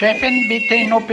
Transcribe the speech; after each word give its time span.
Chefin, 0.00 0.48
bitte 0.48 0.74
in 0.76 0.92
OP. 0.94 1.10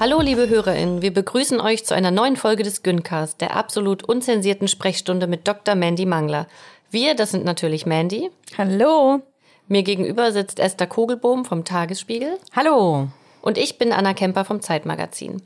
Hallo, 0.00 0.20
liebe 0.20 0.48
HörerInnen, 0.48 1.02
wir 1.02 1.12
begrüßen 1.12 1.60
euch 1.60 1.84
zu 1.84 1.94
einer 1.94 2.10
neuen 2.10 2.36
Folge 2.36 2.62
des 2.62 2.82
Gyncast, 2.82 3.42
der 3.42 3.54
absolut 3.54 4.02
unzensierten 4.04 4.68
Sprechstunde 4.68 5.26
mit 5.26 5.46
Dr. 5.46 5.74
Mandy 5.74 6.06
Mangler. 6.06 6.46
Wir, 6.90 7.14
das 7.14 7.30
sind 7.30 7.44
natürlich 7.44 7.84
Mandy. 7.84 8.30
Hallo. 8.56 9.20
Mir 9.72 9.84
gegenüber 9.84 10.32
sitzt 10.32 10.58
Esther 10.58 10.86
Kogelbohm 10.86 11.46
vom 11.46 11.64
Tagesspiegel. 11.64 12.36
Hallo. 12.54 13.08
Und 13.40 13.56
ich 13.56 13.78
bin 13.78 13.90
Anna 13.90 14.12
Kemper 14.12 14.44
vom 14.44 14.60
Zeitmagazin. 14.60 15.40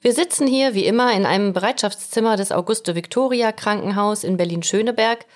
Wir 0.00 0.14
sitzen 0.14 0.46
hier 0.46 0.72
wie 0.72 0.86
immer 0.86 1.12
in 1.12 1.26
einem 1.26 1.52
Bereitschaftszimmer 1.52 2.38
des 2.38 2.50
Auguste 2.50 2.94
Victoria 2.94 3.52
Krankenhaus 3.52 4.24
in 4.24 4.38
Berlin-Schöneberg 4.38 5.26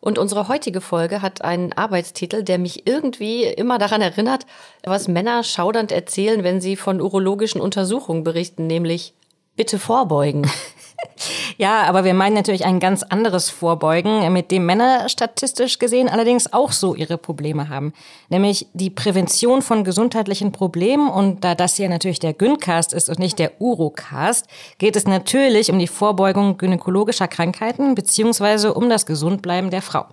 und 0.00 0.16
unsere 0.16 0.48
heutige 0.48 0.80
Folge 0.80 1.20
hat 1.20 1.42
einen 1.42 1.74
Arbeitstitel, 1.74 2.42
der 2.42 2.56
mich 2.56 2.86
irgendwie 2.86 3.44
immer 3.44 3.76
daran 3.76 4.00
erinnert, 4.00 4.46
was 4.82 5.06
Männer 5.06 5.44
schaudernd 5.44 5.92
erzählen, 5.92 6.44
wenn 6.44 6.62
sie 6.62 6.76
von 6.76 7.02
urologischen 7.02 7.60
Untersuchungen 7.60 8.24
berichten, 8.24 8.66
nämlich 8.66 9.12
bitte 9.56 9.78
vorbeugen. 9.78 10.50
Ja, 11.58 11.84
aber 11.84 12.04
wir 12.04 12.14
meinen 12.14 12.34
natürlich 12.34 12.64
ein 12.64 12.80
ganz 12.80 13.02
anderes 13.02 13.48
Vorbeugen, 13.48 14.32
mit 14.32 14.50
dem 14.50 14.66
Männer 14.66 15.08
statistisch 15.08 15.78
gesehen 15.78 16.08
allerdings 16.08 16.52
auch 16.52 16.72
so 16.72 16.94
ihre 16.94 17.16
Probleme 17.16 17.68
haben. 17.68 17.92
Nämlich 18.28 18.66
die 18.74 18.90
Prävention 18.90 19.62
von 19.62 19.84
gesundheitlichen 19.84 20.52
Problemen. 20.52 21.08
Und 21.08 21.44
da 21.44 21.54
das 21.54 21.76
hier 21.76 21.88
natürlich 21.88 22.18
der 22.18 22.34
Gyncast 22.34 22.92
ist 22.92 23.08
und 23.08 23.18
nicht 23.18 23.38
der 23.38 23.60
Urocast, 23.60 24.46
geht 24.78 24.96
es 24.96 25.06
natürlich 25.06 25.70
um 25.70 25.78
die 25.78 25.86
Vorbeugung 25.86 26.58
gynäkologischer 26.58 27.28
Krankheiten 27.28 27.94
beziehungsweise 27.94 28.74
um 28.74 28.88
das 28.90 29.06
Gesundbleiben 29.06 29.70
der 29.70 29.82
Frau. 29.82 30.06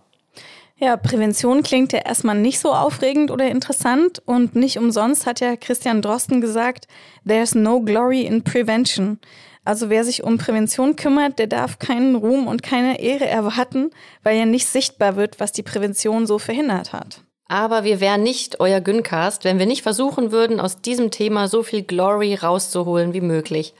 Ja, 0.84 0.98
Prävention 0.98 1.64
klingt 1.64 1.94
ja 1.94 2.00
erstmal 2.00 2.36
nicht 2.36 2.60
so 2.60 2.74
aufregend 2.74 3.32
oder 3.32 3.48
interessant 3.48 4.22
und 4.26 4.54
nicht 4.54 4.78
umsonst 4.78 5.26
hat 5.26 5.40
ja 5.40 5.56
Christian 5.56 6.02
Drosten 6.02 6.42
gesagt, 6.42 6.90
there's 7.26 7.56
no 7.56 7.80
glory 7.80 8.24
in 8.24 8.44
prevention. 8.44 9.18
Also 9.64 9.90
wer 9.90 10.04
sich 10.04 10.26
um 10.26 10.38
Prävention 10.38 10.98
kümmert, 10.98 11.40
der 11.40 11.48
darf 11.48 11.80
keinen 11.80 12.16
Ruhm 12.16 12.48
und 12.48 12.64
keine 12.64 13.00
Ehre 13.00 13.26
erwarten, 13.26 13.92
weil 14.24 14.38
ja 14.38 14.46
nicht 14.46 14.68
sichtbar 14.68 15.16
wird, 15.16 15.40
was 15.40 15.54
die 15.54 15.64
Prävention 15.64 16.28
so 16.28 16.38
verhindert 16.38 16.92
hat. 16.92 17.22
Aber 17.48 17.86
wir 17.86 18.02
wären 18.02 18.22
nicht 18.22 18.60
euer 18.60 18.82
Gyncast, 18.82 19.46
wenn 19.46 19.60
wir 19.60 19.66
nicht 19.66 19.84
versuchen 19.84 20.34
würden, 20.34 20.60
aus 20.60 20.82
diesem 20.82 21.12
Thema 21.12 21.48
so 21.48 21.64
viel 21.64 21.84
Glory 21.84 22.36
rauszuholen 22.36 23.14
wie 23.14 23.22
möglich. 23.22 23.74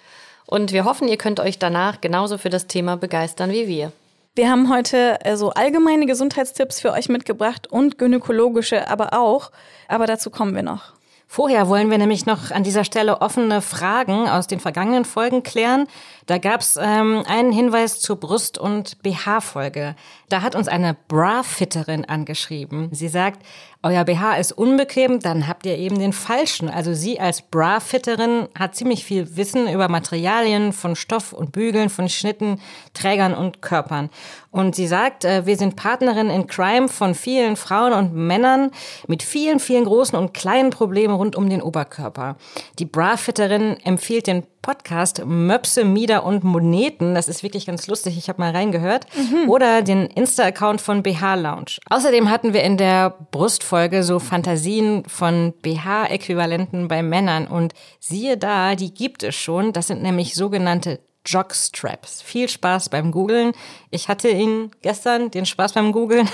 Und 0.46 0.72
wir 0.72 0.86
hoffen, 0.86 1.10
ihr 1.10 1.18
könnt 1.18 1.42
euch 1.42 1.60
danach 1.60 2.00
genauso 2.00 2.38
für 2.38 2.50
das 2.50 2.68
Thema 2.68 2.96
begeistern 2.96 3.52
wie 3.52 3.68
wir. 3.68 3.92
Wir 4.36 4.50
haben 4.50 4.74
heute 4.74 5.20
so 5.22 5.30
also 5.30 5.50
allgemeine 5.52 6.08
Gesundheitstipps 6.08 6.80
für 6.80 6.92
euch 6.92 7.08
mitgebracht 7.08 7.68
und 7.68 8.00
gynäkologische 8.00 8.90
aber 8.90 9.14
auch. 9.14 9.52
Aber 9.88 10.08
dazu 10.08 10.32
kommen 10.32 10.56
wir 10.56 10.64
noch. 10.64 10.94
Vorher 11.28 11.70
wollen 11.70 11.92
wir 11.92 12.00
nämlich 12.00 12.26
noch 12.26 12.50
an 12.50 12.64
dieser 12.64 12.84
Stelle 12.84 13.22
offene 13.22 13.62
Fragen 13.62 14.28
aus 14.28 14.48
den 14.48 14.60
vergangenen 14.60 15.06
Folgen 15.06 15.44
klären. 15.44 15.88
Da 16.26 16.38
gab's 16.38 16.78
ähm, 16.82 17.24
einen 17.28 17.52
Hinweis 17.52 18.00
zur 18.00 18.16
Brust- 18.16 18.58
und 18.58 19.02
BH-Folge. 19.04 19.96
Da 20.30 20.42
hat 20.42 20.56
uns 20.56 20.68
eine 20.68 20.96
Bra-Fitterin 21.08 22.06
angeschrieben. 22.06 22.90
Sie 22.92 23.08
sagt, 23.08 23.46
euer 23.86 24.06
BH 24.06 24.38
ist 24.38 24.54
unbequem, 24.54 25.20
dann 25.20 25.48
habt 25.48 25.66
ihr 25.66 25.78
eben 25.78 26.00
den 26.00 26.14
falschen. 26.14 26.70
Also 26.70 26.94
sie 26.94 27.20
als 27.20 27.42
Bra-Fitterin 27.42 28.48
hat 28.58 28.76
ziemlich 28.76 29.04
viel 29.04 29.36
Wissen 29.36 29.68
über 29.68 29.90
Materialien 29.90 30.72
von 30.72 30.96
Stoff 30.96 31.34
und 31.34 31.52
Bügeln, 31.52 31.90
von 31.90 32.08
Schnitten, 32.08 32.62
Trägern 32.94 33.34
und 33.34 33.62
Körpern. 33.62 34.10
Und 34.52 34.76
sie 34.76 34.88
sagt, 34.88 35.26
äh, 35.26 35.46
wir 35.46 35.58
sind 35.58 35.76
Partnerin 35.76 36.30
in 36.30 36.48
Crime 36.48 36.88
von 36.88 37.14
vielen 37.14 37.58
Frauen 37.58 37.92
und 37.92 38.14
Männern 38.14 38.72
mit 39.08 39.22
vielen, 39.22 39.60
vielen 39.60 39.84
großen 39.84 40.18
und 40.18 40.34
kleinen 40.34 40.70
Problemen 40.70 41.16
rund 41.16 41.36
um 41.36 41.50
den 41.50 41.62
Oberkörper. 41.62 42.38
Die 42.80 42.86
Bra-Fitterin 42.86 43.78
empfiehlt 43.84 44.28
den 44.28 44.44
Podcast 44.64 45.24
Möpse, 45.26 45.86
Mieder 45.86 46.26
und 46.26 46.44
Moneten. 46.44 47.14
Das 47.14 47.28
ist 47.28 47.44
wirklich 47.44 47.68
ganz 47.68 47.86
lustig. 47.86 48.18
Ich 48.18 48.30
habe 48.30 48.42
mal 48.42 48.52
reingehört. 48.52 49.06
Mhm. 49.16 49.50
Oder 49.50 49.84
den 49.84 50.08
Insta-Account 50.08 50.82
von 50.82 51.04
BH 51.04 51.36
Lounge. 51.36 51.78
Außerdem 51.90 52.32
hatten 52.32 52.54
wir 52.54 52.64
in 52.64 52.78
der 52.78 53.12
Brustfolge 53.30 54.02
so 54.02 54.18
Fantasien 54.18 55.04
von 55.06 55.54
BH-Äquivalenten 55.62 56.88
bei 56.88 57.04
Männern. 57.04 57.46
Und 57.46 57.74
siehe 58.00 58.38
da, 58.38 58.76
die 58.76 58.94
gibt 58.94 59.22
es 59.22 59.36
schon. 59.36 59.74
Das 59.74 59.88
sind 59.88 60.02
nämlich 60.02 60.34
sogenannte 60.34 61.02
Jogstraps. 61.26 62.22
Viel 62.22 62.50
Spaß 62.50 62.90
beim 62.90 63.12
Googlen. 63.12 63.52
Ich 63.92 64.08
hatte 64.08 64.30
ihn 64.30 64.72
gestern, 64.82 65.30
den 65.30 65.46
Spaß 65.46 65.74
beim 65.74 65.92
Googlen. 65.92 66.30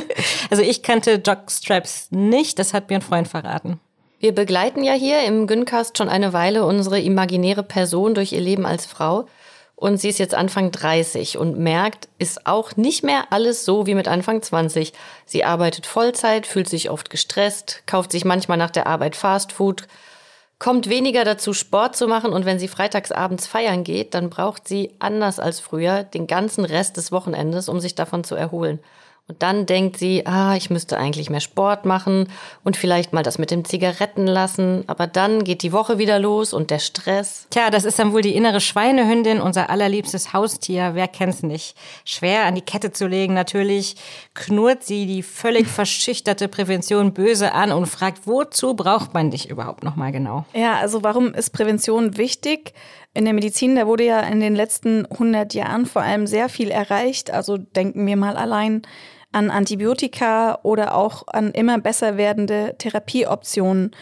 also 0.50 0.62
ich 0.62 0.82
kannte 0.82 1.22
Jogstraps 1.24 2.08
nicht, 2.10 2.58
das 2.58 2.74
hat 2.74 2.90
mir 2.90 2.96
ein 2.96 3.02
Freund 3.02 3.28
verraten. 3.28 3.78
Wir 4.24 4.34
begleiten 4.34 4.82
ja 4.82 4.94
hier 4.94 5.22
im 5.24 5.46
Gyncast 5.46 5.98
schon 5.98 6.08
eine 6.08 6.32
Weile 6.32 6.64
unsere 6.64 6.98
imaginäre 6.98 7.62
Person 7.62 8.14
durch 8.14 8.32
ihr 8.32 8.40
Leben 8.40 8.64
als 8.64 8.86
Frau. 8.86 9.26
Und 9.76 9.98
sie 9.98 10.08
ist 10.08 10.18
jetzt 10.18 10.34
Anfang 10.34 10.70
30 10.70 11.36
und 11.36 11.58
merkt, 11.58 12.08
ist 12.18 12.46
auch 12.46 12.74
nicht 12.74 13.04
mehr 13.04 13.26
alles 13.28 13.66
so 13.66 13.86
wie 13.86 13.94
mit 13.94 14.08
Anfang 14.08 14.40
20. 14.40 14.94
Sie 15.26 15.44
arbeitet 15.44 15.84
Vollzeit, 15.84 16.46
fühlt 16.46 16.70
sich 16.70 16.88
oft 16.88 17.10
gestresst, 17.10 17.82
kauft 17.84 18.12
sich 18.12 18.24
manchmal 18.24 18.56
nach 18.56 18.70
der 18.70 18.86
Arbeit 18.86 19.14
Fastfood, 19.14 19.88
kommt 20.58 20.88
weniger 20.88 21.24
dazu, 21.24 21.52
Sport 21.52 21.94
zu 21.94 22.08
machen 22.08 22.32
und 22.32 22.46
wenn 22.46 22.58
sie 22.58 22.68
freitags 22.68 23.12
abends 23.12 23.46
feiern 23.46 23.84
geht, 23.84 24.14
dann 24.14 24.30
braucht 24.30 24.66
sie, 24.66 24.94
anders 25.00 25.38
als 25.38 25.60
früher, 25.60 26.02
den 26.02 26.26
ganzen 26.26 26.64
Rest 26.64 26.96
des 26.96 27.12
Wochenendes, 27.12 27.68
um 27.68 27.78
sich 27.78 27.94
davon 27.94 28.24
zu 28.24 28.36
erholen. 28.36 28.80
Und 29.26 29.42
dann 29.42 29.64
denkt 29.64 29.96
sie, 29.96 30.26
ah, 30.26 30.54
ich 30.54 30.68
müsste 30.68 30.98
eigentlich 30.98 31.30
mehr 31.30 31.40
Sport 31.40 31.86
machen 31.86 32.28
und 32.62 32.76
vielleicht 32.76 33.14
mal 33.14 33.22
das 33.22 33.38
mit 33.38 33.50
dem 33.50 33.64
Zigaretten 33.64 34.26
lassen. 34.26 34.84
Aber 34.86 35.06
dann 35.06 35.44
geht 35.44 35.62
die 35.62 35.72
Woche 35.72 35.96
wieder 35.96 36.18
los 36.18 36.52
und 36.52 36.70
der 36.70 36.78
Stress. 36.78 37.46
Tja, 37.48 37.70
das 37.70 37.86
ist 37.86 37.98
dann 37.98 38.12
wohl 38.12 38.20
die 38.20 38.36
innere 38.36 38.60
Schweinehündin, 38.60 39.40
unser 39.40 39.70
allerliebstes 39.70 40.34
Haustier. 40.34 40.90
Wer 40.92 41.08
kennt's 41.08 41.42
nicht? 41.42 41.74
Schwer 42.04 42.44
an 42.44 42.54
die 42.54 42.60
Kette 42.60 42.92
zu 42.92 43.06
legen, 43.06 43.32
natürlich 43.32 43.96
knurrt 44.34 44.84
sie 44.84 45.06
die 45.06 45.22
völlig 45.22 45.66
verschüchterte 45.68 46.46
Prävention 46.48 47.14
böse 47.14 47.52
an 47.52 47.72
und 47.72 47.86
fragt, 47.86 48.26
wozu 48.26 48.74
braucht 48.74 49.14
man 49.14 49.30
dich 49.30 49.48
überhaupt 49.48 49.84
nochmal 49.84 50.12
genau? 50.12 50.44
Ja, 50.52 50.76
also 50.76 51.02
warum 51.02 51.32
ist 51.32 51.48
Prävention 51.50 52.18
wichtig? 52.18 52.74
In 53.14 53.24
der 53.24 53.34
Medizin, 53.34 53.76
da 53.76 53.86
wurde 53.86 54.04
ja 54.04 54.20
in 54.20 54.40
den 54.40 54.56
letzten 54.56 55.06
100 55.06 55.54
Jahren 55.54 55.86
vor 55.86 56.02
allem 56.02 56.26
sehr 56.26 56.48
viel 56.48 56.70
erreicht. 56.70 57.30
Also 57.30 57.56
denken 57.56 58.04
wir 58.06 58.16
mal 58.16 58.36
allein 58.36 58.82
an 59.30 59.50
Antibiotika 59.50 60.58
oder 60.64 60.96
auch 60.96 61.28
an 61.28 61.52
immer 61.52 61.78
besser 61.78 62.16
werdende 62.16 62.74
Therapieoptionen. 62.78 63.92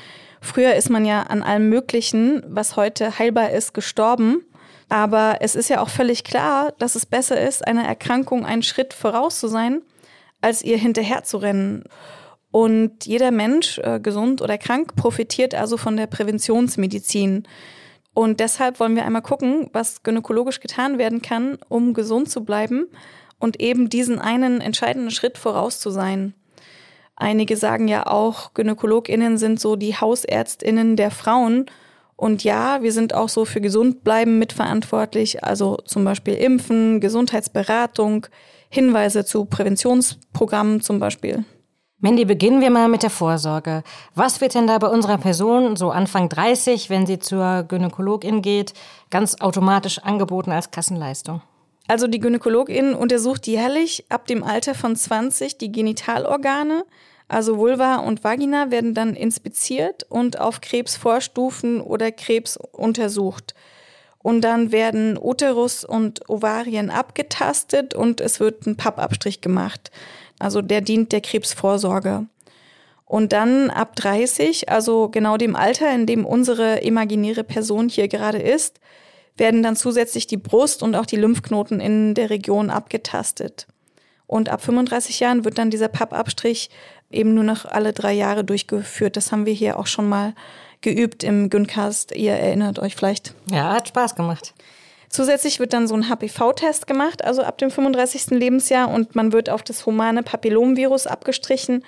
Früher 0.41 0.75
ist 0.75 0.91
man 0.91 1.05
ja 1.05 1.23
an 1.23 1.43
allem 1.43 1.69
Möglichen, 1.69 2.43
was 2.49 2.77
heute 2.77 3.19
heilbar 3.19 3.51
ist, 3.51 3.75
gestorben. 3.75 4.45
Aber 4.89 5.37
es 5.41 5.55
ist 5.55 5.69
ja 5.69 5.81
auch 5.81 5.89
völlig 5.89 6.25
klar, 6.25 6.73
dass 6.79 6.97
es 6.97 7.07
besser 7.07 7.41
ist, 7.41 7.67
einer 7.67 7.85
Erkrankung 7.85 8.45
einen 8.45 8.63
Schritt 8.63 8.93
voraus 8.93 9.39
zu 9.39 9.49
sein, 9.49 9.83
als 10.41 10.63
ihr 10.63 10.77
hinterher 10.77 11.23
zu 11.23 11.39
rennen. 11.39 11.85
Und 12.51 13.07
jeder 13.07 13.31
Mensch, 13.31 13.79
äh, 13.79 14.01
gesund 14.01 14.43
oder 14.43 14.59
krank, 14.59 14.95
profitiert 14.97 15.55
also 15.55 15.77
von 15.77 15.97
der 15.97 16.07
Präventionsmedizin. 16.07 17.45
Und 18.15 18.41
deshalb 18.41 18.79
wollen 18.79 18.97
wir 18.97 19.05
einmal 19.05 19.23
gucken, 19.23 19.71
was 19.73 20.03
gynäkologisch 20.03 20.61
getan 20.61 20.99
werden 20.99 21.23
kann, 21.23 21.59
um 21.69 21.95
gesund 21.95 22.31
zu 22.31 22.45
bleiben 22.45 22.87
und 23.39 23.61
eben 23.61 23.89
diesen 23.89 24.19
einen 24.19 24.61
entscheidenden 24.61 25.11
Schritt 25.11 25.39
voraus 25.39 25.81
zu 25.81 25.91
sein. 25.91 26.35
Einige 27.17 27.57
sagen 27.57 27.89
ja 27.89 28.07
auch, 28.07 28.53
GynäkologInnen 28.55 29.39
sind 29.39 29.61
so 29.61 29.77
die 29.77 29.97
HausärztInnen 29.97 30.97
der 30.97 31.11
Frauen. 31.11 31.67
Und 32.17 32.45
ja, 32.45 32.83
wir 32.83 32.93
sind 32.93 33.15
auch 33.15 33.29
so 33.29 33.45
für 33.45 33.61
Gesundbleiben 33.61 34.39
mitverantwortlich, 34.39 35.43
also 35.43 35.79
zum 35.85 36.05
Beispiel 36.05 36.35
Impfen, 36.35 37.01
Gesundheitsberatung, 37.01 38.27
Hinweise 38.69 39.25
zu 39.25 39.45
Präventionsprogrammen 39.45 40.81
zum 40.81 40.99
Beispiel. 40.99 41.45
Mandy, 42.05 42.25
beginnen 42.25 42.61
wir 42.61 42.71
mal 42.71 42.89
mit 42.89 43.05
der 43.05 43.11
Vorsorge. 43.11 43.85
Was 44.17 44.41
wird 44.41 44.57
denn 44.57 44.67
da 44.67 44.77
bei 44.79 44.89
unserer 44.89 45.19
Person, 45.19 45.77
so 45.77 45.93
Anfang 45.93 46.29
30, 46.29 46.91
wenn 46.91 47.07
sie 47.07 47.21
zur 47.21 47.63
Gynäkologin 47.63 48.43
geht, 48.43 48.75
ganz 49.11 49.41
automatisch 49.41 50.01
angeboten 50.01 50.51
als 50.51 50.73
Kassenleistung? 50.73 51.43
Also 51.87 52.09
die 52.09 52.19
Gynäkologin 52.19 52.95
untersucht 52.95 53.47
jährlich 53.47 54.05
ab 54.09 54.27
dem 54.27 54.43
Alter 54.43 54.75
von 54.75 54.97
20 54.97 55.59
die 55.59 55.71
Genitalorgane, 55.71 56.85
also 57.29 57.57
Vulva 57.57 57.99
und 57.99 58.25
Vagina 58.25 58.73
werden 58.73 58.95
dann 58.95 59.15
inspiziert 59.15 60.05
und 60.09 60.41
auf 60.41 60.61
Krebsvorstufen 60.61 61.81
oder 61.81 62.11
Krebs 62.11 62.57
untersucht. 62.57 63.55
Und 64.19 64.41
dann 64.41 64.73
werden 64.73 65.17
Uterus 65.21 65.85
und 65.85 66.29
Ovarien 66.29 66.91
abgetastet 66.91 67.95
und 67.95 68.21
es 68.21 68.41
wird 68.41 68.67
ein 68.67 68.77
Pappabstrich 68.77 69.41
gemacht. 69.41 69.93
Also 70.43 70.61
der 70.61 70.81
dient 70.81 71.13
der 71.13 71.21
Krebsvorsorge. 71.21 72.27
Und 73.05 73.33
dann 73.33 73.71
ab 73.71 73.95
30, 73.95 74.71
also 74.71 75.09
genau 75.09 75.37
dem 75.37 75.55
Alter, 75.55 75.95
in 75.95 76.07
dem 76.07 76.25
unsere 76.25 76.79
imaginäre 76.81 77.45
Person 77.45 77.89
hier 77.89 78.09
gerade 78.09 78.39
ist, 78.39 78.81
werden 79.37 79.63
dann 79.63 79.77
zusätzlich 79.77 80.27
die 80.27 80.37
Brust 80.37 80.83
und 80.83 80.97
auch 80.97 81.07
die 81.07 81.17
Lymphknoten 81.17 81.79
in 81.79 82.15
der 82.15 82.31
Region 82.31 82.71
abgetastet. 82.71 83.67
Und 84.27 84.49
ab 84.49 84.63
35 84.63 85.21
Jahren 85.21 85.45
wird 85.45 85.59
dann 85.59 85.71
dieser 85.71 85.89
Pappabstrich 85.89 86.71
eben 87.11 87.35
nur 87.35 87.45
noch 87.45 87.65
alle 87.65 87.93
drei 87.93 88.13
Jahre 88.13 88.45
durchgeführt. 88.45 89.17
Das 89.17 89.31
haben 89.31 89.47
wir 89.47 89.53
hier 89.53 89.79
auch 89.79 89.87
schon 89.87 90.09
mal 90.09 90.35
geübt 90.81 91.23
im 91.23 91.51
Gyncast. 91.51 92.17
Ihr 92.17 92.33
erinnert 92.33 92.79
euch 92.79 92.97
vielleicht. 92.97 93.35
Ja, 93.51 93.75
hat 93.75 93.89
Spaß 93.89 94.17
gemacht. 94.17 94.55
Zusätzlich 95.13 95.61
wird 95.61 95.75
dann 95.75 95.87
so 95.87 95.95
ein 95.95 96.09
HPV-Test 96.09 96.87
gemacht, 96.87 97.23
also 97.23 97.43
ab 97.43 97.59
dem 97.59 97.71
35. 97.71 98.31
Lebensjahr, 98.31 98.89
und 98.89 99.15
man 99.15 99.35
wird 99.35 99.51
auf 99.51 99.63
das 99.63 99.85
humane 99.85 100.23
Papillomvirus 100.23 101.07
abgestrichen. 101.07 101.85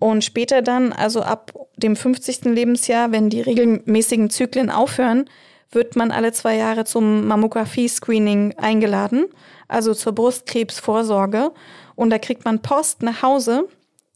Und 0.00 0.24
später 0.24 0.62
dann, 0.62 0.92
also 0.92 1.22
ab 1.22 1.52
dem 1.76 1.94
50. 1.94 2.46
Lebensjahr, 2.46 3.12
wenn 3.12 3.30
die 3.30 3.40
regelmäßigen 3.40 4.30
Zyklen 4.30 4.68
aufhören, 4.68 5.30
wird 5.70 5.94
man 5.94 6.10
alle 6.10 6.32
zwei 6.32 6.56
Jahre 6.56 6.84
zum 6.84 7.28
Mammographie-Screening 7.28 8.54
eingeladen, 8.58 9.26
also 9.68 9.94
zur 9.94 10.12
Brustkrebsvorsorge. 10.12 11.52
Und 11.94 12.10
da 12.10 12.18
kriegt 12.18 12.44
man 12.44 12.62
Post 12.62 13.00
nach 13.04 13.22
Hause. 13.22 13.68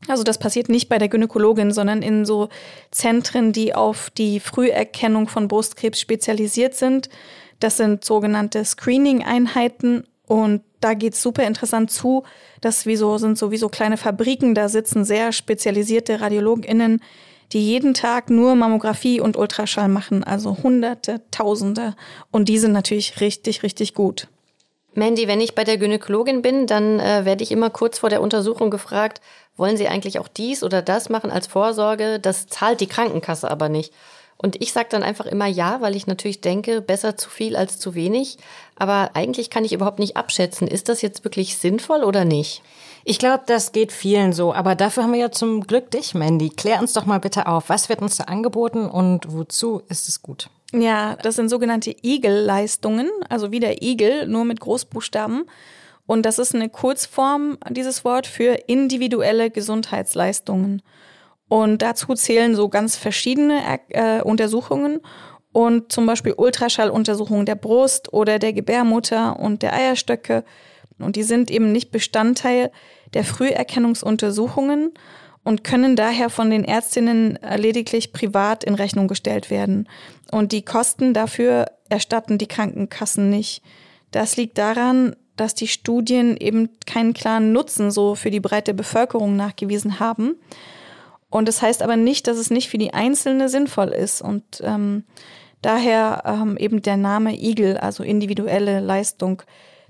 Also 0.08 0.24
das 0.24 0.38
passiert 0.38 0.68
nicht 0.68 0.88
bei 0.88 0.98
der 0.98 1.08
Gynäkologin, 1.08 1.70
sondern 1.70 2.02
in 2.02 2.24
so 2.24 2.48
Zentren, 2.90 3.52
die 3.52 3.76
auf 3.76 4.10
die 4.10 4.40
Früherkennung 4.40 5.28
von 5.28 5.46
Brustkrebs 5.46 6.00
spezialisiert 6.00 6.74
sind. 6.74 7.10
Das 7.60 7.76
sind 7.76 8.04
sogenannte 8.04 8.64
Screening-Einheiten 8.64 10.04
und 10.26 10.62
da 10.80 10.94
geht's 10.94 11.22
super 11.22 11.46
interessant 11.46 11.90
zu. 11.90 12.24
Das 12.60 12.86
wie 12.86 12.96
sind 12.96 13.38
sowieso 13.38 13.68
kleine 13.68 13.96
Fabriken, 13.96 14.54
da 14.54 14.68
sitzen 14.68 15.04
sehr 15.04 15.32
spezialisierte 15.32 16.20
RadiologInnen, 16.20 17.02
die 17.52 17.66
jeden 17.66 17.94
Tag 17.94 18.30
nur 18.30 18.54
Mammographie 18.54 19.20
und 19.20 19.36
Ultraschall 19.36 19.88
machen, 19.88 20.24
also 20.24 20.58
Hunderte, 20.62 21.20
Tausende. 21.30 21.94
Und 22.30 22.48
die 22.48 22.58
sind 22.58 22.72
natürlich 22.72 23.20
richtig, 23.20 23.62
richtig 23.62 23.94
gut. 23.94 24.28
Mandy, 24.94 25.28
wenn 25.28 25.40
ich 25.40 25.54
bei 25.54 25.64
der 25.64 25.76
Gynäkologin 25.76 26.42
bin, 26.42 26.66
dann 26.66 26.98
äh, 26.98 27.24
werde 27.24 27.42
ich 27.42 27.52
immer 27.52 27.70
kurz 27.70 27.98
vor 27.98 28.08
der 28.08 28.20
Untersuchung 28.20 28.70
gefragt, 28.70 29.20
wollen 29.56 29.76
Sie 29.76 29.88
eigentlich 29.88 30.18
auch 30.18 30.28
dies 30.28 30.62
oder 30.62 30.80
das 30.80 31.10
machen 31.10 31.30
als 31.30 31.46
Vorsorge? 31.46 32.18
Das 32.18 32.46
zahlt 32.46 32.80
die 32.80 32.86
Krankenkasse 32.86 33.50
aber 33.50 33.68
nicht. 33.68 33.92
Und 34.42 34.62
ich 34.62 34.72
sage 34.72 34.88
dann 34.90 35.02
einfach 35.02 35.26
immer 35.26 35.44
ja, 35.44 35.82
weil 35.82 35.94
ich 35.94 36.06
natürlich 36.06 36.40
denke, 36.40 36.80
besser 36.80 37.18
zu 37.18 37.28
viel 37.28 37.56
als 37.56 37.78
zu 37.78 37.94
wenig. 37.94 38.38
Aber 38.74 39.10
eigentlich 39.12 39.50
kann 39.50 39.66
ich 39.66 39.74
überhaupt 39.74 39.98
nicht 39.98 40.16
abschätzen, 40.16 40.66
ist 40.66 40.88
das 40.88 41.02
jetzt 41.02 41.24
wirklich 41.24 41.58
sinnvoll 41.58 42.04
oder 42.04 42.24
nicht? 42.24 42.62
Ich 43.04 43.18
glaube, 43.18 43.42
das 43.44 43.72
geht 43.72 43.92
vielen 43.92 44.32
so. 44.32 44.54
Aber 44.54 44.74
dafür 44.76 45.02
haben 45.02 45.12
wir 45.12 45.20
ja 45.20 45.30
zum 45.30 45.66
Glück 45.66 45.90
dich, 45.90 46.14
Mandy. 46.14 46.48
Klär 46.48 46.80
uns 46.80 46.94
doch 46.94 47.04
mal 47.04 47.20
bitte 47.20 47.48
auf. 47.48 47.68
Was 47.68 47.90
wird 47.90 48.00
uns 48.00 48.16
da 48.16 48.24
angeboten 48.24 48.86
und 48.86 49.30
wozu 49.30 49.82
ist 49.90 50.08
es 50.08 50.22
gut? 50.22 50.48
Ja, 50.72 51.16
das 51.16 51.36
sind 51.36 51.50
sogenannte 51.50 51.94
Igel-Leistungen, 52.02 53.10
also 53.28 53.50
wie 53.50 53.60
der 53.60 53.82
Igel, 53.82 54.26
nur 54.26 54.46
mit 54.46 54.60
Großbuchstaben. 54.60 55.44
Und 56.06 56.24
das 56.24 56.38
ist 56.38 56.54
eine 56.54 56.70
Kurzform, 56.70 57.58
dieses 57.68 58.06
Wort, 58.06 58.26
für 58.26 58.54
individuelle 58.68 59.50
Gesundheitsleistungen. 59.50 60.80
Und 61.50 61.82
dazu 61.82 62.14
zählen 62.14 62.54
so 62.54 62.68
ganz 62.68 62.94
verschiedene 62.94 63.60
äh, 63.88 64.22
Untersuchungen 64.22 65.00
und 65.50 65.90
zum 65.90 66.06
Beispiel 66.06 66.32
Ultraschalluntersuchungen 66.32 67.44
der 67.44 67.56
Brust 67.56 68.12
oder 68.12 68.38
der 68.38 68.52
Gebärmutter 68.52 69.36
und 69.40 69.62
der 69.62 69.74
Eierstöcke. 69.74 70.44
Und 71.00 71.16
die 71.16 71.24
sind 71.24 71.50
eben 71.50 71.72
nicht 71.72 71.90
Bestandteil 71.90 72.70
der 73.14 73.24
Früherkennungsuntersuchungen 73.24 74.92
und 75.42 75.64
können 75.64 75.96
daher 75.96 76.30
von 76.30 76.50
den 76.50 76.64
Ärztinnen 76.64 77.36
lediglich 77.56 78.12
privat 78.12 78.62
in 78.62 78.76
Rechnung 78.76 79.08
gestellt 79.08 79.50
werden. 79.50 79.88
Und 80.30 80.52
die 80.52 80.64
Kosten 80.64 81.14
dafür 81.14 81.66
erstatten 81.88 82.38
die 82.38 82.46
Krankenkassen 82.46 83.28
nicht. 83.28 83.60
Das 84.12 84.36
liegt 84.36 84.56
daran, 84.56 85.16
dass 85.34 85.56
die 85.56 85.66
Studien 85.66 86.36
eben 86.36 86.68
keinen 86.86 87.12
klaren 87.12 87.50
Nutzen 87.50 87.90
so 87.90 88.14
für 88.14 88.30
die 88.30 88.38
breite 88.38 88.72
Bevölkerung 88.72 89.34
nachgewiesen 89.34 89.98
haben. 89.98 90.36
Und 91.30 91.46
das 91.46 91.62
heißt 91.62 91.82
aber 91.82 91.96
nicht, 91.96 92.26
dass 92.26 92.36
es 92.36 92.50
nicht 92.50 92.68
für 92.68 92.78
die 92.78 92.92
Einzelne 92.92 93.48
sinnvoll 93.48 93.88
ist. 93.88 94.20
Und 94.20 94.44
ähm, 94.62 95.04
daher 95.62 96.22
ähm, 96.26 96.56
eben 96.56 96.82
der 96.82 96.96
Name 96.96 97.34
Igel, 97.34 97.76
also 97.78 98.02
individuelle 98.02 98.80
Leistung. 98.80 99.42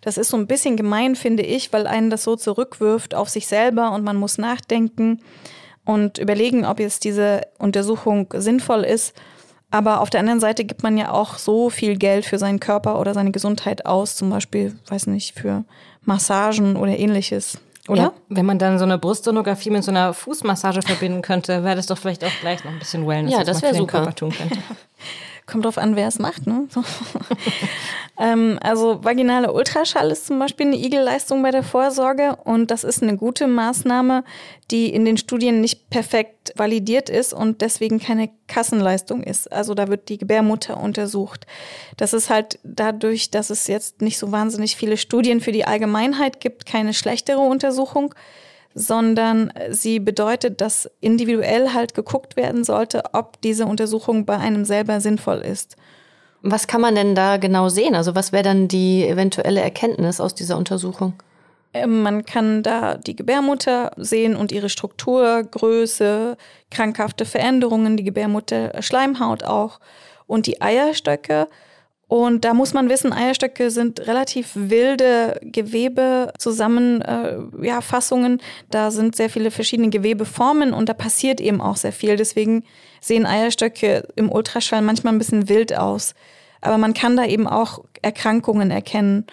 Das 0.02 0.18
ist 0.18 0.28
so 0.28 0.36
ein 0.36 0.46
bisschen 0.46 0.76
gemein, 0.76 1.16
finde 1.16 1.42
ich, 1.42 1.72
weil 1.72 1.86
einen 1.86 2.10
das 2.10 2.24
so 2.24 2.36
zurückwirft 2.36 3.14
auf 3.14 3.28
sich 3.28 3.46
selber 3.46 3.92
und 3.92 4.04
man 4.04 4.16
muss 4.16 4.38
nachdenken 4.38 5.20
und 5.84 6.18
überlegen, 6.18 6.64
ob 6.64 6.78
jetzt 6.78 7.04
diese 7.04 7.42
Untersuchung 7.58 8.28
sinnvoll 8.34 8.82
ist. 8.82 9.14
Aber 9.70 10.00
auf 10.00 10.10
der 10.10 10.20
anderen 10.20 10.40
Seite 10.40 10.64
gibt 10.64 10.82
man 10.82 10.98
ja 10.98 11.12
auch 11.12 11.38
so 11.38 11.70
viel 11.70 11.96
Geld 11.96 12.24
für 12.24 12.38
seinen 12.38 12.60
Körper 12.60 12.98
oder 12.98 13.14
seine 13.14 13.30
Gesundheit 13.30 13.86
aus, 13.86 14.16
zum 14.16 14.30
Beispiel, 14.30 14.76
weiß 14.88 15.06
nicht, 15.06 15.38
für 15.38 15.64
Massagen 16.04 16.76
oder 16.76 16.98
ähnliches. 16.98 17.58
Oder? 17.90 18.02
Ja, 18.02 18.12
wenn 18.28 18.46
man 18.46 18.58
dann 18.58 18.78
so 18.78 18.84
eine 18.84 18.98
Brustsonographie 18.98 19.70
mit 19.70 19.82
so 19.82 19.90
einer 19.90 20.14
Fußmassage 20.14 20.82
verbinden 20.82 21.22
könnte, 21.22 21.64
wäre 21.64 21.76
das 21.76 21.86
doch 21.86 21.98
vielleicht 21.98 22.24
auch 22.24 22.30
gleich 22.40 22.64
noch 22.64 22.72
ein 22.72 22.78
bisschen 22.78 23.06
Wellness, 23.06 23.32
ja, 23.32 23.44
das 23.44 23.62
wäre 23.62 23.74
super. 23.74 23.98
Körper 23.98 24.14
tun 24.14 24.30
könnte. 24.30 24.58
Kommt 25.50 25.64
drauf 25.64 25.78
an, 25.78 25.96
wer 25.96 26.06
es 26.06 26.18
macht, 26.18 26.46
ne? 26.46 26.66
So. 26.68 26.84
ähm, 28.20 28.58
also 28.62 29.02
vaginale 29.02 29.52
Ultraschall 29.52 30.10
ist 30.10 30.26
zum 30.26 30.38
Beispiel 30.38 30.66
eine 30.66 30.76
Igelleistung 30.76 31.42
bei 31.42 31.50
der 31.50 31.64
Vorsorge 31.64 32.36
und 32.44 32.70
das 32.70 32.84
ist 32.84 33.02
eine 33.02 33.16
gute 33.16 33.48
Maßnahme, 33.48 34.22
die 34.70 34.92
in 34.92 35.04
den 35.04 35.16
Studien 35.16 35.60
nicht 35.60 35.90
perfekt 35.90 36.52
validiert 36.54 37.10
ist 37.10 37.32
und 37.32 37.62
deswegen 37.62 37.98
keine 37.98 38.30
Kassenleistung 38.46 39.24
ist. 39.24 39.50
Also 39.52 39.74
da 39.74 39.88
wird 39.88 40.08
die 40.08 40.18
Gebärmutter 40.18 40.76
untersucht. 40.80 41.46
Das 41.96 42.12
ist 42.12 42.30
halt 42.30 42.60
dadurch, 42.62 43.30
dass 43.32 43.50
es 43.50 43.66
jetzt 43.66 44.02
nicht 44.02 44.18
so 44.18 44.30
wahnsinnig 44.30 44.76
viele 44.76 44.96
Studien 44.96 45.40
für 45.40 45.52
die 45.52 45.64
Allgemeinheit 45.64 46.40
gibt, 46.40 46.64
keine 46.64 46.94
schlechtere 46.94 47.40
Untersuchung 47.40 48.14
sondern 48.74 49.52
sie 49.70 49.98
bedeutet, 49.98 50.60
dass 50.60 50.90
individuell 51.00 51.72
halt 51.74 51.94
geguckt 51.94 52.36
werden 52.36 52.64
sollte, 52.64 53.02
ob 53.12 53.40
diese 53.40 53.66
Untersuchung 53.66 54.24
bei 54.26 54.36
einem 54.36 54.64
selber 54.64 55.00
sinnvoll 55.00 55.38
ist. 55.38 55.76
Was 56.42 56.66
kann 56.66 56.80
man 56.80 56.94
denn 56.94 57.14
da 57.14 57.36
genau 57.36 57.68
sehen? 57.68 57.94
Also 57.94 58.14
was 58.14 58.32
wäre 58.32 58.44
dann 58.44 58.68
die 58.68 59.06
eventuelle 59.06 59.60
Erkenntnis 59.60 60.20
aus 60.20 60.34
dieser 60.34 60.56
Untersuchung? 60.56 61.14
Ähm, 61.72 62.02
man 62.02 62.24
kann 62.24 62.62
da 62.62 62.96
die 62.96 63.14
Gebärmutter 63.14 63.92
sehen 63.96 64.36
und 64.36 64.50
ihre 64.52 64.68
Struktur, 64.68 65.42
Größe, 65.42 66.36
krankhafte 66.70 67.24
Veränderungen, 67.24 67.96
die 67.96 68.04
Gebärmutter, 68.04 68.82
Schleimhaut 68.82 69.44
auch 69.44 69.80
und 70.26 70.46
die 70.46 70.60
Eierstöcke. 70.60 71.48
Und 72.10 72.44
da 72.44 72.52
muss 72.54 72.74
man 72.74 72.88
wissen, 72.88 73.12
Eierstöcke 73.12 73.70
sind 73.70 74.08
relativ 74.08 74.50
wilde 74.54 75.38
Gewebezusammenfassungen. 75.42 78.40
Äh, 78.40 78.42
ja, 78.42 78.48
da 78.68 78.90
sind 78.90 79.14
sehr 79.14 79.30
viele 79.30 79.52
verschiedene 79.52 79.90
Gewebeformen 79.90 80.72
und 80.72 80.88
da 80.88 80.92
passiert 80.92 81.40
eben 81.40 81.60
auch 81.60 81.76
sehr 81.76 81.92
viel. 81.92 82.16
Deswegen 82.16 82.64
sehen 83.00 83.26
Eierstöcke 83.26 84.08
im 84.16 84.28
Ultraschall 84.28 84.82
manchmal 84.82 85.12
ein 85.12 85.18
bisschen 85.18 85.48
wild 85.48 85.78
aus. 85.78 86.16
Aber 86.60 86.78
man 86.78 86.94
kann 86.94 87.16
da 87.16 87.26
eben 87.26 87.46
auch 87.46 87.84
Erkrankungen 88.02 88.72
erkennen. 88.72 89.24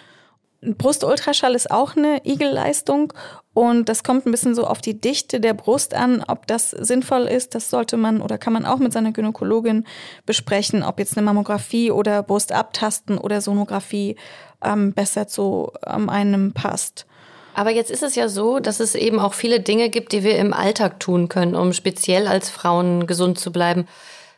Brustultraschall 0.62 1.56
ist 1.56 1.72
auch 1.72 1.96
eine 1.96 2.24
Igelleistung 2.24 3.12
und 3.58 3.88
das 3.88 4.04
kommt 4.04 4.24
ein 4.24 4.30
bisschen 4.30 4.54
so 4.54 4.68
auf 4.68 4.80
die 4.80 5.00
Dichte 5.00 5.40
der 5.40 5.52
Brust 5.52 5.92
an, 5.92 6.22
ob 6.28 6.46
das 6.46 6.70
sinnvoll 6.70 7.22
ist. 7.22 7.56
Das 7.56 7.70
sollte 7.70 7.96
man 7.96 8.20
oder 8.20 8.38
kann 8.38 8.52
man 8.52 8.64
auch 8.64 8.78
mit 8.78 8.92
seiner 8.92 9.10
Gynäkologin 9.10 9.84
besprechen, 10.26 10.84
ob 10.84 11.00
jetzt 11.00 11.16
eine 11.16 11.24
Mammographie 11.24 11.90
oder 11.90 12.22
Brustabtasten 12.22 13.18
oder 13.18 13.40
Sonographie 13.40 14.14
ähm, 14.62 14.92
besser 14.92 15.26
zu 15.26 15.72
ähm, 15.84 16.08
einem 16.08 16.52
passt. 16.52 17.04
Aber 17.52 17.70
jetzt 17.70 17.90
ist 17.90 18.04
es 18.04 18.14
ja 18.14 18.28
so, 18.28 18.60
dass 18.60 18.78
es 18.78 18.94
eben 18.94 19.18
auch 19.18 19.34
viele 19.34 19.58
Dinge 19.58 19.88
gibt, 19.88 20.12
die 20.12 20.22
wir 20.22 20.38
im 20.38 20.52
Alltag 20.52 21.00
tun 21.00 21.28
können, 21.28 21.56
um 21.56 21.72
speziell 21.72 22.28
als 22.28 22.50
Frauen 22.50 23.08
gesund 23.08 23.40
zu 23.40 23.50
bleiben. 23.50 23.88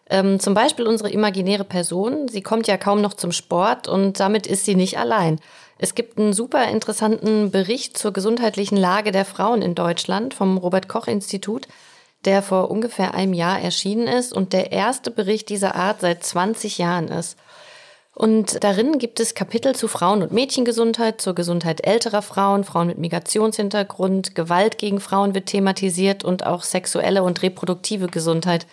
Ähm, 0.09 0.41
zum 0.41 0.55
Beispiel 0.55 0.87
unsere 0.87 1.11
imaginäre 1.11 1.65
Person. 1.65 2.27
Sie 2.29 2.41
kommt 2.41 2.69
ja 2.69 2.79
kaum 2.79 3.03
noch 3.03 3.13
zum 3.13 3.33
Sport 3.33 3.87
und 3.87 4.19
damit 4.19 4.47
ist 4.47 4.65
sie 4.65 4.77
nicht 4.77 4.97
allein. 4.97 5.41
Es 5.83 5.95
gibt 5.95 6.19
einen 6.19 6.35
super 6.35 6.69
interessanten 6.69 7.51
Bericht 7.51 7.97
zur 7.97 8.13
gesundheitlichen 8.13 8.77
Lage 8.77 9.13
der 9.13 9.25
Frauen 9.25 9.63
in 9.63 9.75
Deutschland 9.75 10.35
vom 10.35 10.59
Robert 10.59 10.91
Koch 10.91 11.07
Institut, 11.07 11.69
der 12.27 12.43
vor 12.43 12.71
ungefähr 12.71 13.15
einem 13.15 13.33
Jahr 13.33 13.59
erschienen 13.59 14.07
ist 14.07 14.35
und 14.35 14.53
der 14.53 14.73
erste 14.73 15.11
Bericht 15.11 15.49
dieser 15.49 15.77
Art 15.77 16.03
seit 16.03 16.23
20 16.23 16.77
Jahren 16.77 17.09
ist. 17.09 17.39
Und 18.15 18.63
darin 18.63 18.99
gibt 18.99 19.21
es 19.21 19.35
Kapitel 19.35 19.75
zu 19.75 19.89
Frauen- 19.89 20.23
und 20.23 20.33
Mädchengesundheit, 20.33 21.19
zur 21.19 21.35
Gesundheit 21.35 21.87
älterer 21.87 22.21
Frauen, 22.21 22.65
Frauen 22.65 22.89
mit 22.89 22.99
Migrationshintergrund, 22.99 24.35
Gewalt 24.35 24.77
gegen 24.77 25.01
Frauen 25.01 25.35
wird 25.35 25.47
thematisiert 25.47 26.25
und 26.25 26.45
auch 26.45 26.63
sexuelle 26.63 27.23
und 27.23 27.41
reproduktive 27.41 28.09
Gesundheit 28.09 28.67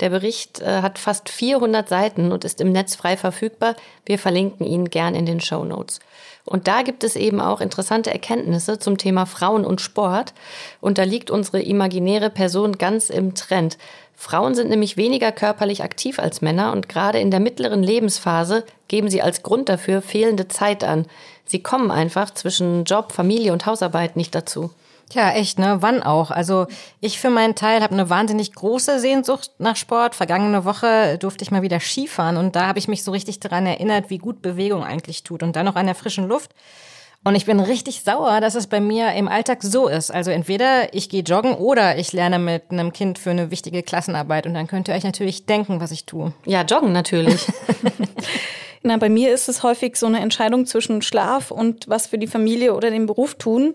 Der 0.00 0.10
Bericht 0.10 0.60
äh, 0.60 0.82
hat 0.82 0.98
fast 0.98 1.28
400 1.28 1.88
Seiten 1.88 2.32
und 2.32 2.44
ist 2.44 2.60
im 2.60 2.72
Netz 2.72 2.96
frei 2.96 3.16
verfügbar. 3.16 3.76
Wir 4.04 4.18
verlinken 4.18 4.66
ihn 4.66 4.90
gern 4.90 5.14
in 5.14 5.26
den 5.26 5.40
Show 5.40 5.64
Notes. 5.64 6.00
Und 6.44 6.66
da 6.66 6.82
gibt 6.82 7.04
es 7.04 7.14
eben 7.14 7.40
auch 7.40 7.60
interessante 7.60 8.10
Erkenntnisse 8.10 8.78
zum 8.78 8.98
Thema 8.98 9.26
Frauen 9.26 9.64
und 9.64 9.80
Sport. 9.80 10.34
Und 10.80 10.98
da 10.98 11.04
liegt 11.04 11.30
unsere 11.30 11.62
imaginäre 11.62 12.30
Person 12.30 12.78
ganz 12.78 13.10
im 13.10 13.34
Trend. 13.34 13.78
Frauen 14.16 14.54
sind 14.54 14.70
nämlich 14.70 14.96
weniger 14.96 15.32
körperlich 15.32 15.82
aktiv 15.82 16.18
als 16.18 16.42
Männer 16.42 16.72
und 16.72 16.88
gerade 16.88 17.18
in 17.18 17.30
der 17.30 17.40
mittleren 17.40 17.82
Lebensphase 17.82 18.64
geben 18.88 19.08
sie 19.08 19.22
als 19.22 19.42
Grund 19.42 19.68
dafür 19.68 20.02
fehlende 20.02 20.48
Zeit 20.48 20.84
an. 20.84 21.06
Sie 21.44 21.62
kommen 21.62 21.90
einfach 21.90 22.32
zwischen 22.32 22.84
Job, 22.84 23.12
Familie 23.12 23.52
und 23.52 23.66
Hausarbeit 23.66 24.16
nicht 24.16 24.34
dazu. 24.34 24.70
Ja, 25.12 25.32
echt, 25.32 25.58
ne? 25.58 25.78
Wann 25.80 26.02
auch? 26.02 26.30
Also 26.30 26.66
ich 27.00 27.18
für 27.18 27.30
meinen 27.30 27.54
Teil 27.54 27.82
habe 27.82 27.92
eine 27.92 28.08
wahnsinnig 28.08 28.52
große 28.52 28.98
Sehnsucht 28.98 29.50
nach 29.58 29.76
Sport. 29.76 30.14
Vergangene 30.14 30.64
Woche 30.64 31.18
durfte 31.18 31.44
ich 31.44 31.50
mal 31.50 31.62
wieder 31.62 31.80
Skifahren 31.80 32.36
und 32.36 32.56
da 32.56 32.66
habe 32.66 32.78
ich 32.78 32.88
mich 32.88 33.04
so 33.04 33.10
richtig 33.10 33.40
daran 33.40 33.66
erinnert, 33.66 34.10
wie 34.10 34.18
gut 34.18 34.42
Bewegung 34.42 34.84
eigentlich 34.84 35.22
tut 35.22 35.42
und 35.42 35.54
dann 35.54 35.66
noch 35.66 35.76
an 35.76 35.86
der 35.86 35.94
frischen 35.94 36.28
Luft. 36.28 36.52
Und 37.24 37.36
ich 37.36 37.44
bin 37.44 37.60
richtig 37.60 38.02
sauer, 38.02 38.40
dass 38.40 38.56
es 38.56 38.66
bei 38.66 38.80
mir 38.80 39.12
im 39.12 39.28
Alltag 39.28 39.62
so 39.62 39.86
ist. 39.86 40.10
Also 40.10 40.32
entweder 40.32 40.92
ich 40.92 41.08
gehe 41.08 41.22
joggen 41.22 41.54
oder 41.54 41.96
ich 41.96 42.12
lerne 42.12 42.40
mit 42.40 42.64
einem 42.70 42.92
Kind 42.92 43.18
für 43.18 43.30
eine 43.30 43.52
wichtige 43.52 43.84
Klassenarbeit 43.84 44.46
und 44.46 44.54
dann 44.54 44.66
könnt 44.66 44.88
ihr 44.88 44.94
euch 44.94 45.04
natürlich 45.04 45.46
denken, 45.46 45.80
was 45.80 45.92
ich 45.92 46.04
tue. 46.04 46.32
Ja, 46.46 46.62
joggen 46.62 46.92
natürlich. 46.92 47.46
Na, 48.82 48.96
bei 48.96 49.08
mir 49.08 49.32
ist 49.32 49.48
es 49.48 49.62
häufig 49.62 49.96
so 49.96 50.06
eine 50.06 50.18
Entscheidung 50.18 50.66
zwischen 50.66 51.02
Schlaf 51.02 51.52
und 51.52 51.88
was 51.88 52.08
für 52.08 52.18
die 52.18 52.26
Familie 52.26 52.74
oder 52.74 52.90
den 52.90 53.06
Beruf 53.06 53.36
tun. 53.36 53.74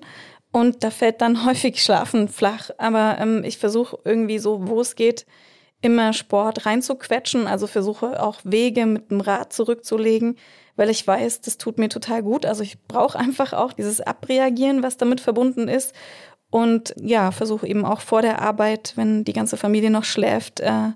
Und 0.51 0.83
da 0.83 0.89
fällt 0.89 1.21
dann 1.21 1.45
häufig 1.45 1.81
Schlafen 1.81 2.27
flach. 2.27 2.69
Aber 2.77 3.17
ähm, 3.19 3.43
ich 3.43 3.57
versuche 3.57 3.99
irgendwie 4.03 4.39
so, 4.39 4.67
wo 4.67 4.81
es 4.81 4.95
geht, 4.95 5.25
immer 5.81 6.13
Sport 6.13 6.65
reinzuquetschen. 6.65 7.47
Also 7.47 7.67
versuche 7.67 8.21
auch 8.21 8.39
Wege 8.43 8.85
mit 8.85 9.11
dem 9.11 9.21
Rad 9.21 9.53
zurückzulegen, 9.53 10.37
weil 10.75 10.89
ich 10.89 11.05
weiß, 11.05 11.41
das 11.41 11.57
tut 11.57 11.77
mir 11.77 11.89
total 11.89 12.23
gut. 12.23 12.45
Also 12.45 12.63
ich 12.63 12.81
brauche 12.87 13.17
einfach 13.17 13.53
auch 13.53 13.73
dieses 13.73 14.01
Abreagieren, 14.01 14.83
was 14.83 14.97
damit 14.97 15.21
verbunden 15.21 15.67
ist. 15.67 15.93
Und 16.49 16.95
ja, 16.99 17.31
versuche 17.31 17.67
eben 17.67 17.85
auch 17.85 17.99
vor 18.01 18.21
der 18.21 18.41
Arbeit, 18.41 18.93
wenn 18.95 19.23
die 19.23 19.33
ganze 19.33 19.57
Familie 19.57 19.91
noch 19.91 20.05
schläft, 20.05 20.61
äh, 20.61 20.91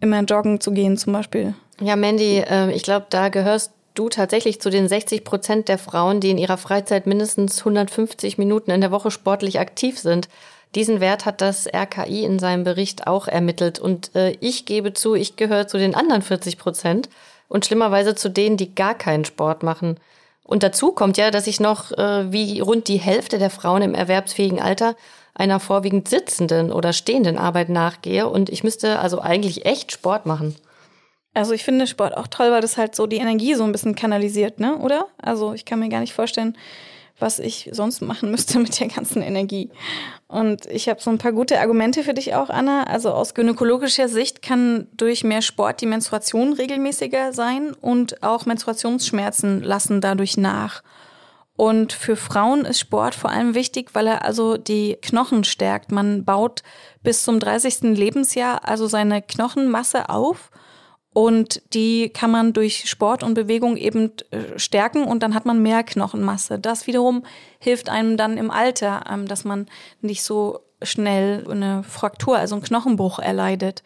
immer 0.00 0.20
joggen 0.22 0.60
zu 0.60 0.72
gehen 0.72 0.96
zum 0.96 1.12
Beispiel. 1.12 1.54
Ja, 1.80 1.96
Mandy, 1.96 2.38
äh, 2.38 2.72
ich 2.72 2.82
glaube, 2.82 3.06
da 3.08 3.28
gehörst 3.28 3.72
du 3.94 4.08
tatsächlich 4.08 4.60
zu 4.60 4.70
den 4.70 4.88
60 4.88 5.24
Prozent 5.24 5.68
der 5.68 5.78
Frauen, 5.78 6.20
die 6.20 6.30
in 6.30 6.38
ihrer 6.38 6.56
Freizeit 6.56 7.06
mindestens 7.06 7.58
150 7.60 8.38
Minuten 8.38 8.70
in 8.70 8.80
der 8.80 8.90
Woche 8.90 9.10
sportlich 9.10 9.60
aktiv 9.60 9.98
sind. 9.98 10.28
Diesen 10.74 11.00
Wert 11.00 11.26
hat 11.26 11.40
das 11.40 11.66
RKI 11.66 12.24
in 12.24 12.38
seinem 12.38 12.64
Bericht 12.64 13.06
auch 13.06 13.26
ermittelt. 13.26 13.78
Und 13.78 14.14
äh, 14.14 14.36
ich 14.40 14.66
gebe 14.66 14.94
zu, 14.94 15.14
ich 15.14 15.36
gehöre 15.36 15.66
zu 15.66 15.78
den 15.78 15.94
anderen 15.94 16.22
40 16.22 16.58
Prozent 16.58 17.08
und 17.48 17.66
schlimmerweise 17.66 18.14
zu 18.14 18.28
denen, 18.28 18.56
die 18.56 18.74
gar 18.74 18.94
keinen 18.94 19.24
Sport 19.24 19.62
machen. 19.62 19.98
Und 20.44 20.62
dazu 20.62 20.92
kommt 20.92 21.16
ja, 21.16 21.30
dass 21.30 21.46
ich 21.46 21.60
noch 21.60 21.92
äh, 21.92 22.32
wie 22.32 22.60
rund 22.60 22.88
die 22.88 22.98
Hälfte 22.98 23.38
der 23.38 23.50
Frauen 23.50 23.82
im 23.82 23.94
erwerbsfähigen 23.94 24.60
Alter 24.60 24.96
einer 25.34 25.60
vorwiegend 25.60 26.08
sitzenden 26.08 26.72
oder 26.72 26.92
stehenden 26.92 27.38
Arbeit 27.38 27.68
nachgehe. 27.68 28.28
Und 28.28 28.48
ich 28.48 28.62
müsste 28.62 28.98
also 28.98 29.20
eigentlich 29.20 29.66
echt 29.66 29.92
Sport 29.92 30.26
machen. 30.26 30.54
Also 31.32 31.52
ich 31.52 31.64
finde 31.64 31.86
Sport 31.86 32.16
auch 32.16 32.26
toll, 32.26 32.50
weil 32.50 32.60
das 32.60 32.76
halt 32.76 32.96
so 32.96 33.06
die 33.06 33.18
Energie 33.18 33.54
so 33.54 33.64
ein 33.64 33.72
bisschen 33.72 33.94
kanalisiert, 33.94 34.58
ne? 34.58 34.78
Oder? 34.78 35.06
Also 35.18 35.52
ich 35.54 35.64
kann 35.64 35.78
mir 35.78 35.88
gar 35.88 36.00
nicht 36.00 36.12
vorstellen, 36.12 36.56
was 37.20 37.38
ich 37.38 37.68
sonst 37.72 38.00
machen 38.00 38.30
müsste 38.30 38.58
mit 38.60 38.80
der 38.80 38.88
ganzen 38.88 39.22
Energie. 39.22 39.70
Und 40.26 40.66
ich 40.66 40.88
habe 40.88 41.00
so 41.00 41.10
ein 41.10 41.18
paar 41.18 41.32
gute 41.32 41.60
Argumente 41.60 42.02
für 42.02 42.14
dich 42.14 42.34
auch, 42.34 42.50
Anna. 42.50 42.84
Also 42.84 43.10
aus 43.10 43.34
gynäkologischer 43.34 44.08
Sicht 44.08 44.42
kann 44.42 44.88
durch 44.96 45.22
mehr 45.22 45.42
Sport 45.42 45.80
die 45.80 45.86
Menstruation 45.86 46.52
regelmäßiger 46.52 47.32
sein 47.32 47.72
und 47.80 48.22
auch 48.22 48.46
Menstruationsschmerzen 48.46 49.62
lassen 49.62 50.00
dadurch 50.00 50.36
nach. 50.36 50.82
Und 51.56 51.92
für 51.92 52.16
Frauen 52.16 52.64
ist 52.64 52.80
Sport 52.80 53.14
vor 53.14 53.30
allem 53.30 53.54
wichtig, 53.54 53.90
weil 53.92 54.06
er 54.06 54.24
also 54.24 54.56
die 54.56 54.96
Knochen 55.02 55.44
stärkt. 55.44 55.92
Man 55.92 56.24
baut 56.24 56.62
bis 57.02 57.22
zum 57.22 57.38
30. 57.38 57.82
Lebensjahr 57.98 58.66
also 58.66 58.86
seine 58.86 59.20
Knochenmasse 59.20 60.08
auf 60.08 60.50
und 61.12 61.62
die 61.74 62.10
kann 62.10 62.30
man 62.30 62.52
durch 62.52 62.88
Sport 62.88 63.22
und 63.22 63.34
Bewegung 63.34 63.76
eben 63.76 64.12
äh, 64.30 64.58
stärken 64.58 65.04
und 65.04 65.22
dann 65.22 65.34
hat 65.34 65.44
man 65.44 65.60
mehr 65.60 65.82
Knochenmasse. 65.82 66.58
Das 66.58 66.86
wiederum 66.86 67.24
hilft 67.58 67.88
einem 67.88 68.16
dann 68.16 68.38
im 68.38 68.50
Alter, 68.50 69.04
ähm, 69.10 69.26
dass 69.26 69.44
man 69.44 69.66
nicht 70.00 70.22
so 70.22 70.60
schnell 70.82 71.46
eine 71.50 71.82
Fraktur, 71.82 72.38
also 72.38 72.54
einen 72.54 72.64
Knochenbruch 72.64 73.18
erleidet. 73.18 73.82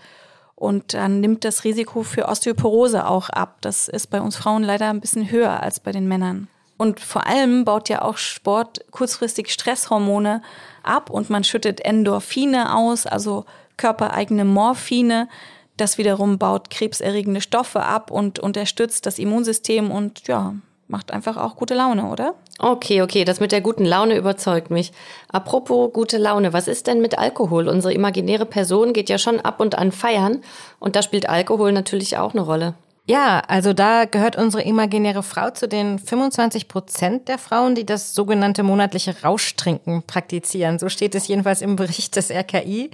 Und 0.55 0.95
dann 0.95 1.21
nimmt 1.21 1.45
das 1.45 1.65
Risiko 1.65 2.03
für 2.03 2.29
Osteoporose 2.29 3.07
auch 3.07 3.29
ab. 3.31 3.57
Das 3.63 3.89
ist 3.89 4.09
bei 4.09 4.21
uns 4.21 4.37
Frauen 4.37 4.63
leider 4.63 4.91
ein 4.91 5.01
bisschen 5.01 5.31
höher 5.31 5.63
als 5.63 5.81
bei 5.81 5.93
den 5.93 6.07
Männern. 6.07 6.49
Und 6.77 7.01
vor 7.01 7.27
allem 7.27 7.65
baut 7.65 7.89
ja 7.89 8.03
auch 8.03 8.19
Sport 8.19 8.85
kurzfristig 8.91 9.51
Stresshormone 9.51 10.43
ab 10.83 11.11
und 11.11 11.31
man 11.31 11.45
schüttet 11.45 11.81
Endorphine 11.81 12.77
aus, 12.77 13.07
also 13.07 13.47
körpereigene 13.77 14.45
Morphine. 14.45 15.29
Das 15.77 15.99
wiederum 15.99 16.39
baut 16.39 16.71
krebserregende 16.71 17.41
Stoffe 17.41 17.83
ab 17.83 18.11
und 18.11 18.39
unterstützt 18.39 19.07
das 19.07 19.19
Immunsystem 19.19 19.91
und 19.91 20.29
ja, 20.29 20.55
macht 20.87 21.11
einfach 21.13 21.37
auch 21.37 21.57
gute 21.57 21.75
Laune, 21.75 22.05
oder? 22.05 22.35
Okay, 22.59 23.03
okay, 23.03 23.25
das 23.25 23.41
mit 23.41 23.51
der 23.51 23.61
guten 23.61 23.85
Laune 23.85 24.17
überzeugt 24.17 24.71
mich. 24.71 24.93
Apropos 25.29 25.93
gute 25.93 26.19
Laune, 26.19 26.53
was 26.53 26.69
ist 26.69 26.87
denn 26.87 27.01
mit 27.01 27.19
Alkohol? 27.19 27.69
Unsere 27.69 27.93
imaginäre 27.93 28.47
Person 28.47 28.93
geht 28.93 29.09
ja 29.09 29.19
schon 29.19 29.41
ab 29.41 29.59
und 29.59 29.77
an 29.77 29.91
feiern 29.91 30.43
und 30.79 30.95
da 30.95 31.03
spielt 31.03 31.29
Alkohol 31.29 31.73
natürlich 31.73 32.17
auch 32.19 32.33
eine 32.33 32.43
Rolle. 32.43 32.75
Ja, 33.07 33.41
also 33.49 33.75
da 33.75 34.07
gehört 34.07 34.37
unsere 34.37 34.63
imaginäre 34.63 35.23
Frau 35.23 35.51
zu 35.51 35.69
den 35.69 35.99
25 35.99 36.69
Prozent 36.69 37.29
der 37.29 37.37
Frauen, 37.37 37.75
die 37.75 37.85
das 37.85 38.15
sogenannte 38.15 38.63
monatliche 38.63 39.23
Rauschtrinken 39.23 40.05
praktizieren. 40.05 40.79
So 40.79 40.89
steht 40.89 41.15
es 41.15 41.29
jedenfalls 41.29 41.61
im 41.61 41.77
Bericht 41.77 42.17
des 42.17 42.31
RKI. 42.31 42.91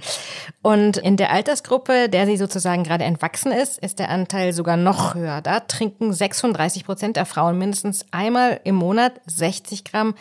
Und 0.61 0.97
in 0.97 1.15
der 1.15 1.31
Altersgruppe, 1.31 2.09
der 2.09 2.25
sie 2.25 2.35
sozusagen 2.35 2.83
gerade 2.83 3.05
entwachsen 3.05 3.53
ist, 3.53 3.79
ist 3.79 3.99
der 3.99 4.09
Anteil 4.09 4.51
sogar 4.51 4.75
noch 4.75 5.15
höher. 5.15 5.41
Da 5.41 5.61
trinken 5.61 6.11
36 6.11 6.83
Prozent 6.83 7.15
der 7.15 7.25
Frauen 7.25 7.57
mindestens 7.57 8.05
einmal 8.11 8.59
im 8.65 8.75
Monat 8.75 9.13
60 9.27 9.85
Gramm 9.85 10.13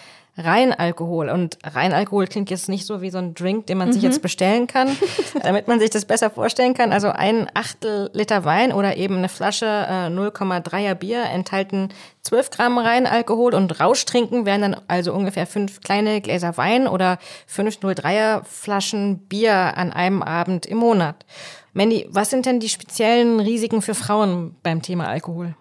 Reinalkohol. 0.45 1.29
Und 1.29 1.59
Reinalkohol 1.65 2.27
klingt 2.27 2.51
jetzt 2.51 2.69
nicht 2.69 2.87
so 2.87 3.03
wie 3.03 3.11
so 3.11 3.19
ein 3.19 3.35
Drink, 3.35 3.67
den 3.67 3.79
man 3.79 3.89
mhm. 3.89 3.93
sich 3.93 4.03
jetzt 4.03 4.23
bestellen 4.23 4.67
kann, 4.67 4.89
damit 5.43 5.69
man 5.69 5.81
sich 5.81 5.91
das 5.91 6.05
besser 6.05 6.31
vorstellen 6.31 6.75
kann. 6.75 6.93
Also 6.93 7.09
ein 7.09 7.49
Achtel 7.55 8.11
Liter 8.13 8.45
Wein 8.45 8.73
oder 8.73 8.97
eben 8.97 9.17
eine 9.17 9.29
Flasche 9.29 9.67
äh, 9.67 10.07
0,3er 10.07 10.95
Bier 10.95 11.25
enthalten 11.25 11.91
12 12.23 12.51
Gramm 12.51 12.79
Reinalkohol 12.79 13.55
und 13.55 13.81
Rauschtrinken 13.81 14.45
wären 14.45 14.61
dann 14.61 14.77
also 14.89 15.15
ungefähr 15.15 15.47
fünf 15.47 15.81
kleine 15.81 16.21
Gläser 16.21 16.57
Wein 16.57 16.87
oder 16.87 17.19
fünf 17.47 17.79
03er 17.79 18.45
Flaschen 18.45 19.19
Bier 19.29 19.77
an 19.77 19.93
einem 19.93 20.23
Abend 20.23 20.67
im 20.67 20.79
Monat. 20.79 21.25
Mandy, 21.73 22.07
was 22.11 22.31
sind 22.31 22.47
denn 22.47 22.61
die 22.61 22.69
speziellen 22.69 23.41
Risiken 23.41 23.81
für 23.81 23.95
Frauen 23.95 24.57
beim 24.63 24.83
Thema 24.83 25.09
Alkohol? 25.09 25.55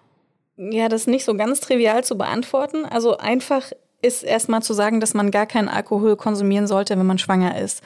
Ja, 0.56 0.88
das 0.88 1.02
ist 1.02 1.06
nicht 1.06 1.24
so 1.24 1.34
ganz 1.34 1.60
trivial 1.60 2.04
zu 2.04 2.18
beantworten. 2.18 2.84
Also 2.84 3.16
einfach 3.16 3.72
ist 4.02 4.22
erstmal 4.22 4.62
zu 4.62 4.72
sagen, 4.72 5.00
dass 5.00 5.14
man 5.14 5.30
gar 5.30 5.46
keinen 5.46 5.68
Alkohol 5.68 6.16
konsumieren 6.16 6.66
sollte, 6.66 6.98
wenn 6.98 7.06
man 7.06 7.18
schwanger 7.18 7.58
ist, 7.58 7.82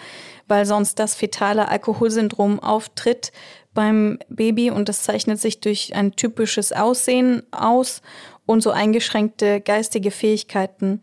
weil 0.47 0.67
sonst 0.67 0.99
das 0.99 1.15
fetale 1.15 1.69
Alkoholsyndrom 1.69 2.61
auftritt 2.61 3.33
beim 3.75 4.19
Baby 4.29 4.71
und 4.71 4.89
das 4.89 5.03
zeichnet 5.03 5.41
sich 5.41 5.61
durch 5.61 5.95
ein 5.95 6.15
typisches 6.17 6.73
Aussehen 6.73 7.43
aus 7.51 8.03
und 8.47 8.63
so 8.63 8.71
eingeschränkte 8.71 9.61
geistige 9.61 10.11
Fähigkeiten. 10.11 11.01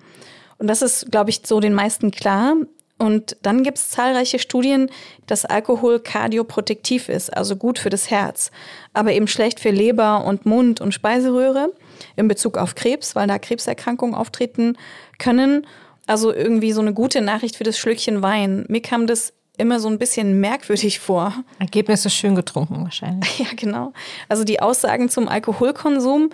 Und 0.58 0.68
das 0.68 0.82
ist, 0.82 1.12
glaube 1.12 1.32
ich, 1.32 1.42
so 1.44 1.60
den 1.60 1.74
meisten 1.74 2.12
klar. 2.12 2.56
Und 2.98 3.36
dann 3.42 3.64
gibt 3.64 3.80
es 3.80 3.90
zahlreiche 3.90 4.38
Studien, 4.38 4.92
dass 5.26 5.44
Alkohol 5.44 6.00
kardioprotektiv 6.00 7.10
ist, 7.10 7.36
also 7.36 7.56
gut 7.56 7.80
für 7.80 7.90
das 7.90 8.12
Herz, 8.12 8.52
aber 8.94 9.12
eben 9.14 9.28
schlecht 9.28 9.60
für 9.60 9.72
Leber 9.72 10.24
und 10.24 10.46
Mund 10.46 10.82
und 10.82 10.94
Speiseröhre 10.94 11.74
in 12.16 12.28
Bezug 12.28 12.58
auf 12.58 12.76
Krebs, 12.76 13.16
weil 13.16 13.28
da 13.28 13.40
Krebserkrankungen 13.40 14.16
auftreten 14.16 14.78
können. 15.18 15.68
Also 16.08 16.34
irgendwie 16.34 16.72
so 16.72 16.82
eine 16.82 16.94
gute 16.94 17.22
Nachricht 17.22 17.56
für 17.56 17.64
das 17.64 17.78
Schlückchen 17.78 18.22
Wein. 18.22 18.66
Mir 18.68 18.82
kam 18.82 19.08
das 19.08 19.34
immer 19.58 19.80
so 19.80 19.88
ein 19.88 20.00
bisschen 20.00 20.40
merkwürdig 20.40 21.00
vor. 21.00 21.34
Ergebnisse 21.60 22.10
schön 22.10 22.36
getrunken 22.36 22.84
wahrscheinlich. 22.84 23.40
Ja, 23.40 23.48
genau. 23.56 23.94
Also 24.28 24.44
die 24.44 24.62
Aussagen 24.62 25.10
zum 25.10 25.28
Alkoholkonsum 25.28 26.30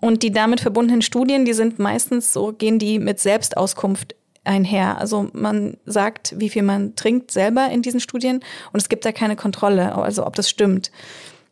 und 0.00 0.22
die 0.22 0.32
damit 0.32 0.60
verbundenen 0.60 1.02
Studien, 1.02 1.44
die 1.44 1.52
sind 1.52 1.78
meistens 1.78 2.32
so, 2.32 2.52
gehen 2.52 2.78
die 2.78 2.98
mit 2.98 3.20
Selbstauskunft 3.20 4.14
einher. 4.44 4.98
Also 4.98 5.28
man 5.32 5.76
sagt, 5.86 6.34
wie 6.38 6.50
viel 6.50 6.62
man 6.62 6.96
trinkt 6.96 7.30
selber 7.30 7.70
in 7.70 7.82
diesen 7.82 8.00
Studien 8.00 8.40
und 8.72 8.80
es 8.80 8.88
gibt 8.88 9.04
da 9.04 9.12
keine 9.12 9.36
Kontrolle, 9.36 9.94
also 9.94 10.26
ob 10.26 10.36
das 10.36 10.50
stimmt. 10.50 10.90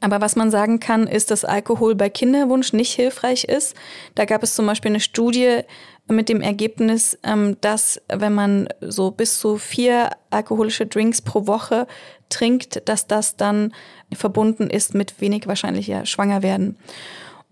Aber 0.03 0.21
was 0.21 0.35
man 0.35 0.51
sagen 0.51 0.81
kann, 0.81 1.07
ist, 1.07 1.31
dass 1.31 1.45
Alkohol 1.45 1.95
bei 1.95 2.11
Kinderwunsch 2.11 2.73
nicht 2.73 2.93
hilfreich 2.93 3.45
ist. 3.45 3.77
Da 4.17 4.25
gab 4.25 4.43
es 4.43 4.57
zum 4.57 4.67
Beispiel 4.67 4.91
eine 4.91 5.01
Studie 5.01 5.61
mit 6.09 6.29
dem 6.29 6.41
Ergebnis, 6.41 7.17
ähm, 7.23 7.57
dass 7.61 8.03
wenn 8.09 8.35
man 8.35 8.69
so 8.81 9.13
bis 9.13 9.39
zu 9.39 9.59
vier 9.59 10.11
alkoholische 10.31 10.87
Drinks 10.87 11.23
pro 11.23 11.47
Woche 11.47 11.87
trinkt, 12.29 12.89
dass 12.89 13.07
das 13.07 13.37
dann 13.37 13.73
verbunden 14.13 14.69
ist 14.69 14.93
mit 14.95 15.21
wenig 15.21 15.47
wahrscheinlicher 15.47 16.05
Schwangerwerden. 16.05 16.77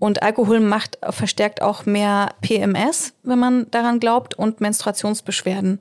Und 0.01 0.23
Alkohol 0.23 0.59
macht 0.59 0.99
verstärkt 1.09 1.63
auch 1.63 1.87
mehr 1.87 2.31
PMS, 2.41 3.13
wenn 3.23 3.39
man 3.39 3.71
daran 3.71 4.01
glaubt, 4.01 4.35
und 4.35 4.61
Menstruationsbeschwerden. 4.61 5.79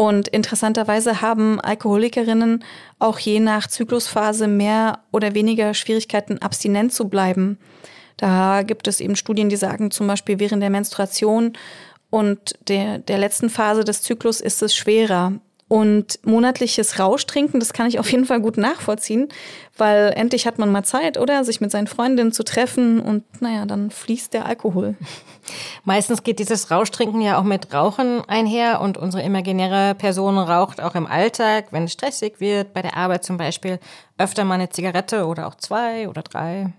Und 0.00 0.28
interessanterweise 0.28 1.20
haben 1.20 1.60
Alkoholikerinnen 1.60 2.64
auch 2.98 3.18
je 3.18 3.38
nach 3.38 3.66
Zyklusphase 3.66 4.48
mehr 4.48 5.00
oder 5.12 5.34
weniger 5.34 5.74
Schwierigkeiten, 5.74 6.38
abstinent 6.38 6.94
zu 6.94 7.10
bleiben. 7.10 7.58
Da 8.16 8.62
gibt 8.62 8.88
es 8.88 9.00
eben 9.00 9.14
Studien, 9.14 9.50
die 9.50 9.56
sagen, 9.56 9.90
zum 9.90 10.06
Beispiel 10.06 10.40
während 10.40 10.62
der 10.62 10.70
Menstruation 10.70 11.52
und 12.08 12.54
der, 12.66 13.00
der 13.00 13.18
letzten 13.18 13.50
Phase 13.50 13.84
des 13.84 14.00
Zyklus 14.00 14.40
ist 14.40 14.62
es 14.62 14.74
schwerer. 14.74 15.34
Und 15.68 16.18
monatliches 16.24 16.98
Rauschtrinken, 16.98 17.60
das 17.60 17.74
kann 17.74 17.86
ich 17.86 17.98
auf 17.98 18.10
jeden 18.10 18.24
Fall 18.24 18.40
gut 18.40 18.56
nachvollziehen, 18.56 19.28
weil 19.80 20.12
endlich 20.14 20.46
hat 20.46 20.58
man 20.58 20.70
mal 20.70 20.84
Zeit, 20.84 21.18
oder? 21.18 21.42
Sich 21.44 21.60
mit 21.60 21.70
seinen 21.70 21.86
Freundinnen 21.86 22.32
zu 22.32 22.44
treffen 22.44 23.00
und 23.00 23.24
naja, 23.40 23.66
dann 23.66 23.90
fließt 23.90 24.32
der 24.34 24.46
Alkohol. 24.46 24.94
Meistens 25.84 26.22
geht 26.22 26.38
dieses 26.38 26.70
Rauschtrinken 26.70 27.20
ja 27.22 27.38
auch 27.38 27.44
mit 27.44 27.72
Rauchen 27.72 28.22
einher 28.28 28.80
und 28.80 28.98
unsere 28.98 29.22
imaginäre 29.22 29.94
Person 29.94 30.38
raucht 30.38 30.80
auch 30.80 30.94
im 30.94 31.06
Alltag, 31.06 31.68
wenn 31.70 31.84
es 31.84 31.92
stressig 31.92 32.34
wird, 32.38 32.72
bei 32.72 32.82
der 32.82 32.96
Arbeit 32.96 33.24
zum 33.24 33.38
Beispiel, 33.38 33.80
öfter 34.18 34.44
mal 34.44 34.54
eine 34.54 34.68
Zigarette 34.68 35.26
oder 35.26 35.46
auch 35.46 35.54
zwei 35.54 36.08
oder 36.08 36.22
drei. 36.22 36.72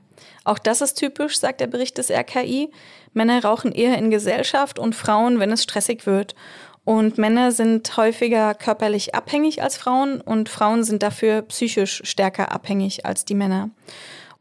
Auch 0.44 0.60
das 0.60 0.82
ist 0.82 0.96
typisch, 0.96 1.40
sagt 1.40 1.62
der 1.62 1.68
Bericht 1.68 1.98
des 1.98 2.10
RKI. 2.10 2.72
Männer 3.14 3.44
rauchen 3.44 3.72
eher 3.72 3.98
in 3.98 4.10
Gesellschaft 4.10 4.80
und 4.80 4.96
Frauen, 4.96 5.40
wenn 5.40 5.52
es 5.52 5.64
stressig 5.64 6.06
wird. 6.06 6.36
Und 6.84 7.18
Männer 7.18 7.52
sind 7.52 7.96
häufiger 7.96 8.56
körperlich 8.56 9.14
abhängig 9.14 9.62
als 9.62 9.78
Frauen 9.78 10.20
und 10.20 10.50
Frauen 10.50 10.84
sind 10.84 11.04
dafür 11.04 11.44
psychisch 11.44 12.02
stärker 12.06 12.52
abhängig 12.52 13.06
als 13.06 13.24
die 13.24 13.36
Männer. 13.36 13.70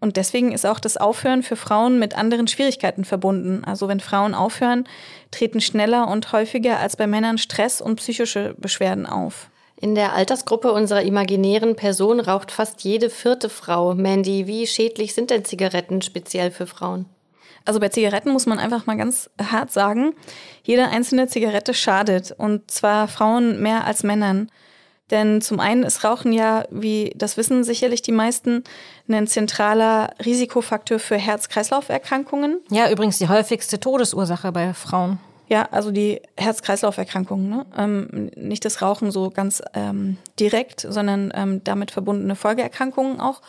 Und 0.01 0.17
deswegen 0.17 0.53
ist 0.53 0.65
auch 0.65 0.81
das 0.81 0.97
Aufhören 0.97 1.43
für 1.43 1.57
Frauen 1.57 1.99
mit 1.99 2.17
anderen 2.17 2.49
Schwierigkeiten 2.49 3.05
verbunden. 3.05 3.65
Also 3.65 3.87
wenn 3.87 4.01
Frauen 4.01 4.35
aufhören, 4.35 4.89
treten 5.31 5.61
schneller 5.61 6.09
und 6.09 6.33
häufiger 6.33 6.79
als 6.79 6.97
bei 6.97 7.07
Männern 7.07 7.37
Stress 7.37 7.83
und 7.83 7.97
psychische 7.97 8.55
Beschwerden 8.57 9.05
auf. 9.05 9.51
In 9.77 9.95
der 9.95 10.15
Altersgruppe 10.15 10.73
unserer 10.73 11.03
imaginären 11.03 11.77
Person 11.77 12.21
raucht 12.21 12.51
fast 12.51 12.83
jede 12.85 13.11
vierte 13.11 13.51
Frau. 13.51 13.95
Mandy, 13.95 14.47
wie 14.47 14.67
schädlich 14.67 15.15
sind 15.15 15.31
denn 15.31 15.45
Zigaretten 15.45 16.01
speziell 16.01 16.51
für 16.51 16.67
Frauen? 16.67 17.07
Also 17.64 17.81
bei 17.81 17.88
Zigaretten 17.88 18.31
muss 18.31 18.47
man 18.47 18.59
einfach 18.59 18.87
mal 18.87 18.97
ganz 18.97 19.31
hart 19.40 19.73
sagen, 19.73 20.14
jede 20.62 20.88
einzelne 20.88 21.29
Zigarette 21.29 21.75
schadet 21.75 22.33
und 22.37 22.71
zwar 22.71 23.09
Frauen 23.09 23.61
mehr 23.62 23.87
als 23.87 24.02
Männern. 24.02 24.50
Denn 25.11 25.40
zum 25.40 25.59
einen 25.61 25.83
ist 25.83 26.05
Rauchen 26.05 26.33
ja, 26.33 26.64
wie 26.71 27.12
das 27.17 27.37
wissen 27.37 27.64
sicherlich 27.64 28.02
die 28.02 28.12
meisten, 28.12 28.62
ein 29.09 29.26
zentraler 29.26 30.11
Risikofaktor 30.25 31.00
für 31.00 31.17
Herz-Kreislauf-Erkrankungen. 31.17 32.61
Ja, 32.71 32.90
übrigens 32.90 33.19
die 33.19 33.29
häufigste 33.29 33.81
Todesursache 33.81 34.52
bei 34.52 34.73
Frauen. 34.73 35.19
Ja, 35.49 35.67
also 35.73 35.90
die 35.90 36.23
Herz-Kreislauf-Erkrankungen. 36.37 37.49
Ne? 37.49 37.67
Ähm, 37.76 38.31
nicht 38.37 38.64
das 38.64 38.83
Rauchen 38.83 39.11
so 39.11 39.31
ganz 39.31 39.61
ähm, 39.75 40.17
direkt, 40.38 40.87
sondern 40.88 41.33
ähm, 41.35 41.64
damit 41.64 41.90
verbundene 41.90 42.37
Folgeerkrankungen 42.37 43.21
auch. 43.21 43.43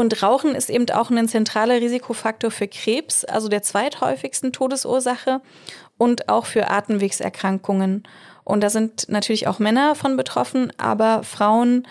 Und 0.00 0.22
Rauchen 0.22 0.54
ist 0.54 0.70
eben 0.70 0.88
auch 0.92 1.10
ein 1.10 1.28
zentraler 1.28 1.74
Risikofaktor 1.74 2.50
für 2.50 2.66
Krebs, 2.66 3.26
also 3.26 3.48
der 3.48 3.62
zweithäufigsten 3.62 4.50
Todesursache 4.50 5.42
und 5.98 6.30
auch 6.30 6.46
für 6.46 6.70
Atemwegserkrankungen. 6.70 8.04
Und 8.42 8.62
da 8.62 8.70
sind 8.70 9.10
natürlich 9.10 9.46
auch 9.46 9.58
Männer 9.58 9.94
von 9.94 10.16
betroffen, 10.16 10.72
aber 10.78 11.22
Frauen, 11.22 11.86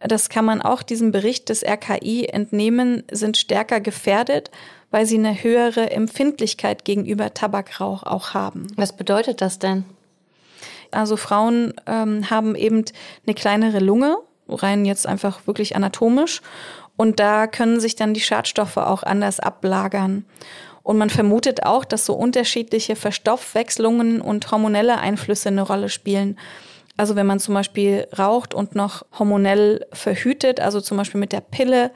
das 0.00 0.28
kann 0.28 0.44
man 0.44 0.60
auch 0.60 0.82
diesem 0.82 1.12
Bericht 1.12 1.48
des 1.48 1.64
RKI 1.64 2.26
entnehmen, 2.26 3.04
sind 3.10 3.38
stärker 3.38 3.80
gefährdet, 3.80 4.50
weil 4.90 5.06
sie 5.06 5.16
eine 5.16 5.42
höhere 5.42 5.90
Empfindlichkeit 5.90 6.84
gegenüber 6.84 7.32
Tabakrauch 7.32 8.02
auch 8.02 8.34
haben. 8.34 8.66
Was 8.76 8.94
bedeutet 8.94 9.40
das 9.40 9.58
denn? 9.58 9.86
Also 10.90 11.16
Frauen 11.16 11.72
ähm, 11.86 12.28
haben 12.28 12.54
eben 12.54 12.84
eine 13.26 13.34
kleinere 13.34 13.78
Lunge, 13.78 14.18
rein 14.46 14.84
jetzt 14.84 15.06
einfach 15.06 15.46
wirklich 15.46 15.74
anatomisch 15.74 16.42
und 16.96 17.20
da 17.20 17.46
können 17.46 17.80
sich 17.80 17.96
dann 17.96 18.14
die 18.14 18.20
Schadstoffe 18.20 18.76
auch 18.76 19.02
anders 19.02 19.40
ablagern. 19.40 20.24
Und 20.82 20.98
man 20.98 21.10
vermutet 21.10 21.64
auch, 21.64 21.84
dass 21.84 22.06
so 22.06 22.14
unterschiedliche 22.14 22.96
Verstoffwechslungen 22.96 24.20
und 24.20 24.50
hormonelle 24.50 24.98
Einflüsse 24.98 25.48
eine 25.48 25.62
Rolle 25.62 25.88
spielen. 25.88 26.38
Also 26.96 27.16
wenn 27.16 27.26
man 27.26 27.40
zum 27.40 27.54
Beispiel 27.54 28.06
raucht 28.16 28.54
und 28.54 28.74
noch 28.74 29.04
hormonell 29.18 29.84
verhütet, 29.92 30.60
also 30.60 30.80
zum 30.80 30.96
Beispiel 30.96 31.20
mit 31.20 31.32
der 31.32 31.40
Pille, 31.40 31.90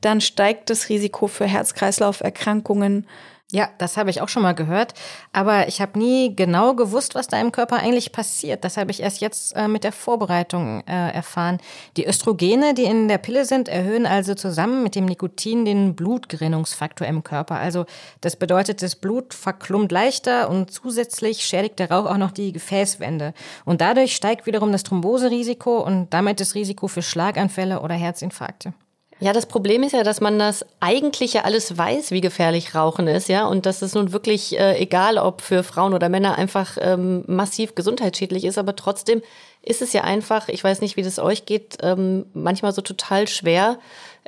dann 0.00 0.20
steigt 0.20 0.70
das 0.70 0.88
Risiko 0.88 1.26
für 1.26 1.46
Herz-Kreislauf-Erkrankungen 1.46 3.06
ja, 3.52 3.68
das 3.78 3.96
habe 3.96 4.10
ich 4.10 4.20
auch 4.20 4.28
schon 4.28 4.42
mal 4.42 4.54
gehört, 4.54 4.94
aber 5.32 5.68
ich 5.68 5.80
habe 5.80 5.96
nie 6.00 6.34
genau 6.34 6.74
gewusst, 6.74 7.14
was 7.14 7.28
da 7.28 7.40
im 7.40 7.52
Körper 7.52 7.76
eigentlich 7.76 8.10
passiert. 8.10 8.64
Das 8.64 8.76
habe 8.76 8.90
ich 8.90 9.00
erst 9.00 9.20
jetzt 9.20 9.54
äh, 9.54 9.68
mit 9.68 9.84
der 9.84 9.92
Vorbereitung 9.92 10.82
äh, 10.88 11.12
erfahren. 11.12 11.58
Die 11.96 12.08
Östrogene, 12.08 12.74
die 12.74 12.82
in 12.82 13.06
der 13.06 13.18
Pille 13.18 13.44
sind, 13.44 13.68
erhöhen 13.68 14.04
also 14.04 14.34
zusammen 14.34 14.82
mit 14.82 14.96
dem 14.96 15.04
Nikotin 15.04 15.64
den 15.64 15.94
Blutgerinnungsfaktor 15.94 17.06
im 17.06 17.22
Körper. 17.22 17.54
Also 17.54 17.86
das 18.20 18.34
bedeutet, 18.34 18.82
das 18.82 18.96
Blut 18.96 19.32
verklumpt 19.32 19.92
leichter 19.92 20.50
und 20.50 20.72
zusätzlich 20.72 21.46
schädigt 21.46 21.78
der 21.78 21.92
Rauch 21.92 22.06
auch 22.06 22.18
noch 22.18 22.32
die 22.32 22.50
Gefäßwände. 22.50 23.32
Und 23.64 23.80
dadurch 23.80 24.16
steigt 24.16 24.46
wiederum 24.46 24.72
das 24.72 24.82
Thromboserisiko 24.82 25.84
und 25.84 26.12
damit 26.12 26.40
das 26.40 26.56
Risiko 26.56 26.88
für 26.88 27.02
Schlaganfälle 27.02 27.80
oder 27.80 27.94
Herzinfarkte. 27.94 28.74
Ja, 29.18 29.32
das 29.32 29.46
Problem 29.46 29.82
ist 29.82 29.92
ja, 29.92 30.02
dass 30.02 30.20
man 30.20 30.38
das 30.38 30.64
eigentlich 30.78 31.32
ja 31.32 31.42
alles 31.42 31.76
weiß, 31.76 32.10
wie 32.10 32.20
gefährlich 32.20 32.74
Rauchen 32.74 33.08
ist, 33.08 33.28
ja, 33.28 33.46
und 33.46 33.64
dass 33.64 33.80
es 33.80 33.94
nun 33.94 34.12
wirklich, 34.12 34.58
äh, 34.58 34.76
egal 34.76 35.16
ob 35.16 35.40
für 35.40 35.62
Frauen 35.62 35.94
oder 35.94 36.10
Männer, 36.10 36.36
einfach 36.36 36.76
ähm, 36.80 37.24
massiv 37.26 37.74
gesundheitsschädlich 37.74 38.44
ist, 38.44 38.58
aber 38.58 38.76
trotzdem 38.76 39.22
ist 39.62 39.80
es 39.80 39.94
ja 39.94 40.04
einfach, 40.04 40.48
ich 40.48 40.62
weiß 40.62 40.82
nicht, 40.82 40.96
wie 40.96 41.02
das 41.02 41.18
euch 41.18 41.46
geht, 41.46 41.78
ähm, 41.82 42.26
manchmal 42.34 42.72
so 42.72 42.82
total 42.82 43.26
schwer, 43.26 43.78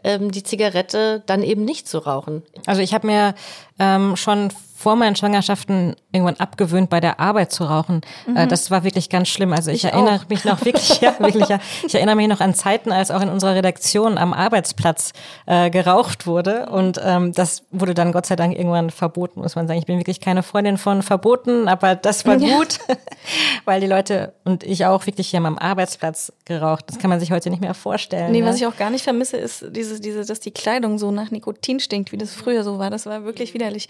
ähm, 0.05 0.31
die 0.31 0.42
Zigarette 0.42 1.22
dann 1.27 1.42
eben 1.42 1.64
nicht 1.64 1.87
zu 1.87 1.98
rauchen. 1.98 2.42
Also 2.66 2.81
ich 2.81 2.94
habe 2.94 3.07
mir 3.07 3.35
ähm, 3.79 4.16
schon 4.16 4.51
vor 4.78 4.94
meinen 4.94 5.16
Schwangerschaften 5.16 5.96
irgendwann 6.12 6.36
abgewöhnt, 6.36 6.88
bei 6.88 7.00
der 7.00 7.18
Arbeit 7.18 7.50
zu 7.50 7.64
rauchen. 7.64 8.02
Äh, 8.28 8.44
mhm. 8.44 8.48
Das 8.48 8.70
war 8.70 8.84
wirklich 8.84 9.10
ganz 9.10 9.26
schlimm. 9.26 9.52
Also 9.52 9.72
ich, 9.72 9.78
ich 9.82 9.92
erinnere 9.92 10.20
auch. 10.20 10.28
mich 10.28 10.44
noch 10.44 10.64
wirklich, 10.64 11.00
ja, 11.00 11.16
wirklich, 11.18 11.48
ja. 11.48 11.58
Ich 11.84 11.96
erinnere 11.96 12.14
mich 12.14 12.28
noch 12.28 12.40
an 12.40 12.54
Zeiten, 12.54 12.92
als 12.92 13.10
auch 13.10 13.20
in 13.20 13.28
unserer 13.28 13.56
Redaktion 13.56 14.18
am 14.18 14.32
Arbeitsplatz 14.32 15.14
äh, 15.46 15.68
geraucht 15.70 16.28
wurde. 16.28 16.66
Und 16.66 17.00
ähm, 17.04 17.32
das 17.32 17.64
wurde 17.72 17.92
dann 17.92 18.12
Gott 18.12 18.26
sei 18.26 18.36
Dank 18.36 18.56
irgendwann 18.56 18.90
verboten, 18.90 19.40
muss 19.40 19.56
man 19.56 19.66
sagen. 19.66 19.80
Ich 19.80 19.86
bin 19.86 19.98
wirklich 19.98 20.20
keine 20.20 20.44
Freundin 20.44 20.78
von 20.78 21.02
verboten, 21.02 21.66
aber 21.66 21.96
das 21.96 22.24
war 22.24 22.36
ja. 22.36 22.56
gut, 22.56 22.78
weil 23.64 23.80
die 23.80 23.88
Leute 23.88 24.32
und 24.44 24.62
ich 24.62 24.86
auch 24.86 25.06
wirklich 25.06 25.26
hier 25.30 25.40
am 25.40 25.58
Arbeitsplatz 25.58 26.32
geraucht. 26.44 26.84
Das 26.86 27.00
kann 27.00 27.10
man 27.10 27.18
sich 27.18 27.32
heute 27.32 27.50
nicht 27.50 27.62
mehr 27.62 27.74
vorstellen. 27.74 28.30
Nee, 28.30 28.42
ne? 28.42 28.46
was 28.46 28.54
ich 28.54 28.66
auch 28.66 28.76
gar 28.76 28.90
nicht 28.90 29.02
vermisse, 29.02 29.38
ist 29.38 29.64
diese, 29.70 29.98
diese, 29.98 30.24
dass 30.24 30.38
die 30.38 30.52
Kleidung 30.52 30.98
so 30.98 31.10
nach 31.10 31.32
Nikotin 31.32 31.80
stinkt, 31.80 32.12
wie 32.12 32.16
das 32.16 32.32
früher 32.32 32.62
so 32.62 32.78
war. 32.78 32.90
Das 32.90 33.06
war 33.06 33.24
wirklich 33.24 33.54
widerlich. 33.54 33.88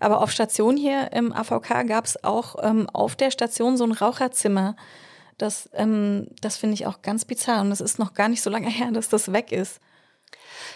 Aber 0.00 0.22
auf 0.30 0.34
Station 0.34 0.76
hier 0.76 1.10
im 1.12 1.32
AVK 1.32 1.88
gab 1.88 2.04
es 2.04 2.22
auch 2.22 2.54
ähm, 2.62 2.88
auf 2.92 3.16
der 3.16 3.32
Station 3.32 3.76
so 3.76 3.82
ein 3.82 3.90
Raucherzimmer. 3.90 4.76
Das, 5.38 5.68
ähm, 5.72 6.28
das 6.40 6.56
finde 6.56 6.74
ich 6.74 6.86
auch 6.86 7.02
ganz 7.02 7.24
bizarr. 7.24 7.62
Und 7.62 7.72
es 7.72 7.80
ist 7.80 7.98
noch 7.98 8.14
gar 8.14 8.28
nicht 8.28 8.40
so 8.40 8.48
lange 8.48 8.68
her, 8.70 8.92
dass 8.92 9.08
das 9.08 9.32
weg 9.32 9.50
ist. 9.50 9.80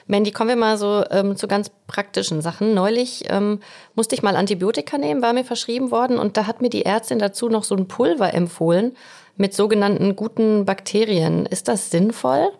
Mandy, 0.08 0.32
kommen 0.32 0.48
wir 0.48 0.56
mal 0.56 0.76
so 0.76 1.04
ähm, 1.08 1.36
zu 1.36 1.46
ganz 1.46 1.70
praktischen 1.86 2.42
Sachen. 2.42 2.74
Neulich 2.74 3.26
ähm, 3.28 3.60
musste 3.94 4.16
ich 4.16 4.24
mal 4.24 4.34
Antibiotika 4.34 4.98
nehmen, 4.98 5.22
war 5.22 5.32
mir 5.32 5.44
verschrieben 5.44 5.92
worden 5.92 6.18
und 6.18 6.36
da 6.36 6.48
hat 6.48 6.60
mir 6.60 6.70
die 6.70 6.84
Ärztin 6.84 7.20
dazu 7.20 7.48
noch 7.48 7.62
so 7.62 7.76
ein 7.76 7.86
Pulver 7.86 8.34
empfohlen 8.34 8.96
mit 9.36 9.54
sogenannten 9.54 10.16
guten 10.16 10.64
Bakterien. 10.64 11.46
Ist 11.46 11.68
das 11.68 11.92
sinnvoll? 11.92 12.50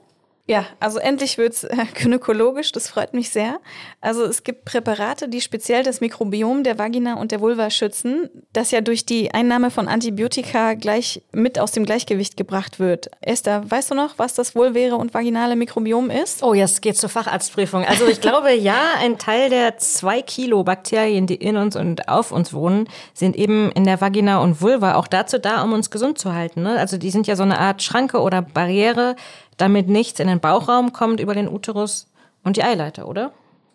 Ja, 0.46 0.66
also 0.78 0.98
endlich 0.98 1.38
wird's 1.38 1.64
äh, 1.64 1.87
gynäkologisch, 1.94 2.70
das 2.70 2.88
freut 2.88 3.14
mich 3.14 3.30
sehr. 3.30 3.61
Also 4.02 4.24
es 4.24 4.44
gibt 4.44 4.66
Präparate, 4.66 5.26
die 5.26 5.40
speziell 5.40 5.83
das 5.83 6.02
Mikrobiom 6.02 6.64
der 6.64 6.78
Vagina 6.78 7.14
und 7.14 7.33
der 7.33 7.40
Vulva 7.40 7.70
schützen, 7.70 8.28
das 8.52 8.70
ja 8.70 8.83
durch 8.83 9.07
die 9.07 9.33
Einnahme 9.33 9.70
von 9.70 9.88
Antibiotika 9.88 10.74
gleich 10.74 11.22
mit 11.33 11.59
aus 11.59 11.72
dem 11.72 11.87
Gleichgewicht 11.87 12.37
gebracht 12.37 12.78
wird. 12.78 13.11
Esther, 13.22 13.70
weißt 13.70 13.92
du 13.92 13.94
noch, 13.94 14.18
was 14.18 14.35
das 14.35 14.54
Vulväre 14.54 14.96
und 14.96 15.14
vaginale 15.14 15.57
Mikrobiom 15.57 16.11
ist? 16.11 16.42
Oh, 16.42 16.52
jetzt 16.52 16.83
geht's 16.83 17.00
zur 17.00 17.09
Facharztprüfung. 17.09 17.87
Also 17.87 18.07
ich 18.07 18.20
glaube, 18.20 18.52
ja, 18.54 18.76
ein 19.00 19.16
Teil 19.16 19.48
der 19.48 19.78
zwei 19.78 20.20
Kilo 20.20 20.62
Bakterien, 20.62 21.26
die 21.26 21.37
in 21.37 21.57
uns 21.57 21.74
und 21.74 22.11
auf 22.11 22.33
uns 22.33 22.52
wohnen, 22.52 22.87
sind 23.14 23.35
eben 23.35 23.72
in 23.72 23.85
der 23.85 24.02
Vagina 24.02 24.42
und 24.42 24.61
Vulva 24.61 24.96
auch 24.96 25.07
dazu 25.07 25.38
da, 25.38 25.62
um 25.62 25.72
uns 25.72 25.90
gesund 25.90 26.18
zu 26.18 26.35
halten. 26.35 26.64
Ne? 26.64 26.78
Also 26.78 26.98
die 26.98 27.11
sind 27.11 27.26
ja 27.26 27.35
so 27.35 27.44
eine 27.44 27.59
Art 27.59 27.83
Schranke 27.83 28.20
oder 28.20 28.42
Barriere, 28.42 29.16
damit 29.56 29.88
nichts 29.88 30.20
in 30.20 30.28
den 30.28 30.40
Bauchraum 30.40 30.92
kommt 30.92 31.20
über 31.20 31.34
den 31.34 31.48
Uterus 31.48 32.06
und 32.42 32.56
die 32.56 32.64
Eileiter, 32.64 33.08
oder? 33.08 33.32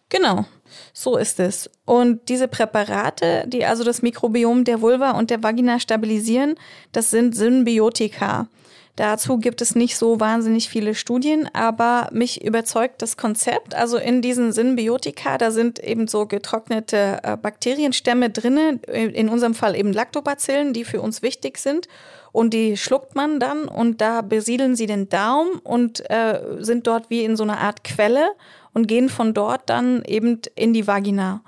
Genau, 0.10 0.46
so 0.92 1.18
ist 1.18 1.40
es. 1.40 1.70
Und 1.86 2.30
diese 2.30 2.48
Präparate, 2.48 3.44
die 3.48 3.66
also 3.66 3.84
das 3.84 4.02
Mikrobiom 4.02 4.64
der 4.64 4.82
Vulva 4.82 5.12
und 5.12 5.30
der 5.30 5.44
Vagina 5.44 5.80
stabilisieren, 5.80 6.56
das 6.92 7.12
sind 7.12 7.36
Symbiotika. 7.36 8.48
Dazu 8.96 9.38
gibt 9.38 9.62
es 9.62 9.76
nicht 9.76 9.96
so 9.96 10.20
wahnsinnig 10.20 10.68
viele 10.68 10.94
Studien, 10.94 11.48
aber 11.54 12.10
mich 12.12 12.44
überzeugt 12.44 13.02
das 13.02 13.16
Konzept. 13.16 13.74
Also 13.74 13.98
in 13.98 14.22
diesen 14.22 14.52
Symbiotika, 14.52 15.38
da 15.38 15.52
sind 15.52 15.80
eben 15.80 16.08
so 16.08 16.26
getrocknete 16.26 17.20
äh, 17.24 17.38
Bakterienstämme 17.38 18.30
drinne, 18.30 18.80
in 18.92 19.30
unserem 19.30 19.54
Fall 19.54 19.78
eben 19.78 19.94
Lactobacillen, 19.94 20.74
die 20.74 20.84
für 20.84 21.02
uns 21.02 21.22
wichtig 21.22 21.60
sind. 21.60 21.88
Und 22.32 22.54
die 22.54 22.78
schluckt 22.78 23.16
man 23.16 23.40
dann 23.40 23.68
und 23.68 24.02
da 24.02 24.22
besiedeln 24.22 24.76
sie 24.76 24.86
den 24.86 25.10
Darm 25.10 25.48
und 25.64 26.10
äh, 26.10 26.42
sind 26.60 26.88
dort 26.88 27.10
wie 27.10 27.24
in 27.24 27.36
so 27.36 27.44
einer 27.44 27.60
Art 27.60 27.84
Quelle 27.84 28.30
und 28.74 28.88
gehen 28.88 29.10
von 29.10 29.34
dort 29.34 29.70
dann 29.70 30.04
eben 30.06 30.40
in 30.56 30.74
die 30.74 30.88
Vagina 30.88 31.42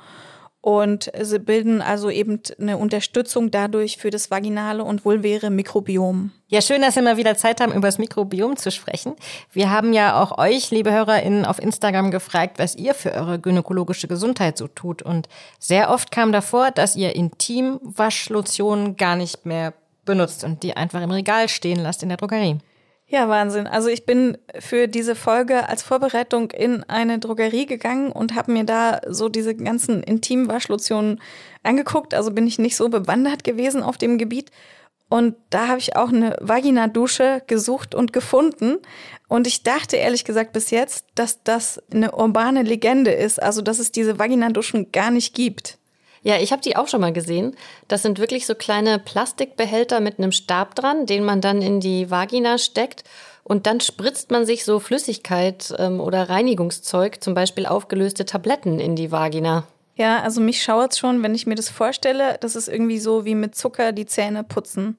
und 0.62 1.12
sie 1.20 1.40
bilden 1.40 1.82
also 1.82 2.12
eben 2.12 2.40
eine 2.60 2.78
Unterstützung 2.78 3.50
dadurch 3.50 3.98
für 3.98 4.12
das 4.12 4.30
vaginale 4.30 4.84
und 4.84 5.04
vulväre 5.04 5.50
Mikrobiom. 5.50 6.32
Ja, 6.50 6.62
schön, 6.62 6.82
dass 6.82 6.96
wir 6.96 7.02
mal 7.02 7.18
wieder 7.18 7.36
Zeit 7.36 7.60
haben, 7.60 7.74
über 7.74 7.88
das 7.88 7.98
Mikrobiom 7.98 8.58
zu 8.58 8.70
sprechen. 8.70 9.16
Wir 9.52 9.72
haben 9.72 9.92
ja 9.92 10.22
auch 10.22 10.38
euch, 10.38 10.70
liebe 10.70 10.92
HörerInnen, 10.92 11.46
auf 11.46 11.58
Instagram 11.60 12.12
gefragt, 12.12 12.60
was 12.60 12.76
ihr 12.76 12.94
für 12.94 13.12
eure 13.14 13.40
gynäkologische 13.40 14.08
Gesundheit 14.08 14.58
so 14.58 14.68
tut. 14.68 15.02
Und 15.02 15.28
sehr 15.58 15.90
oft 15.90 16.12
kam 16.12 16.32
davor, 16.32 16.70
dass 16.70 16.96
ihr 16.96 17.16
Intimwaschlotionen 17.16 18.98
gar 18.98 19.16
nicht 19.16 19.48
mehr 19.48 19.74
benutzt 20.06 20.44
und 20.44 20.64
die 20.64 20.76
einfach 20.76 21.02
im 21.02 21.12
Regal 21.12 21.50
stehen 21.50 21.80
lasst 21.80 22.04
in 22.04 22.10
der 22.10 22.18
Drogerie. 22.18 22.60
Ja, 23.12 23.28
Wahnsinn. 23.28 23.68
Also 23.68 23.90
ich 23.90 24.06
bin 24.06 24.38
für 24.58 24.88
diese 24.88 25.16
Folge 25.16 25.68
als 25.68 25.84
Vorbereitung 25.84 26.52
in 26.52 26.86
eine 26.86 27.20
Drogerie 27.20 27.66
gegangen 27.66 28.10
und 28.10 28.36
habe 28.36 28.54
mir 28.54 28.64
da 28.64 29.02
so 29.06 29.28
diese 29.28 29.54
ganzen 29.54 30.02
Intimwaschlotionen 30.02 31.20
angeguckt. 31.62 32.14
Also 32.14 32.32
bin 32.32 32.48
ich 32.48 32.58
nicht 32.58 32.78
so 32.78 32.88
bewandert 32.88 33.44
gewesen 33.44 33.84
auf 33.84 33.98
dem 33.98 34.18
Gebiet. 34.18 34.50
Und 35.10 35.36
da 35.50 35.68
habe 35.68 35.80
ich 35.80 35.98
auch 35.98 36.08
eine 36.08 36.38
Vaginadusche 36.40 37.44
gesucht 37.48 37.96
und 37.96 38.14
gefunden. 38.14 38.78
Und 39.28 39.46
ich 39.46 39.64
dachte 39.64 39.98
ehrlich 39.98 40.24
gesagt 40.24 40.54
bis 40.54 40.72
jetzt, 40.72 41.06
dass 41.16 41.44
das 41.44 41.84
eine 41.94 42.14
urbane 42.14 42.64
Legende 42.64 43.12
ist. 43.12 43.44
Also 43.44 43.62
dass 43.62 43.80
es 43.80 43.92
diese 43.92 44.20
Vaginaduschen 44.20 44.94
gar 44.94 45.12
nicht 45.12 45.36
gibt. 45.36 45.80
Ja, 46.24 46.38
ich 46.38 46.52
habe 46.52 46.62
die 46.62 46.76
auch 46.76 46.88
schon 46.88 47.02
mal 47.02 47.14
gesehen. 47.14 47.56
Das 47.88 48.04
sind 48.04 48.20
wirklich 48.20 48.46
so 48.46 48.54
kleine 48.54 49.00
Plastikbehälter 49.00 50.00
mit 50.00 50.20
einem 50.20 50.32
Stab 50.32 50.76
dran, 50.76 51.06
den 51.06 51.24
man 51.24 51.42
dann 51.42 51.62
in 51.62 51.80
die 51.80 52.12
Vagina 52.12 52.58
steckt. 52.58 53.04
Und 53.44 53.66
dann 53.66 53.80
spritzt 53.80 54.30
man 54.30 54.46
sich 54.46 54.64
so 54.64 54.80
Flüssigkeit 54.80 55.74
ähm, 55.80 56.00
oder 56.00 56.30
Reinigungszeug, 56.30 57.24
zum 57.24 57.34
Beispiel 57.34 57.66
aufgelöste 57.66 58.26
Tabletten, 58.26 58.80
in 58.80 58.96
die 58.96 59.12
Vagina. 59.12 59.66
Ja, 59.96 60.22
also 60.22 60.42
mich 60.42 60.62
schauert 60.62 60.96
schon, 60.96 61.24
wenn 61.24 61.36
ich 61.36 61.48
mir 61.48 61.56
das 61.56 61.70
vorstelle. 61.70 62.38
Das 62.40 62.56
ist 62.56 62.68
irgendwie 62.68 63.00
so 63.00 63.26
wie 63.26 63.36
mit 63.36 63.56
Zucker 63.56 63.92
die 63.92 64.06
Zähne 64.06 64.44
putzen. 64.44 64.98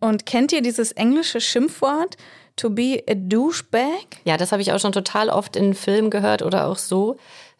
Und 0.00 0.26
kennt 0.26 0.52
ihr 0.52 0.62
dieses 0.62 0.92
englische 0.92 1.40
Schimpfwort? 1.40 2.16
To 2.56 2.70
be 2.70 3.02
a 3.08 3.14
douchebag? 3.14 4.06
Ja, 4.24 4.36
das 4.36 4.50
habe 4.50 4.62
ich 4.62 4.72
auch 4.72 4.80
schon 4.80 4.92
total 4.92 5.30
oft 5.30 5.54
in 5.54 5.74
Filmen 5.74 6.10
gehört 6.10 6.42
oder 6.42 6.66
auch 6.66 6.78
so. 6.78 7.16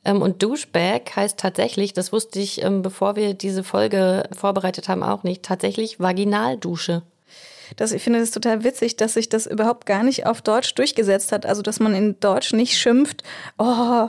Ähm, 0.08 0.22
und 0.22 0.42
Douchebag 0.42 1.14
heißt 1.14 1.38
tatsächlich, 1.38 1.92
das 1.92 2.12
wusste 2.12 2.40
ich, 2.40 2.62
ähm, 2.62 2.80
bevor 2.80 3.14
wir 3.14 3.34
diese 3.34 3.62
Folge 3.62 4.24
vorbereitet 4.32 4.88
haben, 4.88 5.02
auch 5.02 5.22
nicht, 5.22 5.42
tatsächlich 5.42 6.00
Vaginaldusche. 6.00 7.02
Das, 7.76 7.92
ich 7.92 8.02
finde 8.02 8.20
es 8.20 8.30
total 8.30 8.64
witzig, 8.64 8.96
dass 8.96 9.12
sich 9.12 9.28
das 9.28 9.46
überhaupt 9.46 9.84
gar 9.84 10.02
nicht 10.02 10.24
auf 10.24 10.40
Deutsch 10.40 10.74
durchgesetzt 10.74 11.30
hat. 11.30 11.44
Also, 11.44 11.60
dass 11.60 11.78
man 11.78 11.94
in 11.94 12.18
Deutsch 12.20 12.54
nicht 12.54 12.78
schimpft, 12.78 13.22
oh, 13.58 14.08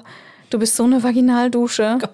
du 0.50 0.60
bist 0.60 0.78
so 0.78 0.86
eine 0.86 1.04
Vaginaldusche. 1.04 2.00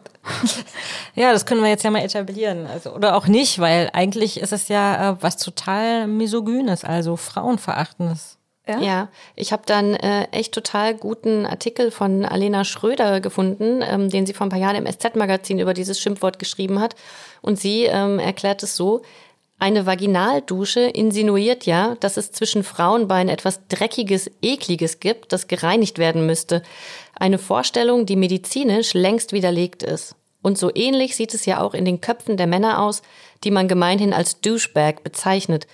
Ja, 1.14 1.32
das 1.32 1.46
können 1.46 1.62
wir 1.62 1.70
jetzt 1.70 1.84
ja 1.84 1.92
mal 1.92 2.02
etablieren. 2.02 2.66
Also, 2.66 2.92
oder 2.96 3.16
auch 3.16 3.28
nicht, 3.28 3.60
weil 3.60 3.92
eigentlich 3.94 4.42
ist 4.42 4.52
es 4.52 4.70
ja 4.70 5.12
äh, 5.12 5.18
was 5.22 5.38
total 5.38 6.08
misogynes, 6.08 6.84
also 6.84 7.16
frauenverachtendes. 7.16 8.40
Ja, 8.68 8.80
ja 8.80 9.08
ich 9.36 9.52
habe 9.52 9.64
dann 9.66 9.94
äh, 9.94 10.28
echt 10.32 10.54
total 10.54 10.96
guten 10.96 11.46
Artikel 11.46 11.92
von 11.92 12.26
Alena 12.26 12.64
Schröder 12.64 13.22
gefunden, 13.22 13.82
ähm, 13.82 14.10
den 14.10 14.26
sie 14.26 14.34
vor 14.34 14.48
ein 14.48 14.50
paar 14.50 14.60
Jahren 14.60 14.76
im 14.76 14.92
SZ-Magazin 14.92 15.60
über 15.60 15.74
dieses 15.74 16.00
Schimpfwort 16.00 16.40
geschrieben 16.40 16.80
hat. 16.80 16.96
Und 17.42 17.60
sie 17.60 17.84
ähm, 17.84 18.20
erklärt 18.20 18.64
es 18.64 18.76
so, 18.76 19.02
eine 19.58 19.86
Vaginaldusche 19.86 20.82
insinuiert 20.82 21.66
ja, 21.66 21.96
dass 22.02 22.18
es 22.18 22.32
zwischen 22.32 22.64
Frauenbeinen 22.64 23.34
etwas 23.34 23.68
Dreckiges, 23.70 24.30
Ekliges 24.42 25.00
gibt, 25.00 25.32
das 25.32 25.48
gereinigt 25.48 25.98
werden 25.98 26.26
müsste. 26.26 26.62
Eine 27.16 27.38
Vorstellung, 27.38 28.06
die 28.06 28.18
medizinisch 28.18 28.94
längst 28.94 29.32
widerlegt 29.32 29.82
ist. 29.82 30.16
Und 30.42 30.58
so 30.58 30.70
ähnlich 30.76 31.16
sieht 31.16 31.34
es 31.34 31.46
ja 31.46 31.62
auch 31.62 31.74
in 31.74 31.86
den 31.86 32.02
Köpfen 32.02 32.38
der 32.38 32.48
Männer 32.48 32.82
aus, 32.82 33.02
die 33.44 33.52
man 33.52 33.68
gemeinhin 33.68 34.14
als 34.14 34.42
Douchebag 34.42 35.04
bezeichnet. 35.04 35.68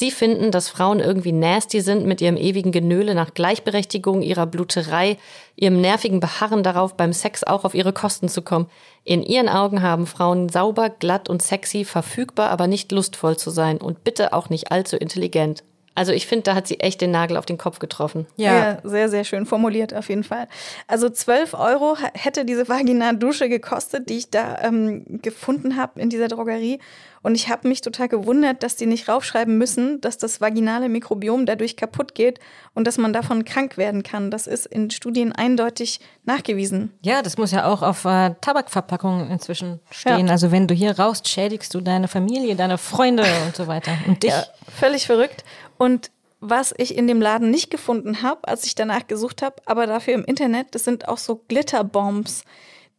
Sie 0.00 0.12
finden, 0.12 0.52
dass 0.52 0.68
Frauen 0.68 1.00
irgendwie 1.00 1.32
nasty 1.32 1.80
sind 1.80 2.06
mit 2.06 2.20
ihrem 2.20 2.36
ewigen 2.36 2.70
Genöle 2.70 3.16
nach 3.16 3.34
Gleichberechtigung, 3.34 4.22
ihrer 4.22 4.46
Bluterei, 4.46 5.16
ihrem 5.56 5.80
nervigen 5.80 6.20
Beharren 6.20 6.62
darauf, 6.62 6.96
beim 6.96 7.12
Sex 7.12 7.42
auch 7.42 7.64
auf 7.64 7.74
ihre 7.74 7.92
Kosten 7.92 8.28
zu 8.28 8.42
kommen. 8.42 8.70
In 9.02 9.24
ihren 9.24 9.48
Augen 9.48 9.82
haben 9.82 10.06
Frauen 10.06 10.50
sauber, 10.50 10.88
glatt 10.88 11.28
und 11.28 11.42
sexy, 11.42 11.84
verfügbar, 11.84 12.50
aber 12.50 12.68
nicht 12.68 12.92
lustvoll 12.92 13.36
zu 13.36 13.50
sein 13.50 13.78
und 13.78 14.04
bitte 14.04 14.32
auch 14.34 14.50
nicht 14.50 14.70
allzu 14.70 14.96
intelligent. 14.96 15.64
Also 15.96 16.12
ich 16.12 16.28
finde, 16.28 16.44
da 16.44 16.54
hat 16.54 16.68
sie 16.68 16.78
echt 16.78 17.00
den 17.00 17.10
Nagel 17.10 17.36
auf 17.36 17.44
den 17.44 17.58
Kopf 17.58 17.80
getroffen. 17.80 18.28
Ja. 18.36 18.54
ja. 18.54 18.78
sehr, 18.84 19.08
sehr 19.08 19.24
schön 19.24 19.46
formuliert 19.46 19.92
auf 19.94 20.08
jeden 20.08 20.22
Fall. 20.22 20.46
Also 20.86 21.10
12 21.10 21.54
Euro 21.54 21.96
hätte 22.14 22.44
diese 22.44 22.68
Vagina-Dusche 22.68 23.48
gekostet, 23.48 24.08
die 24.08 24.18
ich 24.18 24.30
da 24.30 24.62
ähm, 24.62 25.20
gefunden 25.22 25.76
habe 25.76 26.00
in 26.00 26.08
dieser 26.08 26.28
Drogerie. 26.28 26.78
Und 27.22 27.34
ich 27.34 27.48
habe 27.48 27.68
mich 27.68 27.80
total 27.80 28.08
gewundert, 28.08 28.62
dass 28.62 28.76
die 28.76 28.86
nicht 28.86 29.08
raufschreiben 29.08 29.58
müssen, 29.58 30.00
dass 30.00 30.18
das 30.18 30.40
vaginale 30.40 30.88
Mikrobiom 30.88 31.46
dadurch 31.46 31.76
kaputt 31.76 32.14
geht 32.14 32.38
und 32.74 32.86
dass 32.86 32.98
man 32.98 33.12
davon 33.12 33.44
krank 33.44 33.76
werden 33.76 34.02
kann. 34.02 34.30
Das 34.30 34.46
ist 34.46 34.66
in 34.66 34.90
Studien 34.90 35.32
eindeutig 35.32 36.00
nachgewiesen. 36.24 36.92
Ja, 37.02 37.22
das 37.22 37.38
muss 37.38 37.50
ja 37.50 37.66
auch 37.66 37.82
auf 37.82 38.04
äh, 38.04 38.34
Tabakverpackungen 38.40 39.30
inzwischen 39.30 39.80
stehen. 39.90 40.26
Ja. 40.26 40.32
Also 40.32 40.52
wenn 40.52 40.66
du 40.66 40.74
hier 40.74 40.98
rauchst, 40.98 41.28
schädigst 41.28 41.74
du 41.74 41.80
deine 41.80 42.08
Familie, 42.08 42.56
deine 42.56 42.78
Freunde 42.78 43.24
und 43.46 43.56
so 43.56 43.66
weiter 43.66 43.92
und 44.06 44.22
dich. 44.22 44.30
Ja, 44.30 44.44
völlig 44.78 45.06
verrückt. 45.06 45.44
Und 45.76 46.10
was 46.40 46.72
ich 46.76 46.96
in 46.96 47.08
dem 47.08 47.20
Laden 47.20 47.50
nicht 47.50 47.70
gefunden 47.70 48.22
habe, 48.22 48.46
als 48.46 48.64
ich 48.64 48.74
danach 48.74 49.06
gesucht 49.06 49.42
habe, 49.42 49.56
aber 49.66 49.86
dafür 49.86 50.14
im 50.14 50.24
Internet, 50.24 50.74
das 50.74 50.84
sind 50.84 51.08
auch 51.08 51.18
so 51.18 51.42
Glitterbombs 51.48 52.44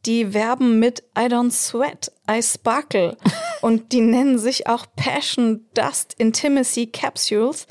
die 0.05 0.33
werben 0.33 0.79
mit 0.79 1.03
I 1.17 1.23
don't 1.23 1.51
sweat, 1.51 2.11
I 2.29 2.41
sparkle. 2.41 3.17
und 3.61 3.91
die 3.91 4.01
nennen 4.01 4.37
sich 4.37 4.67
auch 4.67 4.85
Passion 4.95 5.65
Dust 5.73 6.15
Intimacy 6.17 6.87
Capsules. 6.87 7.67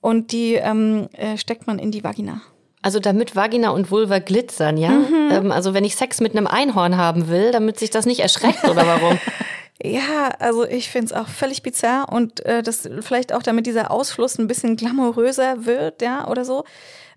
Und 0.00 0.32
die 0.32 0.54
ähm, 0.54 1.08
äh, 1.12 1.36
steckt 1.36 1.66
man 1.66 1.78
in 1.78 1.92
die 1.92 2.02
Vagina. 2.02 2.42
Also 2.82 2.98
damit 2.98 3.36
Vagina 3.36 3.70
und 3.70 3.92
Vulva 3.92 4.18
glitzern, 4.18 4.76
ja? 4.76 4.90
Mhm. 4.90 5.28
Ähm, 5.30 5.52
also 5.52 5.72
wenn 5.72 5.84
ich 5.84 5.94
Sex 5.94 6.20
mit 6.20 6.32
einem 6.32 6.48
Einhorn 6.48 6.96
haben 6.96 7.28
will, 7.28 7.52
damit 7.52 7.78
sich 7.78 7.90
das 7.90 8.06
nicht 8.06 8.18
erschreckt 8.20 8.64
oder 8.64 8.84
warum? 8.84 9.18
ja, 9.82 10.30
also 10.40 10.64
ich 10.66 10.90
finde 10.90 11.06
es 11.06 11.12
auch 11.12 11.28
völlig 11.28 11.62
bizarr 11.62 12.12
und 12.12 12.44
äh, 12.44 12.64
das 12.64 12.88
vielleicht 13.00 13.32
auch 13.32 13.44
damit 13.44 13.66
dieser 13.66 13.92
Ausfluss 13.92 14.38
ein 14.38 14.48
bisschen 14.48 14.76
glamouröser 14.76 15.64
wird, 15.64 16.02
ja, 16.02 16.26
oder 16.28 16.44
so. 16.44 16.64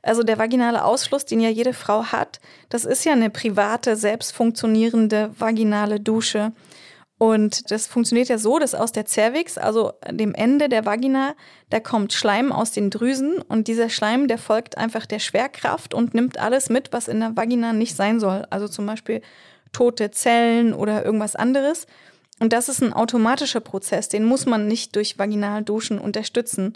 Also 0.06 0.22
der 0.22 0.38
vaginale 0.38 0.86
Ausschluss, 0.86 1.26
den 1.26 1.40
ja 1.40 1.50
jede 1.50 1.74
Frau 1.74 2.06
hat, 2.06 2.40
das 2.70 2.86
ist 2.86 3.06
ja 3.06 3.14
eine 3.14 3.32
private, 3.32 3.96
selbst 3.96 4.34
funktionierende 4.34 5.32
vaginale 5.38 6.00
Dusche. 6.00 6.54
Und 7.18 7.72
das 7.72 7.88
funktioniert 7.88 8.28
ja 8.28 8.38
so, 8.38 8.60
dass 8.60 8.76
aus 8.76 8.92
der 8.92 9.08
Cervix, 9.08 9.58
also 9.58 9.94
dem 10.12 10.36
Ende 10.36 10.70
der 10.70 10.86
Vagina, 10.86 11.34
da 11.70 11.80
kommt 11.80 12.14
Schleim 12.14 12.52
aus 12.52 12.72
den 12.72 12.92
Drüsen 12.92 13.42
und 13.42 13.68
dieser 13.68 13.90
Schleim, 13.90 14.28
der 14.28 14.38
folgt 14.38 14.78
einfach 14.78 15.08
der 15.08 15.20
Schwerkraft 15.20 15.94
und 15.94 16.14
nimmt 16.14 16.38
alles 16.38 16.70
mit, 16.70 16.94
was 16.94 17.08
in 17.08 17.22
der 17.22 17.36
Vagina 17.36 17.74
nicht 17.74 17.96
sein 17.96 18.20
soll. 18.20 18.46
Also 18.52 18.68
zum 18.68 18.86
Beispiel 18.86 19.22
tote 19.72 20.12
Zellen 20.12 20.74
oder 20.74 21.04
irgendwas 21.04 21.36
anderes. 21.36 21.88
Und 22.40 22.54
das 22.54 22.70
ist 22.70 22.82
ein 22.82 22.94
automatischer 22.94 23.62
Prozess, 23.62 24.10
den 24.10 24.26
muss 24.26 24.46
man 24.46 24.68
nicht 24.68 24.96
durch 24.96 25.18
Vaginalduschen 25.18 26.00
unterstützen. 26.00 26.74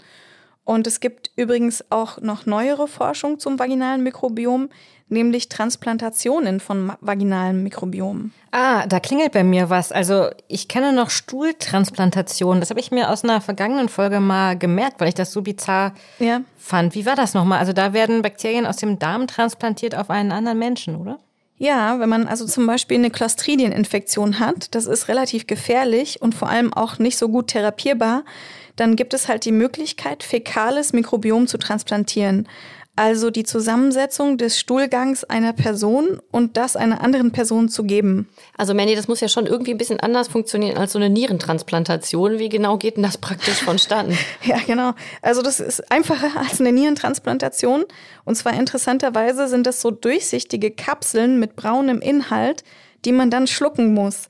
Und 0.64 0.86
es 0.86 1.00
gibt 1.00 1.30
übrigens 1.36 1.84
auch 1.90 2.20
noch 2.20 2.46
neuere 2.46 2.86
Forschung 2.86 3.38
zum 3.38 3.58
vaginalen 3.58 4.02
Mikrobiom, 4.02 4.68
nämlich 5.10 5.48
Transplantationen 5.48 6.60
von 6.60 6.92
vaginalen 7.00 7.62
Mikrobiomen. 7.62 8.32
Ah, 8.52 8.86
da 8.86 9.00
klingelt 9.00 9.32
bei 9.32 9.44
mir 9.44 9.70
was. 9.70 9.92
Also 9.92 10.28
ich 10.48 10.68
kenne 10.68 10.92
noch 10.92 11.10
Stuhltransplantation. 11.10 12.60
Das 12.60 12.70
habe 12.70 12.80
ich 12.80 12.90
mir 12.90 13.10
aus 13.10 13.24
einer 13.24 13.40
vergangenen 13.40 13.88
Folge 13.88 14.20
mal 14.20 14.56
gemerkt, 14.56 15.00
weil 15.00 15.08
ich 15.08 15.14
das 15.14 15.32
so 15.32 15.42
bizarr 15.42 15.94
ja. 16.18 16.42
fand. 16.56 16.94
Wie 16.94 17.06
war 17.06 17.16
das 17.16 17.34
nochmal? 17.34 17.58
Also 17.58 17.72
da 17.72 17.92
werden 17.92 18.22
Bakterien 18.22 18.66
aus 18.66 18.76
dem 18.76 18.98
Darm 18.98 19.26
transplantiert 19.26 19.94
auf 19.94 20.10
einen 20.10 20.32
anderen 20.32 20.58
Menschen, 20.58 20.96
oder? 20.96 21.18
Ja, 21.58 22.00
wenn 22.00 22.08
man 22.08 22.26
also 22.26 22.46
zum 22.46 22.66
Beispiel 22.66 22.96
eine 22.96 23.10
Clostridieninfektion 23.10 24.40
hat, 24.40 24.74
das 24.74 24.86
ist 24.86 25.08
relativ 25.08 25.46
gefährlich 25.46 26.22
und 26.22 26.34
vor 26.34 26.48
allem 26.48 26.72
auch 26.72 26.98
nicht 26.98 27.18
so 27.18 27.28
gut 27.28 27.48
therapierbar, 27.48 28.24
dann 28.80 28.96
gibt 28.96 29.12
es 29.12 29.28
halt 29.28 29.44
die 29.44 29.52
Möglichkeit, 29.52 30.22
fäkales 30.22 30.94
Mikrobiom 30.94 31.46
zu 31.46 31.58
transplantieren. 31.58 32.48
also 32.96 33.30
die 33.30 33.44
Zusammensetzung 33.44 34.36
des 34.36 34.58
Stuhlgangs 34.58 35.24
einer 35.24 35.54
Person 35.54 36.20
und 36.30 36.58
das 36.58 36.76
einer 36.76 37.00
anderen 37.02 37.30
Person 37.30 37.70
zu 37.70 37.84
geben. 37.84 38.28
Also 38.58 38.74
Mandy, 38.74 38.94
das 38.94 39.08
muss 39.08 39.20
ja 39.20 39.28
schon 39.28 39.46
irgendwie 39.46 39.70
ein 39.70 39.78
bisschen 39.78 40.00
anders 40.00 40.28
funktionieren 40.28 40.76
als 40.76 40.92
so 40.92 40.98
eine 40.98 41.08
Nierentransplantation. 41.08 42.38
Wie 42.38 42.50
genau 42.50 42.76
geht 42.76 42.96
denn 42.96 43.02
das 43.02 43.16
praktisch 43.16 43.62
vonstatten? 43.62 44.18
ja, 44.42 44.58
genau. 44.66 44.92
Also 45.22 45.40
das 45.40 45.60
ist 45.60 45.90
einfacher 45.90 46.36
als 46.38 46.60
eine 46.60 46.72
Nierentransplantation. 46.72 47.84
Und 48.24 48.34
zwar 48.34 48.52
interessanterweise 48.52 49.48
sind 49.48 49.66
das 49.66 49.80
so 49.80 49.90
durchsichtige 49.90 50.70
Kapseln 50.70 51.38
mit 51.38 51.56
braunem 51.56 52.00
Inhalt, 52.00 52.64
die 53.06 53.12
man 53.12 53.30
dann 53.30 53.46
schlucken 53.46 53.94
muss. 53.94 54.28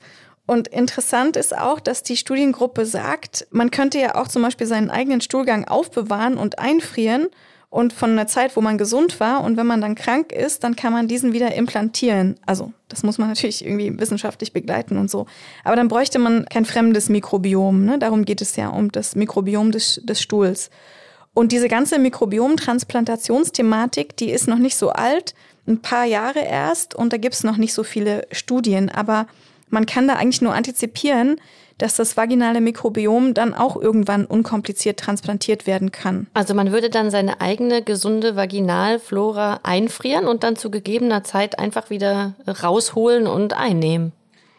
Und 0.51 0.67
interessant 0.67 1.37
ist 1.37 1.57
auch, 1.57 1.79
dass 1.79 2.03
die 2.03 2.17
Studiengruppe 2.17 2.85
sagt, 2.85 3.47
man 3.51 3.71
könnte 3.71 3.99
ja 3.99 4.15
auch 4.15 4.27
zum 4.27 4.41
Beispiel 4.41 4.67
seinen 4.67 4.89
eigenen 4.89 5.21
Stuhlgang 5.21 5.63
aufbewahren 5.63 6.37
und 6.37 6.59
einfrieren 6.59 7.29
und 7.69 7.93
von 7.93 8.11
einer 8.11 8.27
Zeit, 8.27 8.57
wo 8.57 8.61
man 8.61 8.77
gesund 8.77 9.21
war 9.21 9.45
und 9.45 9.55
wenn 9.55 9.65
man 9.65 9.79
dann 9.79 9.95
krank 9.95 10.33
ist, 10.33 10.65
dann 10.65 10.75
kann 10.75 10.91
man 10.91 11.07
diesen 11.07 11.31
wieder 11.31 11.55
implantieren. 11.55 12.35
Also 12.45 12.73
das 12.89 13.01
muss 13.01 13.17
man 13.17 13.29
natürlich 13.29 13.63
irgendwie 13.63 13.97
wissenschaftlich 13.97 14.51
begleiten 14.51 14.97
und 14.97 15.09
so. 15.09 15.25
Aber 15.63 15.77
dann 15.77 15.87
bräuchte 15.87 16.19
man 16.19 16.43
kein 16.47 16.65
fremdes 16.65 17.07
Mikrobiom. 17.07 17.85
Ne? 17.85 17.97
Darum 17.97 18.25
geht 18.25 18.41
es 18.41 18.57
ja 18.57 18.67
um 18.67 18.91
das 18.91 19.15
Mikrobiom 19.15 19.71
des, 19.71 20.01
des 20.03 20.21
Stuhls. 20.21 20.69
Und 21.33 21.53
diese 21.53 21.69
ganze 21.69 21.97
Mikrobiom-Transplantationsthematik, 21.97 24.17
die 24.17 24.31
ist 24.31 24.49
noch 24.49 24.59
nicht 24.59 24.75
so 24.75 24.89
alt, 24.89 25.33
ein 25.65 25.81
paar 25.81 26.03
Jahre 26.03 26.39
erst 26.39 26.93
und 26.93 27.13
da 27.13 27.17
gibt 27.17 27.35
es 27.35 27.45
noch 27.45 27.55
nicht 27.55 27.73
so 27.73 27.85
viele 27.85 28.27
Studien. 28.33 28.89
Aber 28.89 29.27
man 29.71 29.85
kann 29.85 30.07
da 30.07 30.15
eigentlich 30.15 30.41
nur 30.41 30.53
antizipieren, 30.53 31.37
dass 31.81 31.95
das 31.95 32.15
vaginale 32.15 32.61
Mikrobiom 32.61 33.33
dann 33.33 33.55
auch 33.55 33.75
irgendwann 33.75 34.25
unkompliziert 34.25 34.99
transplantiert 34.99 35.65
werden 35.65 35.91
kann. 35.91 36.27
Also 36.35 36.53
man 36.53 36.71
würde 36.71 36.91
dann 36.91 37.09
seine 37.09 37.41
eigene 37.41 37.81
gesunde 37.81 38.35
Vaginalflora 38.35 39.61
einfrieren 39.63 40.27
und 40.27 40.43
dann 40.43 40.55
zu 40.55 40.69
gegebener 40.69 41.23
Zeit 41.23 41.57
einfach 41.57 41.89
wieder 41.89 42.35
rausholen 42.47 43.25
und 43.25 43.53
einnehmen. 43.53 44.11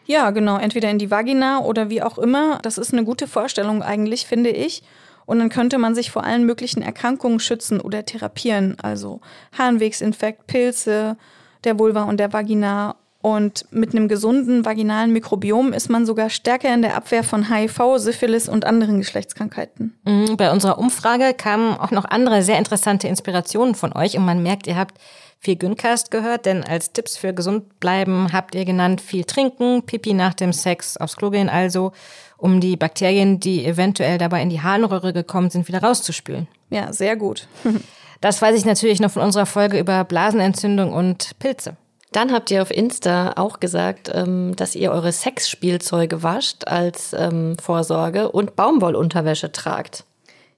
Ja, 0.05 0.31
genau, 0.31 0.57
entweder 0.57 0.89
in 0.89 0.99
die 0.99 1.11
Vagina 1.11 1.59
oder 1.59 1.89
wie 1.89 2.01
auch 2.01 2.17
immer. 2.17 2.59
Das 2.61 2.77
ist 2.77 2.91
eine 2.91 3.05
gute 3.05 3.25
Vorstellung 3.25 3.81
eigentlich, 3.81 4.27
finde 4.27 4.49
ich. 4.49 4.83
Und 5.25 5.39
dann 5.39 5.47
könnte 5.47 5.77
man 5.77 5.95
sich 5.95 6.11
vor 6.11 6.25
allen 6.25 6.45
möglichen 6.45 6.81
Erkrankungen 6.81 7.39
schützen 7.39 7.79
oder 7.79 8.03
therapieren, 8.03 8.75
also 8.81 9.21
Harnwegsinfekt, 9.57 10.47
Pilze 10.47 11.15
der 11.63 11.79
Vulva 11.79 12.03
und 12.03 12.19
der 12.19 12.33
Vagina 12.33 12.97
und 13.23 13.65
mit 13.71 13.95
einem 13.95 14.09
gesunden 14.09 14.65
vaginalen 14.65 15.13
Mikrobiom 15.13 15.71
ist 15.71 15.89
man 15.89 16.05
sogar 16.05 16.29
stärker 16.29 16.73
in 16.73 16.81
der 16.81 16.97
Abwehr 16.97 17.23
von 17.23 17.49
HIV, 17.49 17.95
Syphilis 17.95 18.49
und 18.49 18.65
anderen 18.65 18.97
Geschlechtskrankheiten. 18.97 19.97
Mhm, 20.03 20.35
bei 20.35 20.51
unserer 20.51 20.77
Umfrage 20.77 21.33
kamen 21.33 21.77
auch 21.77 21.91
noch 21.91 22.03
andere 22.03 22.41
sehr 22.41 22.57
interessante 22.57 23.07
Inspirationen 23.07 23.75
von 23.75 23.93
euch 23.95 24.17
und 24.17 24.25
man 24.25 24.43
merkt, 24.43 24.67
ihr 24.67 24.75
habt 24.75 24.99
viel 25.39 25.55
Güncast 25.55 26.11
gehört, 26.11 26.45
denn 26.45 26.65
als 26.65 26.91
Tipps 26.91 27.15
für 27.15 27.33
gesund 27.33 27.79
bleiben 27.79 28.33
habt 28.33 28.55
ihr 28.55 28.65
genannt 28.65 28.99
viel 28.99 29.23
trinken, 29.23 29.83
Pipi 29.83 30.13
nach 30.13 30.33
dem 30.33 30.51
Sex, 30.51 30.97
aufs 30.97 31.15
Klo 31.15 31.29
gehen 31.29 31.47
also, 31.47 31.93
um 32.35 32.59
die 32.59 32.75
Bakterien, 32.75 33.39
die 33.39 33.65
eventuell 33.65 34.17
dabei 34.17 34.41
in 34.41 34.49
die 34.49 34.61
Harnröhre 34.61 35.13
gekommen 35.13 35.49
sind, 35.49 35.69
wieder 35.69 35.81
rauszuspülen. 35.81 36.49
Ja, 36.69 36.91
sehr 36.91 37.15
gut. 37.15 37.47
das 38.19 38.41
weiß 38.41 38.57
ich 38.57 38.65
natürlich 38.65 38.99
noch 38.99 39.11
von 39.11 39.21
unserer 39.21 39.45
Folge 39.45 39.79
über 39.79 40.03
Blasenentzündung 40.03 40.91
und 40.91 41.39
Pilze. 41.39 41.77
Dann 42.13 42.31
habt 42.31 42.51
ihr 42.51 42.61
auf 42.61 42.71
Insta 42.71 43.33
auch 43.35 43.59
gesagt, 43.59 44.09
ähm, 44.13 44.55
dass 44.55 44.75
ihr 44.75 44.91
eure 44.91 45.11
Sexspielzeuge 45.11 46.23
wascht 46.23 46.67
als 46.67 47.13
ähm, 47.17 47.57
Vorsorge 47.59 48.31
und 48.31 48.55
Baumwollunterwäsche 48.55 49.51
tragt. 49.51 50.05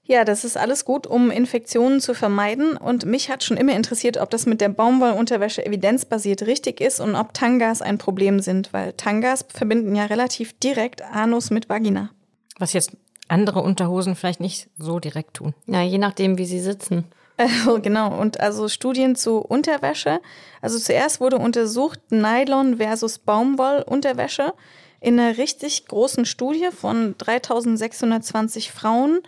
Ja, 0.04 0.24
das 0.24 0.44
ist 0.44 0.56
alles 0.56 0.84
gut, 0.84 1.06
um 1.06 1.30
Infektionen 1.32 2.00
zu 2.00 2.14
vermeiden. 2.14 2.76
Und 2.76 3.06
mich 3.06 3.28
hat 3.28 3.42
schon 3.42 3.56
immer 3.56 3.74
interessiert, 3.74 4.18
ob 4.18 4.30
das 4.30 4.46
mit 4.46 4.60
der 4.60 4.68
Baumwollunterwäsche 4.68 5.66
evidenzbasiert 5.66 6.42
richtig 6.42 6.80
ist 6.80 7.00
und 7.00 7.16
ob 7.16 7.34
Tangas 7.34 7.82
ein 7.82 7.98
Problem 7.98 8.38
sind, 8.40 8.72
weil 8.72 8.92
Tangas 8.92 9.44
verbinden 9.48 9.96
ja 9.96 10.04
relativ 10.04 10.56
direkt 10.60 11.02
Anus 11.02 11.50
mit 11.50 11.68
Vagina. 11.68 12.10
Was 12.58 12.72
jetzt 12.72 12.92
andere 13.28 13.60
Unterhosen 13.62 14.14
vielleicht 14.14 14.40
nicht 14.40 14.68
so 14.78 15.00
direkt 15.00 15.34
tun. 15.34 15.54
Ja, 15.66 15.82
je 15.82 15.98
nachdem, 15.98 16.38
wie 16.38 16.46
sie 16.46 16.60
sitzen. 16.60 17.04
Also, 17.36 17.80
genau, 17.82 18.18
und 18.18 18.40
also 18.40 18.68
Studien 18.68 19.16
zu 19.16 19.38
Unterwäsche. 19.38 20.20
Also 20.60 20.78
zuerst 20.78 21.20
wurde 21.20 21.38
untersucht 21.38 22.00
Nylon 22.10 22.78
versus 22.78 23.18
Baumwollunterwäsche 23.18 24.54
in 25.00 25.20
einer 25.20 25.36
richtig 25.38 25.86
großen 25.86 26.24
Studie 26.24 26.68
von 26.72 27.14
3620 27.18 28.72
Frauen. 28.72 29.20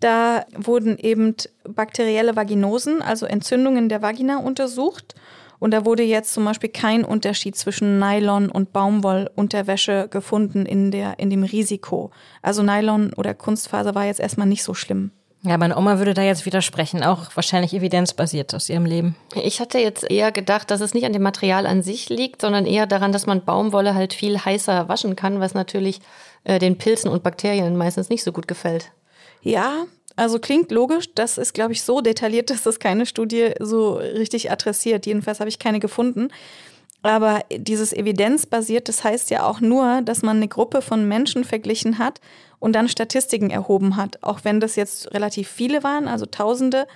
Da 0.00 0.44
wurden 0.54 0.98
eben 0.98 1.34
bakterielle 1.64 2.36
Vaginosen, 2.36 3.00
also 3.00 3.24
Entzündungen 3.24 3.88
der 3.88 4.02
Vagina 4.02 4.38
untersucht. 4.38 5.14
Und 5.58 5.70
da 5.70 5.86
wurde 5.86 6.02
jetzt 6.02 6.34
zum 6.34 6.44
Beispiel 6.44 6.68
kein 6.68 7.02
Unterschied 7.02 7.56
zwischen 7.56 7.98
Nylon 7.98 8.50
und 8.50 8.74
Baumwollunterwäsche 8.74 10.08
gefunden 10.10 10.66
in, 10.66 10.90
der, 10.90 11.18
in 11.18 11.30
dem 11.30 11.44
Risiko. 11.44 12.10
Also 12.42 12.62
Nylon 12.62 13.14
oder 13.14 13.32
Kunstfaser 13.32 13.94
war 13.94 14.04
jetzt 14.04 14.20
erstmal 14.20 14.46
nicht 14.46 14.62
so 14.62 14.74
schlimm. 14.74 15.12
Ja, 15.46 15.56
meine 15.58 15.76
Oma 15.76 15.98
würde 15.98 16.12
da 16.12 16.22
jetzt 16.22 16.44
widersprechen, 16.44 17.04
auch 17.04 17.24
wahrscheinlich 17.36 17.72
evidenzbasiert 17.72 18.52
aus 18.52 18.68
ihrem 18.68 18.84
Leben. 18.84 19.14
Ich 19.44 19.60
hatte 19.60 19.78
jetzt 19.78 20.10
eher 20.10 20.32
gedacht, 20.32 20.72
dass 20.72 20.80
es 20.80 20.92
nicht 20.92 21.04
an 21.04 21.12
dem 21.12 21.22
Material 21.22 21.66
an 21.66 21.82
sich 21.82 22.08
liegt, 22.08 22.40
sondern 22.40 22.66
eher 22.66 22.86
daran, 22.86 23.12
dass 23.12 23.26
man 23.26 23.44
Baumwolle 23.44 23.94
halt 23.94 24.12
viel 24.12 24.44
heißer 24.44 24.88
waschen 24.88 25.14
kann, 25.14 25.38
was 25.38 25.54
natürlich 25.54 26.00
äh, 26.42 26.58
den 26.58 26.78
Pilzen 26.78 27.10
und 27.10 27.22
Bakterien 27.22 27.76
meistens 27.76 28.08
nicht 28.08 28.24
so 28.24 28.32
gut 28.32 28.48
gefällt. 28.48 28.90
Ja, 29.40 29.86
also 30.16 30.38
klingt 30.38 30.72
logisch. 30.72 31.14
Das 31.14 31.38
ist, 31.38 31.52
glaube 31.52 31.72
ich, 31.72 31.82
so 31.82 32.00
detailliert, 32.00 32.50
dass 32.50 32.62
das 32.64 32.80
keine 32.80 33.06
Studie 33.06 33.52
so 33.60 33.94
richtig 33.94 34.50
adressiert. 34.50 35.06
Jedenfalls 35.06 35.38
habe 35.38 35.50
ich 35.50 35.60
keine 35.60 35.78
gefunden. 35.78 36.28
Aber 37.06 37.44
dieses 37.56 37.92
evidenzbasiert, 37.92 38.88
das 38.88 39.04
heißt 39.04 39.30
ja 39.30 39.46
auch 39.46 39.60
nur, 39.60 40.02
dass 40.02 40.22
man 40.22 40.38
eine 40.38 40.48
Gruppe 40.48 40.82
von 40.82 41.06
Menschen 41.06 41.44
verglichen 41.44 41.98
hat 42.00 42.20
und 42.58 42.72
dann 42.72 42.88
Statistiken 42.88 43.50
erhoben 43.50 43.96
hat. 43.96 44.24
Auch 44.24 44.40
wenn 44.42 44.58
das 44.58 44.74
jetzt 44.74 45.14
relativ 45.14 45.48
viele 45.48 45.84
waren, 45.84 46.08
also 46.08 46.26
Tausende. 46.26 46.88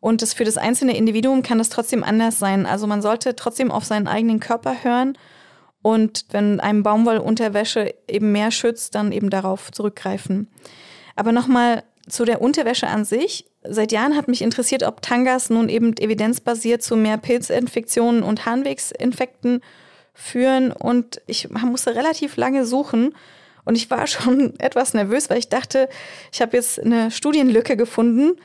Und 0.00 0.20
das 0.20 0.34
für 0.34 0.44
das 0.44 0.58
einzelne 0.58 0.94
Individuum 0.94 1.42
kann 1.42 1.56
das 1.56 1.70
trotzdem 1.70 2.04
anders 2.04 2.38
sein. 2.38 2.66
Also 2.66 2.86
man 2.86 3.00
sollte 3.00 3.36
trotzdem 3.36 3.70
auf 3.70 3.86
seinen 3.86 4.06
eigenen 4.06 4.38
Körper 4.38 4.84
hören. 4.84 5.16
Und 5.80 6.26
wenn 6.30 6.60
einem 6.60 6.82
Baumwollunterwäsche 6.82 7.94
eben 8.06 8.32
mehr 8.32 8.50
schützt, 8.50 8.94
dann 8.94 9.12
eben 9.12 9.30
darauf 9.30 9.72
zurückgreifen. 9.72 10.48
Aber 11.16 11.32
nochmal 11.32 11.84
zu 12.06 12.26
der 12.26 12.42
Unterwäsche 12.42 12.88
an 12.88 13.06
sich. 13.06 13.46
Seit 13.66 13.92
Jahren 13.92 14.16
hat 14.16 14.28
mich 14.28 14.42
interessiert, 14.42 14.82
ob 14.82 15.00
Tangas 15.00 15.48
nun 15.48 15.68
eben 15.68 15.96
evidenzbasiert 15.96 16.82
zu 16.82 16.96
mehr 16.96 17.16
Pilzinfektionen 17.16 18.22
und 18.22 18.44
Harnwegsinfekten 18.44 19.62
führen. 20.12 20.72
Und 20.72 21.22
ich 21.26 21.48
musste 21.50 21.94
relativ 21.94 22.36
lange 22.36 22.66
suchen. 22.66 23.14
Und 23.64 23.76
ich 23.76 23.90
war 23.90 24.06
schon 24.06 24.58
etwas 24.60 24.94
nervös, 24.94 25.30
weil 25.30 25.38
ich 25.38 25.48
dachte, 25.48 25.88
ich 26.32 26.42
habe 26.42 26.56
jetzt 26.56 26.78
eine 26.80 27.10
Studienlücke 27.10 27.76
gefunden. 27.76 28.36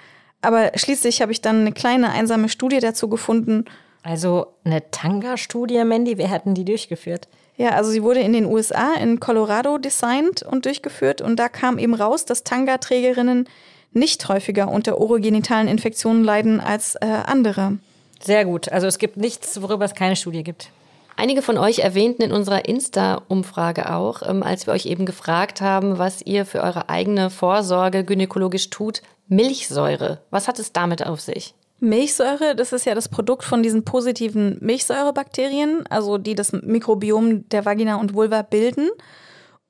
Aber 0.41 0.71
schließlich 0.75 1.21
habe 1.21 1.33
ich 1.33 1.41
dann 1.41 1.61
eine 1.61 1.73
kleine 1.73 2.11
einsame 2.11 2.47
Studie 2.47 2.79
dazu 2.79 3.09
gefunden. 3.09 3.65
Also 4.03 4.47
eine 4.63 4.89
Tanga-Studie, 4.91 5.83
Mandy, 5.83 6.17
wer 6.17 6.29
hat 6.29 6.45
denn 6.45 6.55
die 6.55 6.63
durchgeführt? 6.63 7.27
Ja, 7.57 7.71
also 7.71 7.91
sie 7.91 8.03
wurde 8.03 8.21
in 8.21 8.31
den 8.31 8.45
USA, 8.45 8.93
in 8.93 9.19
Colorado 9.19 9.77
designt 9.77 10.43
und 10.43 10.63
durchgeführt. 10.65 11.21
Und 11.21 11.35
da 11.37 11.49
kam 11.49 11.77
eben 11.77 11.93
raus, 11.93 12.23
dass 12.23 12.45
Tanga-Trägerinnen 12.45 13.49
nicht 13.91 14.27
häufiger 14.27 14.69
unter 14.69 14.99
orogenitalen 14.99 15.67
Infektionen 15.67 16.23
leiden 16.23 16.59
als 16.59 16.95
äh, 16.95 17.05
andere. 17.05 17.77
Sehr 18.21 18.45
gut. 18.45 18.69
Also 18.71 18.87
es 18.87 18.97
gibt 18.97 19.17
nichts, 19.17 19.61
worüber 19.61 19.85
es 19.85 19.95
keine 19.95 20.15
Studie 20.15 20.43
gibt. 20.43 20.71
Einige 21.15 21.41
von 21.41 21.57
euch 21.57 21.79
erwähnten 21.79 22.21
in 22.21 22.31
unserer 22.31 22.65
Insta-Umfrage 22.65 23.93
auch, 23.93 24.21
ähm, 24.25 24.41
als 24.41 24.67
wir 24.67 24.73
euch 24.73 24.85
eben 24.85 25.05
gefragt 25.05 25.59
haben, 25.59 25.97
was 25.97 26.21
ihr 26.21 26.45
für 26.45 26.61
eure 26.61 26.87
eigene 26.87 27.29
Vorsorge 27.29 28.05
gynäkologisch 28.05 28.69
tut, 28.69 29.01
Milchsäure. 29.27 30.21
Was 30.29 30.47
hat 30.47 30.59
es 30.59 30.71
damit 30.71 31.05
auf 31.05 31.19
sich? 31.19 31.53
Milchsäure, 31.81 32.55
das 32.55 32.73
ist 32.73 32.85
ja 32.85 32.95
das 32.95 33.09
Produkt 33.09 33.43
von 33.43 33.63
diesen 33.63 33.83
positiven 33.83 34.57
Milchsäurebakterien, 34.61 35.85
also 35.89 36.17
die 36.17 36.35
das 36.35 36.51
Mikrobiom 36.51 37.47
der 37.49 37.65
Vagina 37.65 37.95
und 37.95 38.13
Vulva 38.13 38.41
bilden. 38.41 38.89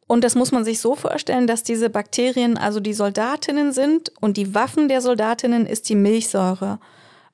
Und 0.10 0.24
das 0.24 0.34
muss 0.34 0.52
man 0.52 0.66
sich 0.66 0.80
so 0.80 0.96
vorstellen, 0.96 1.46
dass 1.46 1.62
diese 1.62 1.92
Bakterien 1.92 2.58
also 2.58 2.80
die 2.80 2.94
Soldatinnen 2.94 3.72
sind 3.72 4.12
und 4.20 4.38
die 4.38 4.56
Waffen 4.56 4.88
der 4.88 5.02
Soldatinnen 5.02 5.68
ist 5.68 5.88
die 5.88 5.94
Milchsäure. 5.94 6.80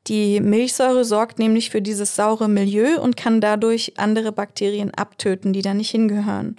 Die 0.07 0.41
Milchsäure 0.41 1.05
sorgt 1.05 1.39
nämlich 1.39 1.69
für 1.69 1.81
dieses 1.81 2.17
saure 2.17 2.49
Milieu 2.49 2.99
und 2.99 3.15
kann 3.15 3.39
dadurch 3.39 3.93
andere 3.95 4.33
Bakterien 4.33 4.93
abtöten, 4.93 5.53
die 5.53 5.61
da 5.61 5.73
nicht 5.73 5.89
hingehören. 5.89 6.57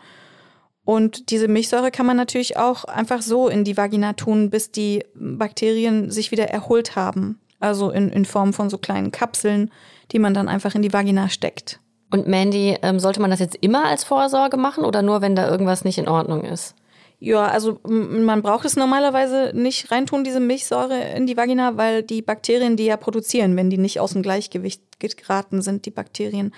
Und 0.86 1.30
diese 1.30 1.48
Milchsäure 1.48 1.90
kann 1.90 2.06
man 2.06 2.16
natürlich 2.16 2.56
auch 2.56 2.84
einfach 2.84 3.20
so 3.20 3.48
in 3.48 3.64
die 3.64 3.76
Vagina 3.76 4.14
tun, 4.14 4.48
bis 4.48 4.72
die 4.72 5.04
Bakterien 5.14 6.10
sich 6.10 6.30
wieder 6.30 6.48
erholt 6.48 6.96
haben. 6.96 7.40
Also 7.60 7.90
in, 7.90 8.08
in 8.08 8.24
Form 8.24 8.54
von 8.54 8.70
so 8.70 8.78
kleinen 8.78 9.12
Kapseln, 9.12 9.70
die 10.12 10.18
man 10.18 10.32
dann 10.32 10.48
einfach 10.48 10.74
in 10.74 10.80
die 10.80 10.94
Vagina 10.94 11.28
steckt. 11.28 11.78
Und 12.10 12.28
Mandy, 12.28 12.76
ähm, 12.82 12.98
sollte 13.00 13.20
man 13.20 13.30
das 13.30 13.40
jetzt 13.40 13.56
immer 13.60 13.86
als 13.86 14.04
Vorsorge 14.04 14.56
machen 14.56 14.84
oder 14.84 15.02
nur, 15.02 15.22
wenn 15.22 15.34
da 15.34 15.48
irgendwas 15.48 15.84
nicht 15.84 15.98
in 15.98 16.08
Ordnung 16.08 16.44
ist? 16.44 16.74
Ja, 17.18 17.46
also 17.46 17.80
man 17.84 18.42
braucht 18.42 18.66
es 18.66 18.76
normalerweise 18.76 19.52
nicht 19.54 19.90
reintun, 19.90 20.22
diese 20.22 20.38
Milchsäure 20.38 21.00
in 21.16 21.26
die 21.26 21.36
Vagina, 21.36 21.78
weil 21.78 22.02
die 22.02 22.20
Bakterien 22.20 22.76
die 22.76 22.84
ja 22.84 22.98
produzieren, 22.98 23.56
wenn 23.56 23.70
die 23.70 23.78
nicht 23.78 24.00
aus 24.00 24.12
dem 24.12 24.22
Gleichgewicht 24.22 24.82
geraten 25.00 25.62
sind, 25.62 25.86
die 25.86 25.90
Bakterien. 25.90 26.52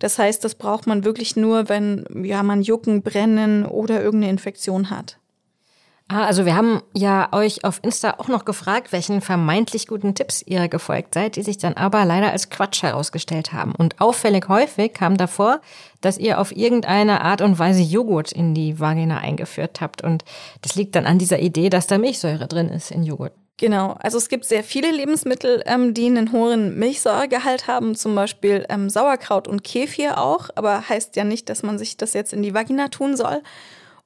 Das 0.00 0.18
heißt, 0.18 0.42
das 0.42 0.56
braucht 0.56 0.88
man 0.88 1.04
wirklich 1.04 1.36
nur, 1.36 1.68
wenn 1.68 2.04
ja, 2.24 2.42
man 2.42 2.62
Jucken, 2.62 3.02
Brennen 3.02 3.64
oder 3.64 4.02
irgendeine 4.02 4.32
Infektion 4.32 4.90
hat. 4.90 5.19
Ah, 6.12 6.26
also 6.26 6.44
wir 6.44 6.56
haben 6.56 6.82
ja 6.92 7.28
euch 7.30 7.62
auf 7.62 7.78
Insta 7.84 8.16
auch 8.18 8.26
noch 8.26 8.44
gefragt, 8.44 8.90
welchen 8.90 9.20
vermeintlich 9.20 9.86
guten 9.86 10.16
Tipps 10.16 10.42
ihr 10.44 10.66
gefolgt 10.66 11.14
seid, 11.14 11.36
die 11.36 11.42
sich 11.42 11.56
dann 11.56 11.74
aber 11.74 12.04
leider 12.04 12.32
als 12.32 12.50
Quatsch 12.50 12.82
herausgestellt 12.82 13.52
haben. 13.52 13.76
Und 13.76 14.00
auffällig 14.00 14.48
häufig 14.48 14.92
kam 14.92 15.16
davor, 15.16 15.60
dass 16.00 16.18
ihr 16.18 16.40
auf 16.40 16.50
irgendeine 16.50 17.20
Art 17.20 17.42
und 17.42 17.60
Weise 17.60 17.82
Joghurt 17.82 18.32
in 18.32 18.54
die 18.54 18.80
Vagina 18.80 19.18
eingeführt 19.18 19.80
habt. 19.80 20.02
Und 20.02 20.24
das 20.62 20.74
liegt 20.74 20.96
dann 20.96 21.06
an 21.06 21.20
dieser 21.20 21.38
Idee, 21.38 21.70
dass 21.70 21.86
da 21.86 21.96
Milchsäure 21.96 22.48
drin 22.48 22.70
ist 22.70 22.90
in 22.90 23.04
Joghurt. 23.04 23.32
Genau, 23.58 23.94
also 24.00 24.18
es 24.18 24.28
gibt 24.28 24.46
sehr 24.46 24.64
viele 24.64 24.90
Lebensmittel, 24.90 25.62
ähm, 25.64 25.94
die 25.94 26.06
einen 26.06 26.32
hohen 26.32 26.76
Milchsäuregehalt 26.76 27.68
haben, 27.68 27.94
zum 27.94 28.16
Beispiel 28.16 28.66
ähm, 28.68 28.90
Sauerkraut 28.90 29.46
und 29.46 29.62
Kefir 29.62 30.18
auch, 30.18 30.48
aber 30.56 30.88
heißt 30.88 31.14
ja 31.14 31.22
nicht, 31.22 31.48
dass 31.48 31.62
man 31.62 31.78
sich 31.78 31.96
das 31.96 32.14
jetzt 32.14 32.32
in 32.32 32.42
die 32.42 32.52
Vagina 32.52 32.88
tun 32.88 33.16
soll. 33.16 33.42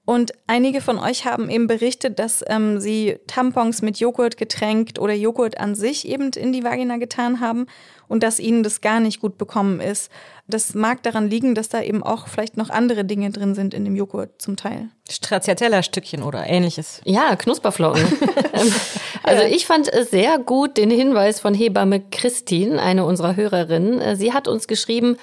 Und 0.07 0.33
einige 0.47 0.83
von 0.83 0.99
euch 0.99 1.25
haben 1.25 1.49
eben 1.49 1.67
berichtet, 1.67 2.19
dass 2.19 2.45
ähm, 2.47 2.79
sie 2.79 3.19
Tampons 3.27 3.81
mit 3.81 3.99
Joghurt 3.99 4.37
getränkt 4.37 4.99
oder 4.99 5.15
Joghurt 5.15 5.59
an 5.59 5.75
sich 5.75 6.07
eben 6.07 6.31
in 6.33 6.53
die 6.53 6.63
Vagina 6.63 6.99
getan 6.99 7.41
haben 7.41 7.67
und 8.07 8.23
dass 8.23 8.39
ihnen 8.39 8.63
das 8.63 8.83
gar 8.83 9.01
nicht 9.01 9.21
gut 9.21 9.39
bekommen 9.39 9.81
ist. 9.81 10.11
Das 10.47 10.75
mag 10.75 11.03
daran 11.03 11.31
liegen, 11.31 11.55
dass 11.55 11.71
da 11.71 11.81
eben 11.81 12.03
auch 12.03 12.29
vielleicht 12.29 12.59
noch 12.59 12.69
andere 12.69 13.07
Dinge 13.07 13.31
drin 13.31 13.55
sind 13.55 13.73
in 13.73 13.87
dem 13.87 13.97
Joghurt 13.97 14.43
zum 14.43 14.57
Teil. 14.57 14.91
Stracciatella-Stückchen 15.09 16.23
oder 16.23 16.47
ähnliches. 16.47 17.01
Ja, 17.05 17.35
Knusperflocken. 17.37 18.05
Ähm, 18.57 18.73
also 19.25 19.43
ich 19.43 19.67
fand 19.67 19.91
sehr 20.09 20.39
gut 20.39 20.77
den 20.77 20.89
Hinweis 20.89 21.41
von 21.41 21.55
Hebamme 21.55 22.01
Christine, 22.13 22.81
eine 22.81 23.05
unserer 23.05 23.35
Hörerinnen. 23.35 24.01
Äh, 24.01 24.15
sie 24.15 24.33
hat 24.33 24.47
uns 24.47 24.69
geschrieben, 24.69 25.17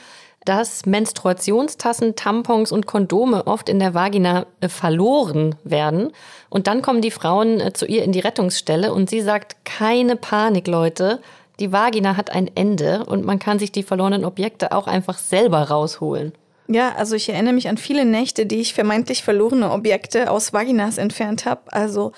dass 0.46 0.86
Menstruationstassen, 0.86 2.16
Tampons 2.16 2.72
und 2.72 2.88
Kondome 2.88 3.46
oft 3.46 3.70
in 3.70 3.80
der 3.80 3.94
Vagina 3.94 4.46
äh, 4.60 4.70
verloren 4.70 5.56
werden. 5.64 6.12
Und 6.50 6.68
dann 6.68 6.82
kommen 6.82 7.02
die 7.02 7.12
Frauen 7.12 7.60
äh, 7.60 7.74
zu 7.74 7.86
ihr 7.86 8.04
in 8.04 8.12
die 8.12 8.20
Rettungsstelle 8.20 8.94
und 8.94 9.10
sie 9.10 9.22
sagt, 9.22 9.58
keine 9.66 10.16
Panik, 10.16 10.68
Leute. 10.68 11.20
Die 11.60 11.72
Vagina 11.72 12.18
hat 12.18 12.32
ein 12.32 12.50
Ende 12.56 13.06
und 13.06 13.24
man 13.24 13.38
kann 13.38 13.60
sich 13.60 13.72
die 13.72 13.84
verlorenen 13.84 14.26
Objekte 14.26 14.72
auch 14.72 14.88
einfach 14.88 15.20
selber 15.20 15.62
rausholen. 15.64 16.34
Ja, 16.68 16.94
also 16.96 17.16
ich 17.16 17.30
erinnere 17.30 17.54
mich 17.54 17.68
an 17.68 17.78
viele 17.78 18.06
Nächte, 18.06 18.46
die 18.46 18.62
ich 18.62 18.74
vermeintlich 18.74 19.24
verlorene 19.24 19.72
Objekte 19.72 20.32
aus 20.32 20.54
Vaginas 20.54 20.98
entfernt 20.98 21.46
habe. 21.46 21.62
Also 21.68 22.14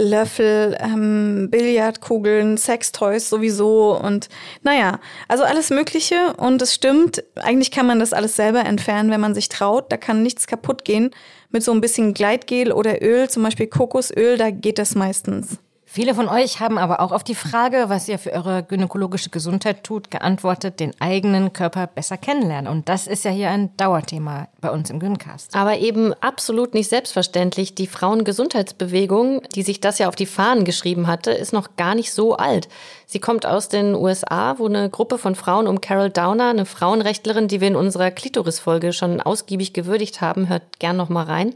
Löffel, 0.00 0.76
ähm, 0.80 1.48
Billardkugeln, 1.50 2.56
Sextoys 2.56 3.28
sowieso 3.28 3.96
und 3.96 4.28
naja, 4.62 4.98
also 5.28 5.44
alles 5.44 5.70
Mögliche 5.70 6.32
und 6.38 6.62
es 6.62 6.74
stimmt, 6.74 7.22
eigentlich 7.36 7.70
kann 7.70 7.86
man 7.86 8.00
das 8.00 8.12
alles 8.12 8.34
selber 8.34 8.64
entfernen, 8.64 9.10
wenn 9.10 9.20
man 9.20 9.34
sich 9.34 9.48
traut, 9.48 9.92
da 9.92 9.96
kann 9.96 10.22
nichts 10.22 10.46
kaputt 10.46 10.84
gehen. 10.84 11.10
Mit 11.50 11.64
so 11.64 11.72
ein 11.72 11.80
bisschen 11.80 12.14
Gleitgel 12.14 12.72
oder 12.72 13.02
Öl, 13.02 13.28
zum 13.28 13.42
Beispiel 13.42 13.66
Kokosöl, 13.66 14.38
da 14.38 14.50
geht 14.50 14.78
das 14.78 14.94
meistens. 14.94 15.58
Viele 15.92 16.14
von 16.14 16.28
euch 16.28 16.60
haben 16.60 16.78
aber 16.78 17.00
auch 17.00 17.10
auf 17.10 17.24
die 17.24 17.34
Frage, 17.34 17.86
was 17.88 18.06
ihr 18.06 18.20
für 18.20 18.30
eure 18.30 18.62
gynäkologische 18.62 19.30
Gesundheit 19.30 19.82
tut, 19.82 20.08
geantwortet, 20.08 20.78
den 20.78 20.92
eigenen 21.00 21.52
Körper 21.52 21.88
besser 21.88 22.16
kennenlernen. 22.16 22.70
Und 22.70 22.88
das 22.88 23.08
ist 23.08 23.24
ja 23.24 23.32
hier 23.32 23.50
ein 23.50 23.76
Dauerthema 23.76 24.46
bei 24.60 24.70
uns 24.70 24.88
im 24.90 25.00
Gyncast. 25.00 25.56
Aber 25.56 25.78
eben 25.78 26.14
absolut 26.20 26.74
nicht 26.74 26.88
selbstverständlich. 26.88 27.74
Die 27.74 27.88
Frauengesundheitsbewegung, 27.88 29.42
die 29.56 29.64
sich 29.64 29.80
das 29.80 29.98
ja 29.98 30.06
auf 30.06 30.14
die 30.14 30.26
Fahnen 30.26 30.64
geschrieben 30.64 31.08
hatte, 31.08 31.32
ist 31.32 31.52
noch 31.52 31.74
gar 31.74 31.96
nicht 31.96 32.12
so 32.12 32.36
alt. 32.36 32.68
Sie 33.06 33.18
kommt 33.18 33.44
aus 33.44 33.68
den 33.68 33.96
USA, 33.96 34.60
wo 34.60 34.66
eine 34.66 34.90
Gruppe 34.90 35.18
von 35.18 35.34
Frauen 35.34 35.66
um 35.66 35.80
Carol 35.80 36.10
Downer, 36.10 36.50
eine 36.50 36.66
Frauenrechtlerin, 36.66 37.48
die 37.48 37.60
wir 37.60 37.66
in 37.66 37.74
unserer 37.74 38.12
Klitoris-Folge 38.12 38.92
schon 38.92 39.20
ausgiebig 39.20 39.72
gewürdigt 39.72 40.20
haben, 40.20 40.48
hört 40.48 40.78
gern 40.78 40.96
noch 40.96 41.08
mal 41.08 41.24
rein, 41.24 41.52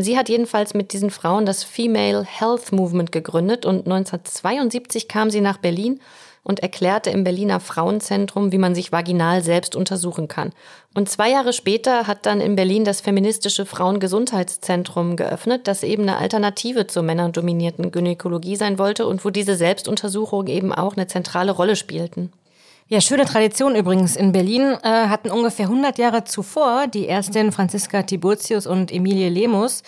sie 0.00 0.18
hat 0.18 0.28
jedenfalls 0.28 0.74
mit 0.74 0.92
diesen 0.92 1.10
Frauen 1.10 1.46
das 1.46 1.64
Female 1.64 2.24
Health 2.24 2.72
Movement 2.72 3.12
gegründet 3.12 3.64
und 3.64 3.86
1972 3.86 5.08
kam 5.08 5.30
sie 5.30 5.40
nach 5.40 5.58
Berlin 5.58 6.00
und 6.42 6.60
erklärte 6.60 7.10
im 7.10 7.22
Berliner 7.24 7.60
Frauenzentrum, 7.60 8.50
wie 8.50 8.58
man 8.58 8.74
sich 8.74 8.92
vaginal 8.92 9.42
selbst 9.42 9.76
untersuchen 9.76 10.26
kann. 10.26 10.52
Und 10.94 11.08
zwei 11.08 11.30
Jahre 11.30 11.52
später 11.52 12.06
hat 12.06 12.26
dann 12.26 12.40
in 12.40 12.56
Berlin 12.56 12.84
das 12.84 13.00
feministische 13.00 13.66
Frauengesundheitszentrum 13.66 15.16
geöffnet, 15.16 15.66
das 15.68 15.82
eben 15.82 16.02
eine 16.02 16.16
Alternative 16.16 16.86
zur 16.86 17.02
männerdominierten 17.02 17.92
Gynäkologie 17.92 18.56
sein 18.56 18.78
wollte 18.78 19.06
und 19.06 19.24
wo 19.24 19.30
diese 19.30 19.54
Selbstuntersuchungen 19.54 20.48
eben 20.48 20.72
auch 20.72 20.96
eine 20.96 21.06
zentrale 21.06 21.52
Rolle 21.52 21.76
spielten. 21.76 22.32
Ja, 22.92 23.00
schöne 23.00 23.24
Tradition 23.24 23.76
übrigens. 23.76 24.16
In 24.16 24.32
Berlin 24.32 24.76
äh, 24.82 24.88
hatten 24.88 25.30
ungefähr 25.30 25.66
100 25.66 25.96
Jahre 25.96 26.24
zuvor 26.24 26.88
die 26.88 27.06
Ärztin 27.06 27.52
Franziska 27.52 28.02
Tiburtius 28.02 28.66
und 28.66 28.90
Emilie 28.90 29.28
Lemus 29.28 29.84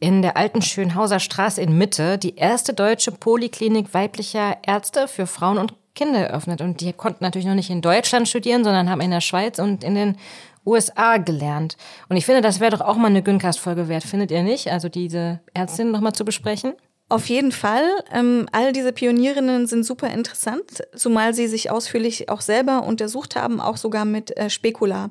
in 0.00 0.20
der 0.20 0.36
alten 0.36 0.60
Schönhauser 0.60 1.18
Straße 1.18 1.62
in 1.62 1.78
Mitte 1.78 2.18
die 2.18 2.36
erste 2.36 2.74
deutsche 2.74 3.10
Poliklinik 3.10 3.94
weiblicher 3.94 4.58
Ärzte 4.66 5.08
für 5.08 5.26
Frauen 5.26 5.56
und 5.56 5.72
Kinder 5.94 6.18
eröffnet. 6.26 6.60
Und 6.60 6.82
die 6.82 6.92
konnten 6.92 7.24
natürlich 7.24 7.46
noch 7.46 7.54
nicht 7.54 7.70
in 7.70 7.80
Deutschland 7.80 8.28
studieren, 8.28 8.64
sondern 8.64 8.90
haben 8.90 9.00
in 9.00 9.12
der 9.12 9.22
Schweiz 9.22 9.58
und 9.58 9.82
in 9.82 9.94
den 9.94 10.18
USA 10.66 11.16
gelernt. 11.16 11.78
Und 12.10 12.18
ich 12.18 12.26
finde, 12.26 12.42
das 12.42 12.60
wäre 12.60 12.76
doch 12.76 12.82
auch 12.82 12.96
mal 12.96 13.06
eine 13.06 13.22
Gyncast-Folge 13.22 13.88
wert, 13.88 14.04
findet 14.04 14.30
ihr 14.30 14.42
nicht? 14.42 14.70
Also 14.70 14.90
diese 14.90 15.40
Ärztin 15.54 15.90
nochmal 15.90 16.12
zu 16.12 16.26
besprechen? 16.26 16.74
Auf 17.12 17.26
jeden 17.26 17.52
Fall. 17.52 17.84
Ähm, 18.10 18.48
all 18.52 18.72
diese 18.72 18.90
Pionierinnen 18.90 19.66
sind 19.66 19.84
super 19.84 20.08
interessant, 20.08 20.82
zumal 20.96 21.34
sie 21.34 21.46
sich 21.46 21.70
ausführlich 21.70 22.30
auch 22.30 22.40
selber 22.40 22.84
untersucht 22.84 23.36
haben, 23.36 23.60
auch 23.60 23.76
sogar 23.76 24.06
mit 24.06 24.34
äh, 24.38 24.48
Spekula, 24.48 25.10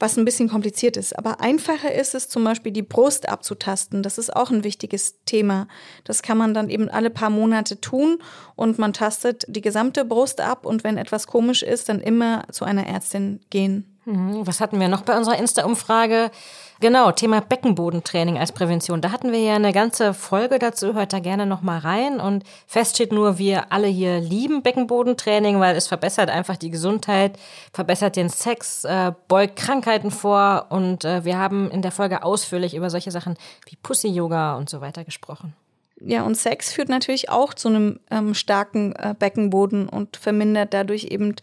was 0.00 0.16
ein 0.16 0.24
bisschen 0.24 0.48
kompliziert 0.48 0.96
ist. 0.96 1.16
Aber 1.16 1.40
einfacher 1.40 1.94
ist 1.94 2.16
es 2.16 2.28
zum 2.28 2.42
Beispiel, 2.42 2.72
die 2.72 2.82
Brust 2.82 3.28
abzutasten. 3.28 4.02
Das 4.02 4.18
ist 4.18 4.34
auch 4.34 4.50
ein 4.50 4.64
wichtiges 4.64 5.22
Thema. 5.24 5.68
Das 6.02 6.22
kann 6.22 6.36
man 6.36 6.52
dann 6.52 6.68
eben 6.68 6.88
alle 6.88 7.10
paar 7.10 7.30
Monate 7.30 7.80
tun 7.80 8.18
und 8.56 8.80
man 8.80 8.92
tastet 8.92 9.44
die 9.46 9.60
gesamte 9.60 10.04
Brust 10.04 10.40
ab 10.40 10.66
und 10.66 10.82
wenn 10.82 10.98
etwas 10.98 11.28
komisch 11.28 11.62
ist, 11.62 11.88
dann 11.88 12.00
immer 12.00 12.42
zu 12.50 12.64
einer 12.64 12.88
Ärztin 12.88 13.38
gehen. 13.50 13.96
Mhm. 14.04 14.44
Was 14.44 14.60
hatten 14.60 14.80
wir 14.80 14.88
noch 14.88 15.02
bei 15.02 15.16
unserer 15.16 15.38
Insta-Umfrage? 15.38 16.32
Genau, 16.78 17.10
Thema 17.10 17.40
Beckenbodentraining 17.40 18.36
als 18.38 18.52
Prävention. 18.52 19.00
Da 19.00 19.10
hatten 19.10 19.32
wir 19.32 19.38
ja 19.38 19.54
eine 19.54 19.72
ganze 19.72 20.12
Folge 20.12 20.58
dazu, 20.58 20.92
hört 20.92 21.14
da 21.14 21.20
gerne 21.20 21.46
nochmal 21.46 21.78
rein. 21.78 22.20
Und 22.20 22.44
fest 22.66 22.96
steht 22.96 23.12
nur, 23.12 23.38
wir 23.38 23.72
alle 23.72 23.86
hier 23.86 24.20
lieben 24.20 24.62
Beckenbodentraining, 24.62 25.58
weil 25.58 25.74
es 25.74 25.86
verbessert 25.86 26.28
einfach 26.28 26.56
die 26.56 26.70
Gesundheit, 26.70 27.38
verbessert 27.72 28.16
den 28.16 28.28
Sex, 28.28 28.84
äh, 28.84 29.12
beugt 29.26 29.56
Krankheiten 29.56 30.10
vor. 30.10 30.66
Und 30.68 31.06
äh, 31.06 31.24
wir 31.24 31.38
haben 31.38 31.70
in 31.70 31.80
der 31.80 31.92
Folge 31.92 32.22
ausführlich 32.22 32.74
über 32.74 32.90
solche 32.90 33.10
Sachen 33.10 33.38
wie 33.64 33.76
Pussy-Yoga 33.76 34.56
und 34.56 34.68
so 34.68 34.82
weiter 34.82 35.04
gesprochen. 35.04 35.54
Ja, 35.98 36.24
und 36.24 36.34
Sex 36.34 36.74
führt 36.74 36.90
natürlich 36.90 37.30
auch 37.30 37.54
zu 37.54 37.68
einem 37.68 38.00
ähm, 38.10 38.34
starken 38.34 38.94
äh, 38.96 39.14
Beckenboden 39.18 39.88
und 39.88 40.18
vermindert 40.18 40.74
dadurch 40.74 41.04
eben 41.04 41.34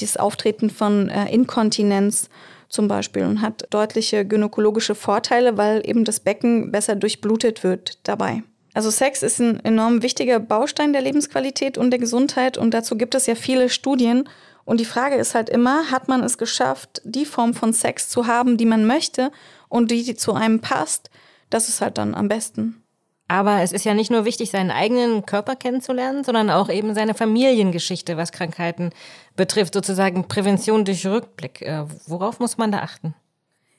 das 0.00 0.16
Auftreten 0.16 0.68
von 0.68 1.08
äh, 1.08 1.32
Inkontinenz 1.32 2.28
zum 2.70 2.88
Beispiel 2.88 3.24
und 3.24 3.42
hat 3.42 3.66
deutliche 3.70 4.24
gynäkologische 4.24 4.94
Vorteile, 4.94 5.58
weil 5.58 5.86
eben 5.86 6.04
das 6.04 6.20
Becken 6.20 6.72
besser 6.72 6.96
durchblutet 6.96 7.62
wird 7.62 7.98
dabei. 8.04 8.42
Also 8.72 8.90
Sex 8.90 9.22
ist 9.22 9.40
ein 9.40 9.62
enorm 9.64 10.02
wichtiger 10.02 10.38
Baustein 10.38 10.92
der 10.92 11.02
Lebensqualität 11.02 11.76
und 11.76 11.90
der 11.90 11.98
Gesundheit 11.98 12.56
und 12.56 12.72
dazu 12.72 12.96
gibt 12.96 13.14
es 13.14 13.26
ja 13.26 13.34
viele 13.34 13.68
Studien. 13.68 14.28
Und 14.64 14.78
die 14.78 14.84
Frage 14.84 15.16
ist 15.16 15.34
halt 15.34 15.50
immer, 15.50 15.90
hat 15.90 16.06
man 16.06 16.22
es 16.22 16.38
geschafft, 16.38 17.02
die 17.04 17.24
Form 17.24 17.54
von 17.54 17.72
Sex 17.72 18.08
zu 18.08 18.28
haben, 18.28 18.56
die 18.56 18.66
man 18.66 18.86
möchte 18.86 19.32
und 19.68 19.90
die, 19.90 20.04
die 20.04 20.14
zu 20.14 20.32
einem 20.32 20.60
passt? 20.60 21.10
Das 21.50 21.68
ist 21.68 21.80
halt 21.80 21.98
dann 21.98 22.14
am 22.14 22.28
besten. 22.28 22.84
Aber 23.30 23.62
es 23.62 23.70
ist 23.70 23.84
ja 23.84 23.94
nicht 23.94 24.10
nur 24.10 24.24
wichtig, 24.24 24.50
seinen 24.50 24.72
eigenen 24.72 25.24
Körper 25.24 25.54
kennenzulernen, 25.54 26.24
sondern 26.24 26.50
auch 26.50 26.68
eben 26.68 26.94
seine 26.94 27.14
Familiengeschichte, 27.14 28.16
was 28.16 28.32
Krankheiten 28.32 28.90
betrifft, 29.36 29.74
sozusagen 29.74 30.26
Prävention 30.26 30.84
durch 30.84 31.06
Rückblick. 31.06 31.62
Äh, 31.62 31.84
worauf 32.08 32.40
muss 32.40 32.58
man 32.58 32.72
da 32.72 32.80
achten? 32.80 33.14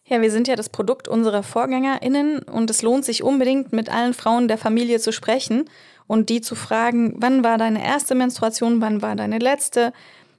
Ja, 0.06 0.22
wir 0.22 0.32
sind 0.32 0.48
ja 0.48 0.56
das 0.56 0.70
Produkt 0.70 1.10
unserer 1.10 1.44
VorgängerInnen 1.44 2.44
und 2.44 2.70
es 2.70 2.82
lohnt 2.82 3.04
sich 3.04 3.24
unbedingt, 3.24 3.74
mit 3.74 3.90
allen 3.90 4.14
Frauen 4.14 4.48
der 4.48 4.58
Familie 4.58 5.02
zu 5.02 5.12
sprechen 5.12 5.66
und 6.08 6.30
die 6.30 6.40
zu 6.40 6.56
fragen, 6.56 7.16
wann 7.18 7.44
war 7.44 7.58
deine 7.58 7.84
erste 7.84 8.16
Menstruation, 8.16 8.80
wann 8.80 9.02
war 9.02 9.18
deine 9.18 9.40
letzte, 9.40 9.92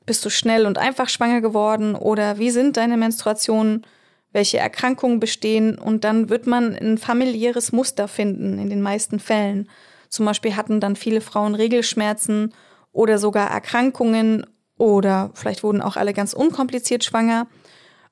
bist 0.07 0.25
du 0.25 0.31
schnell 0.31 0.65
und 0.65 0.79
einfach 0.79 1.11
schwanger 1.11 1.43
geworden 1.43 1.97
oder 1.97 2.39
wie 2.39 2.49
sind 2.49 2.79
deine 2.79 2.97
Menstruationen? 2.97 3.85
Welche 4.33 4.59
Erkrankungen 4.59 5.21
bestehen 5.21 5.79
und 5.79 6.05
dann 6.05 6.29
wird 6.29 6.47
man 6.47 6.75
ein 6.75 6.99
familiäres 6.99 7.73
Muster 7.73 8.09
finden 8.09 8.59
in 8.59 8.71
den 8.71 8.83
meisten 8.83 9.21
Fällen. 9.21 9.69
Zum 10.09 10.27
Beispiel 10.27 10.57
hatten 10.57 10.81
dann 10.81 10.97
viele 10.97 11.21
Frauen 11.21 11.55
Regelschmerzen 11.55 12.53
oder 12.93 13.19
sogar 13.19 13.51
Erkrankungen 13.51 14.47
oder 14.79 15.31
vielleicht 15.35 15.63
wurden 15.63 15.83
auch 15.83 15.97
alle 15.97 16.13
ganz 16.13 16.33
unkompliziert 16.33 17.05
schwanger. 17.05 17.47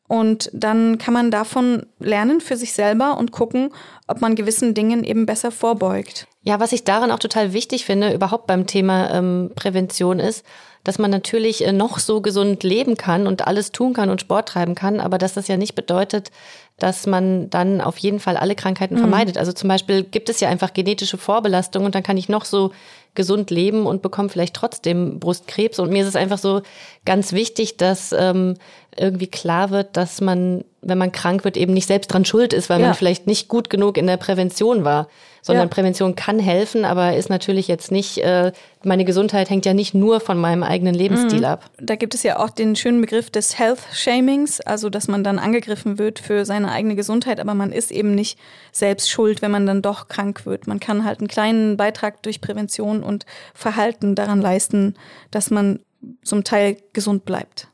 Und 0.09 0.51
dann 0.53 0.99
kann 0.99 1.15
man 1.15 1.31
davon 1.31 1.87
lernen 2.01 2.41
für 2.41 2.57
sich 2.57 2.73
selber 2.73 3.17
und 3.17 3.31
gucken, 3.31 3.73
ob 4.09 4.21
man 4.21 4.35
gewissen 4.35 4.75
Dingen 4.75 5.05
eben 5.05 5.25
besser 5.25 5.53
vorbeugt. 5.53 6.27
Ja, 6.43 6.59
was 6.59 6.73
ich 6.73 6.83
daran 6.83 7.13
auch 7.13 7.21
total 7.21 7.53
wichtig 7.53 7.85
finde, 7.85 8.13
überhaupt 8.13 8.49
beim 8.49 8.67
Thema 8.67 9.15
ähm, 9.15 9.53
Prävention 9.55 10.19
ist, 10.19 10.45
dass 10.85 10.99
man 10.99 11.11
natürlich 11.11 11.67
äh, 11.67 11.73
noch 11.73 11.99
so 11.99 12.21
gesund 12.21 12.63
leben 12.63 12.97
kann 12.97 13.27
und 13.27 13.47
alles 13.47 13.73
tun 13.73 13.93
kann 13.93 14.11
und 14.11 14.21
Sport 14.21 14.49
treiben 14.49 14.75
kann, 14.75 15.01
aber 15.01 15.19
dass 15.19 15.35
das 15.35 15.49
ja 15.49 15.57
nicht 15.57 15.75
bedeutet, 15.75 16.31
dass 16.79 17.07
man 17.07 17.51
dann 17.51 17.81
auf 17.81 17.99
jeden 17.99 18.21
Fall 18.21 18.37
alle 18.37 18.55
Krankheiten 18.55 18.95
mhm. 18.95 19.01
vermeidet. 19.01 19.37
Also 19.37 19.53
zum 19.53 19.69
Beispiel 19.69 20.03
gibt 20.03 20.29
es 20.29 20.41
ja 20.41 20.49
einfach 20.49 20.73
genetische 20.73 21.19
Vorbelastung 21.19 21.85
und 21.85 21.95
dann 21.95 22.03
kann 22.03 22.17
ich 22.17 22.29
noch 22.29 22.45
so 22.45 22.73
gesund 23.15 23.51
leben 23.51 23.87
und 23.87 24.03
bekomme 24.03 24.29
vielleicht 24.29 24.55
trotzdem 24.55 25.19
Brustkrebs. 25.19 25.79
Und 25.79 25.91
mir 25.91 26.03
ist 26.03 26.09
es 26.09 26.17
einfach 26.17 26.39
so 26.39 26.63
ganz 27.05 27.33
wichtig, 27.33 27.77
dass 27.77 28.13
ähm, 28.13 28.55
irgendwie 28.97 29.29
klar 29.29 29.71
wird, 29.71 29.97
dass 29.97 30.21
man, 30.21 30.65
wenn 30.83 30.99
man 30.99 31.13
krank 31.13 31.45
wird, 31.45 31.57
eben 31.57 31.75
nicht 31.75 31.87
selbst 31.87 32.09
dran 32.09 32.25
schuld 32.25 32.53
ist, 32.53 32.69
weil 32.71 32.81
ja. 32.81 32.87
man 32.87 32.95
vielleicht 32.95 33.27
nicht 33.27 33.49
gut 33.49 33.71
genug 33.71 33.97
in 33.97 34.07
der 34.07 34.17
Prävention 34.17 34.85
war 34.85 35.09
sondern 35.43 35.69
ja. 35.69 35.75
Prävention 35.75 36.15
kann 36.15 36.39
helfen, 36.39 36.85
aber 36.85 37.17
ist 37.17 37.31
natürlich 37.31 37.69
jetzt 37.69 37.91
nicht, 37.91 38.19
äh, 38.19 38.53
meine 38.85 39.05
Gesundheit 39.05 39.51
hängt 39.51 39.67
ja 39.67 39.75
nicht 39.75 39.95
nur 39.95 40.21
von 40.21 40.39
meinem 40.39 40.63
eigenen 40.63 40.95
Lebensstil 40.95 41.41
mhm. 41.41 41.45
ab. 41.45 41.71
Da 41.79 41.97
gibt 41.97 42.15
es 42.15 42.23
ja 42.23 42.39
auch 42.39 42.51
den 42.51 42.77
schönen 42.77 43.01
Begriff 43.01 43.31
des 43.31 43.59
Health 43.59 43.81
Shamings, 43.93 44.61
also 44.61 44.91
dass 44.91 45.09
man 45.09 45.25
dann 45.25 45.39
angegriffen 45.39 45.99
wird 45.99 46.19
für 46.19 46.45
seine 46.45 46.71
eigene 46.71 46.95
Gesundheit, 46.95 47.41
aber 47.41 47.55
man 47.55 47.73
ist 47.73 47.91
eben 47.91 48.15
nicht 48.15 48.39
selbst 48.73 49.11
schuld, 49.11 49.43
wenn 49.43 49.51
man 49.51 49.67
dann 49.67 49.83
doch 49.83 50.09
krank 50.09 50.47
wird. 50.47 50.67
Man 50.67 50.81
kann 50.81 51.05
halt 51.05 51.21
einen 51.21 51.29
kleinen 51.29 51.77
Beitrag 51.77 52.23
durch 52.23 52.41
Prävention 52.41 53.03
und 53.03 53.27
Verhalten 53.55 54.15
daran 54.15 54.41
leisten, 54.41 54.95
dass 55.31 55.51
man 55.51 55.81
zum 56.23 56.45
Teil 56.45 56.79
gesund 56.93 57.25
bleibt. 57.25 57.69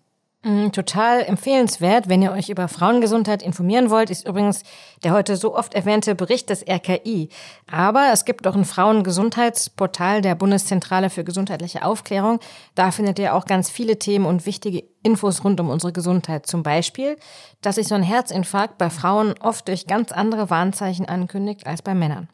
Mm, 0.47 0.71
total 0.71 1.25
empfehlenswert, 1.25 2.09
wenn 2.09 2.23
ihr 2.23 2.31
euch 2.31 2.51
über 2.51 2.69
Frauengesundheit 2.69 3.43
informieren 3.43 3.91
wollt, 3.91 4.11
ist 4.11 4.29
übrigens 4.29 4.63
der 5.03 5.13
heute 5.13 5.37
so 5.37 5.57
oft 5.57 5.75
erwähnte 5.75 6.15
Bericht 6.15 6.51
des 6.51 6.63
RKI. 6.63 7.31
Aber 7.69 8.11
es 8.13 8.25
gibt 8.25 8.47
auch 8.47 8.55
ein 8.55 8.65
Frauengesundheitsportal 8.65 10.23
der 10.23 10.37
Bundeszentrale 10.37 11.11
für 11.11 11.25
gesundheitliche 11.25 11.85
Aufklärung. 11.85 12.39
Da 12.77 12.93
findet 12.93 13.19
ihr 13.19 13.35
auch 13.35 13.47
ganz 13.47 13.71
viele 13.71 13.99
Themen 13.99 14.25
und 14.25 14.47
wichtige 14.47 14.85
Infos 15.03 15.43
rund 15.43 15.59
um 15.59 15.69
unsere 15.69 15.93
Gesundheit. 15.93 16.47
Zum 16.47 16.63
Beispiel, 16.63 17.17
dass 17.61 17.75
sich 17.75 17.89
so 17.89 17.97
ein 17.97 18.05
Herzinfarkt 18.05 18.79
bei 18.79 18.89
Frauen 18.89 19.35
oft 19.41 19.67
durch 19.67 19.89
ganz 19.89 20.13
andere 20.13 20.49
Warnzeichen 20.49 21.07
ankündigt 21.07 21.67
als 21.67 21.83
bei 21.83 21.93
Männern. 21.97 22.29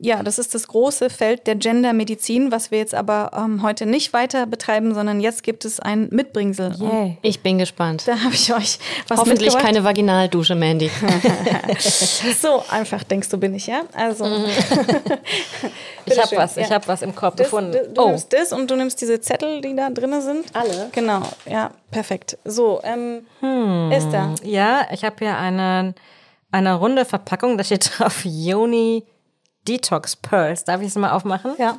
Ja, 0.00 0.22
das 0.22 0.38
ist 0.38 0.54
das 0.54 0.68
große 0.68 1.10
Feld 1.10 1.48
der 1.48 1.56
Gendermedizin, 1.56 2.52
was 2.52 2.70
wir 2.70 2.78
jetzt 2.78 2.94
aber 2.94 3.32
ähm, 3.36 3.64
heute 3.64 3.84
nicht 3.84 4.12
weiter 4.12 4.46
betreiben, 4.46 4.94
sondern 4.94 5.18
jetzt 5.18 5.42
gibt 5.42 5.64
es 5.64 5.80
ein 5.80 6.06
Mitbringsel. 6.12 6.72
Yay. 6.78 7.18
Ich 7.22 7.40
bin 7.40 7.58
gespannt. 7.58 8.06
Da 8.06 8.22
habe 8.22 8.32
ich 8.32 8.54
euch 8.54 8.78
was 9.08 9.18
Hoffentlich 9.18 9.58
keine 9.58 9.82
Vaginaldusche, 9.82 10.54
Mandy. 10.54 10.88
so 12.40 12.62
einfach 12.70 13.02
denkst 13.02 13.28
du, 13.28 13.38
bin 13.38 13.56
ich, 13.56 13.66
ja? 13.66 13.80
Also. 13.92 14.24
Mhm. 14.24 14.44
ich 16.06 16.22
habe 16.22 16.36
was, 16.36 16.54
ja. 16.54 16.62
ich 16.62 16.70
habe 16.70 16.86
was 16.86 17.02
im 17.02 17.12
Korb 17.16 17.36
das, 17.36 17.46
gefunden. 17.46 17.72
Du, 17.72 17.94
du 17.94 18.02
oh. 18.02 18.08
nimmst 18.10 18.32
das 18.32 18.52
und 18.52 18.70
du 18.70 18.76
nimmst 18.76 19.00
diese 19.00 19.20
Zettel, 19.20 19.60
die 19.60 19.74
da 19.74 19.90
drin 19.90 20.20
sind. 20.20 20.44
Alle? 20.54 20.90
Genau, 20.92 21.22
ja, 21.44 21.72
perfekt. 21.90 22.38
So, 22.44 22.80
ähm, 22.84 23.26
hm. 23.40 23.90
Esther. 23.90 24.32
Ja, 24.44 24.86
ich 24.92 25.02
habe 25.02 25.16
hier 25.18 25.36
eine, 25.36 25.92
eine 26.52 26.74
runde 26.74 27.04
Verpackung, 27.04 27.58
da 27.58 27.64
steht 27.64 27.98
drauf 27.98 28.24
Yoni 28.24 29.02
Detox 29.68 30.16
Pearls. 30.16 30.64
Darf 30.64 30.80
ich 30.80 30.88
es 30.88 30.94
mal 30.96 31.10
aufmachen? 31.10 31.54
Ja. 31.58 31.78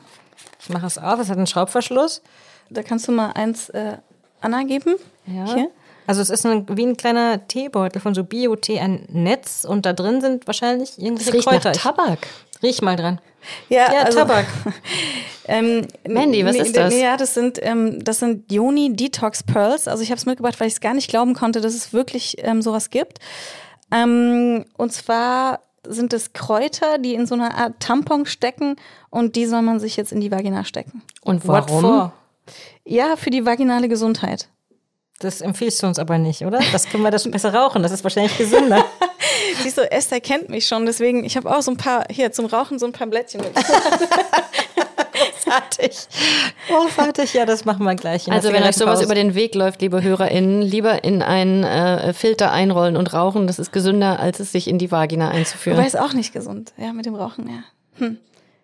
Ich 0.59 0.69
mache 0.69 0.85
es 0.85 0.97
auf. 0.97 1.19
Es 1.19 1.29
hat 1.29 1.37
einen 1.37 1.47
Schraubverschluss. 1.47 2.21
Da 2.69 2.83
kannst 2.83 3.07
du 3.07 3.11
mal 3.11 3.31
eins 3.31 3.69
äh, 3.69 3.97
Anna 4.41 4.63
geben. 4.63 4.95
Ja. 5.25 5.53
Hier. 5.53 5.71
Also 6.05 6.21
es 6.21 6.29
ist 6.29 6.45
ein, 6.45 6.65
wie 6.75 6.85
ein 6.85 6.97
kleiner 6.97 7.47
Teebeutel 7.47 8.01
von 8.01 8.15
so 8.15 8.23
Bio-Tee, 8.23 8.79
ein 8.79 9.05
Netz 9.09 9.63
und 9.63 9.85
da 9.85 9.93
drin 9.93 10.21
sind 10.21 10.47
wahrscheinlich 10.47 10.97
irgendwelche 10.97 11.33
riecht 11.33 11.47
Kräuter. 11.47 11.69
Nach 11.71 11.77
Tabak. 11.77 12.27
Riech 12.63 12.81
mal 12.81 12.95
dran. 12.95 13.21
Ja, 13.69 13.93
ja 13.93 14.01
also, 14.01 14.19
Tabak. 14.19 14.47
ähm, 15.47 15.87
Mandy, 16.07 16.43
was 16.45 16.55
ist 16.55 16.75
das? 16.75 16.95
Ja, 16.95 17.15
das 17.15 17.35
sind 17.35 17.59
ähm, 17.61 18.03
das 18.03 18.19
sind 18.19 18.51
Yoni 18.51 18.95
Detox 18.95 19.43
Pearls. 19.43 19.87
Also 19.87 20.01
ich 20.01 20.09
habe 20.09 20.17
es 20.17 20.25
mitgebracht, 20.25 20.59
weil 20.59 20.67
ich 20.67 20.73
es 20.73 20.81
gar 20.81 20.95
nicht 20.95 21.09
glauben 21.09 21.35
konnte, 21.35 21.61
dass 21.61 21.75
es 21.75 21.93
wirklich 21.93 22.37
ähm, 22.39 22.63
sowas 22.63 22.89
gibt. 22.89 23.19
Ähm, 23.91 24.65
und 24.77 24.91
zwar 24.91 25.59
sind 25.89 26.13
es 26.13 26.33
Kräuter, 26.33 26.97
die 26.99 27.15
in 27.15 27.25
so 27.25 27.35
einer 27.35 27.55
Art 27.55 27.79
Tampon 27.79 28.25
stecken 28.25 28.75
und 29.09 29.35
die 29.35 29.45
soll 29.45 29.61
man 29.61 29.79
sich 29.79 29.97
jetzt 29.97 30.11
in 30.11 30.21
die 30.21 30.31
Vagina 30.31 30.63
stecken. 30.63 31.01
Und 31.23 31.47
warum? 31.47 32.11
Ja, 32.85 33.15
für 33.15 33.29
die 33.29 33.45
vaginale 33.45 33.89
Gesundheit. 33.89 34.49
Das 35.19 35.41
empfiehlst 35.41 35.83
du 35.83 35.87
uns 35.87 35.99
aber 35.99 36.17
nicht, 36.17 36.45
oder? 36.45 36.59
Das 36.71 36.87
können 36.87 37.03
wir 37.03 37.11
das 37.11 37.29
besser 37.29 37.53
rauchen, 37.53 37.83
das 37.83 37.91
ist 37.91 38.03
wahrscheinlich 38.03 38.37
gesünder. 38.37 38.85
Siehst 39.61 39.77
du, 39.77 39.91
Esther 39.91 40.21
kennt 40.21 40.49
mich 40.49 40.65
schon, 40.65 40.85
deswegen, 40.85 41.25
ich 41.25 41.35
habe 41.35 41.53
auch 41.53 41.61
so 41.61 41.71
ein 41.71 41.77
paar, 41.77 42.05
hier 42.09 42.31
zum 42.31 42.45
Rauchen 42.45 42.79
so 42.79 42.85
ein 42.85 42.93
paar 42.93 43.07
Blättchen 43.07 43.41
mit. 43.41 43.51
Großartig. 45.49 46.07
Großartig, 46.67 47.33
ja, 47.33 47.45
das 47.45 47.65
machen 47.65 47.83
wir 47.83 47.95
gleich. 47.95 48.31
Also 48.31 48.53
wenn 48.53 48.63
euch 48.63 48.75
sowas 48.75 49.01
über 49.01 49.15
den 49.15 49.35
Weg 49.35 49.55
läuft, 49.55 49.81
liebe 49.81 50.01
HörerInnen, 50.03 50.61
lieber 50.61 51.03
in 51.03 51.21
einen 51.21 51.63
äh, 51.63 52.13
Filter 52.13 52.51
einrollen 52.51 52.95
und 52.97 53.13
rauchen. 53.13 53.47
Das 53.47 53.59
ist 53.59 53.71
gesünder, 53.71 54.19
als 54.19 54.39
es 54.39 54.51
sich 54.51 54.67
in 54.67 54.77
die 54.77 54.91
Vagina 54.91 55.29
einzuführen. 55.29 55.77
Aber 55.77 55.87
ist 55.87 55.99
auch 55.99 56.13
nicht 56.13 56.33
gesund, 56.33 56.73
ja, 56.77 56.93
mit 56.93 57.05
dem 57.05 57.15
Rauchen, 57.15 57.47
ja. 57.47 57.63
Hm. 57.97 58.17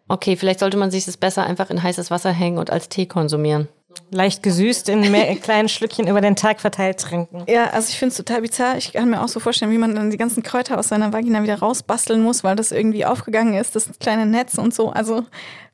Okay, 0.07 0.35
vielleicht 0.35 0.59
sollte 0.59 0.77
man 0.77 0.91
sich 0.91 1.05
das 1.05 1.17
besser 1.17 1.45
einfach 1.45 1.69
in 1.71 1.81
heißes 1.81 2.11
Wasser 2.11 2.31
hängen 2.31 2.59
und 2.59 2.69
als 2.69 2.89
Tee 2.89 3.07
konsumieren. 3.07 3.67
Leicht 4.11 4.43
gesüßt 4.43 4.89
in 4.89 5.09
mehr, 5.09 5.35
kleinen 5.37 5.69
Schlückchen 5.69 6.07
über 6.07 6.21
den 6.21 6.35
Tag 6.35 6.59
verteilt 6.59 6.99
trinken. 6.99 7.43
Ja, 7.47 7.69
also 7.71 7.89
ich 7.89 7.97
finde 7.97 8.11
es 8.11 8.17
total 8.17 8.41
bizarr. 8.41 8.77
Ich 8.77 8.93
kann 8.93 9.09
mir 9.09 9.21
auch 9.21 9.29
so 9.29 9.39
vorstellen, 9.39 9.71
wie 9.71 9.77
man 9.77 9.95
dann 9.95 10.11
die 10.11 10.17
ganzen 10.17 10.43
Kräuter 10.43 10.77
aus 10.77 10.89
seiner 10.89 11.13
Vagina 11.13 11.41
wieder 11.41 11.59
rausbasteln 11.59 12.21
muss, 12.21 12.43
weil 12.43 12.55
das 12.55 12.71
irgendwie 12.71 13.05
aufgegangen 13.05 13.55
ist, 13.55 13.75
das 13.75 13.89
kleine 13.99 14.25
Netz 14.25 14.57
und 14.57 14.73
so. 14.75 14.89
Also, 14.89 15.23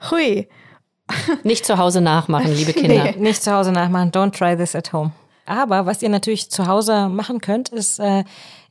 hui. 0.09 0.47
Nicht 1.43 1.65
zu 1.65 1.77
Hause 1.77 2.01
nachmachen, 2.01 2.53
liebe 2.53 2.73
Kinder. 2.81 3.03
Nee, 3.03 3.15
nicht 3.17 3.43
zu 3.43 3.53
Hause 3.53 3.71
nachmachen. 3.71 4.11
Don't 4.11 4.31
try 4.37 4.55
this 4.55 4.75
at 4.75 4.93
home. 4.93 5.11
Aber 5.45 5.85
was 5.85 6.01
ihr 6.01 6.09
natürlich 6.09 6.49
zu 6.49 6.67
Hause 6.67 7.09
machen 7.09 7.41
könnt, 7.41 7.69
ist 7.69 7.99
äh, 7.99 8.23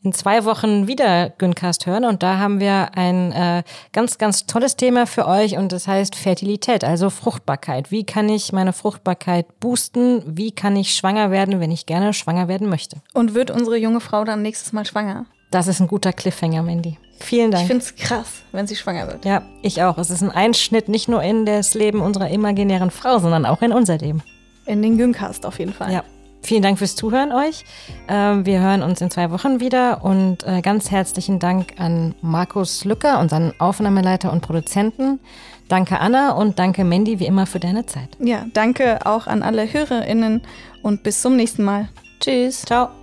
in 0.02 0.12
zwei 0.12 0.44
Wochen 0.44 0.86
wieder 0.86 1.30
Güncast 1.30 1.86
hören. 1.86 2.04
Und 2.04 2.22
da 2.22 2.38
haben 2.38 2.60
wir 2.60 2.92
ein 2.94 3.32
äh, 3.32 3.62
ganz, 3.92 4.18
ganz 4.18 4.46
tolles 4.46 4.76
Thema 4.76 5.06
für 5.06 5.26
euch 5.26 5.58
und 5.58 5.72
das 5.72 5.86
heißt 5.86 6.14
Fertilität, 6.14 6.84
also 6.84 7.10
Fruchtbarkeit. 7.10 7.90
Wie 7.90 8.04
kann 8.04 8.28
ich 8.28 8.52
meine 8.52 8.72
Fruchtbarkeit 8.72 9.60
boosten? 9.60 10.22
Wie 10.26 10.52
kann 10.52 10.76
ich 10.76 10.94
schwanger 10.94 11.30
werden, 11.30 11.60
wenn 11.60 11.70
ich 11.70 11.86
gerne 11.86 12.14
schwanger 12.14 12.48
werden 12.48 12.68
möchte? 12.68 12.98
Und 13.12 13.34
wird 13.34 13.50
unsere 13.50 13.76
junge 13.76 14.00
Frau 14.00 14.24
dann 14.24 14.42
nächstes 14.42 14.72
Mal 14.72 14.86
schwanger? 14.86 15.26
Das 15.50 15.66
ist 15.66 15.80
ein 15.80 15.88
guter 15.88 16.12
Cliffhanger, 16.12 16.62
Mandy. 16.62 16.98
Vielen 17.18 17.50
Dank. 17.50 17.64
Ich 17.64 17.68
finde 17.68 17.84
es 17.84 17.94
krass, 17.96 18.42
wenn 18.52 18.66
sie 18.66 18.76
schwanger 18.76 19.06
wird. 19.08 19.24
Ja, 19.24 19.42
ich 19.62 19.82
auch. 19.82 19.98
Es 19.98 20.10
ist 20.10 20.22
ein 20.22 20.30
Einschnitt 20.30 20.88
nicht 20.88 21.08
nur 21.08 21.22
in 21.22 21.44
das 21.44 21.74
Leben 21.74 22.00
unserer 22.00 22.30
imaginären 22.30 22.90
Frau, 22.90 23.18
sondern 23.18 23.44
auch 23.44 23.60
in 23.62 23.72
unser 23.72 23.98
Leben. 23.98 24.22
In 24.66 24.80
den 24.82 24.96
Güncast 24.96 25.44
auf 25.44 25.58
jeden 25.58 25.72
Fall. 25.72 25.92
Ja. 25.92 26.04
Vielen 26.42 26.62
Dank 26.62 26.78
fürs 26.78 26.96
Zuhören 26.96 27.32
euch. 27.32 27.64
Ähm, 28.08 28.46
wir 28.46 28.60
hören 28.60 28.82
uns 28.82 29.00
in 29.02 29.10
zwei 29.10 29.30
Wochen 29.30 29.60
wieder 29.60 30.02
und 30.02 30.46
äh, 30.46 30.62
ganz 30.62 30.90
herzlichen 30.90 31.38
Dank 31.38 31.74
an 31.78 32.14
Markus 32.22 32.84
Lücker, 32.86 33.20
unseren 33.20 33.52
Aufnahmeleiter 33.58 34.32
und 34.32 34.40
Produzenten. 34.40 35.20
Danke 35.68 36.00
Anna 36.00 36.32
und 36.32 36.58
danke 36.58 36.84
Mandy 36.84 37.20
wie 37.20 37.26
immer 37.26 37.46
für 37.46 37.60
deine 37.60 37.84
Zeit. 37.84 38.08
Ja, 38.18 38.46
danke 38.54 39.04
auch 39.04 39.26
an 39.26 39.42
alle 39.42 39.70
HörerInnen 39.70 40.40
und 40.82 41.02
bis 41.02 41.20
zum 41.20 41.36
nächsten 41.36 41.62
Mal. 41.62 41.88
Tschüss. 42.20 42.62
Ciao. 42.62 42.99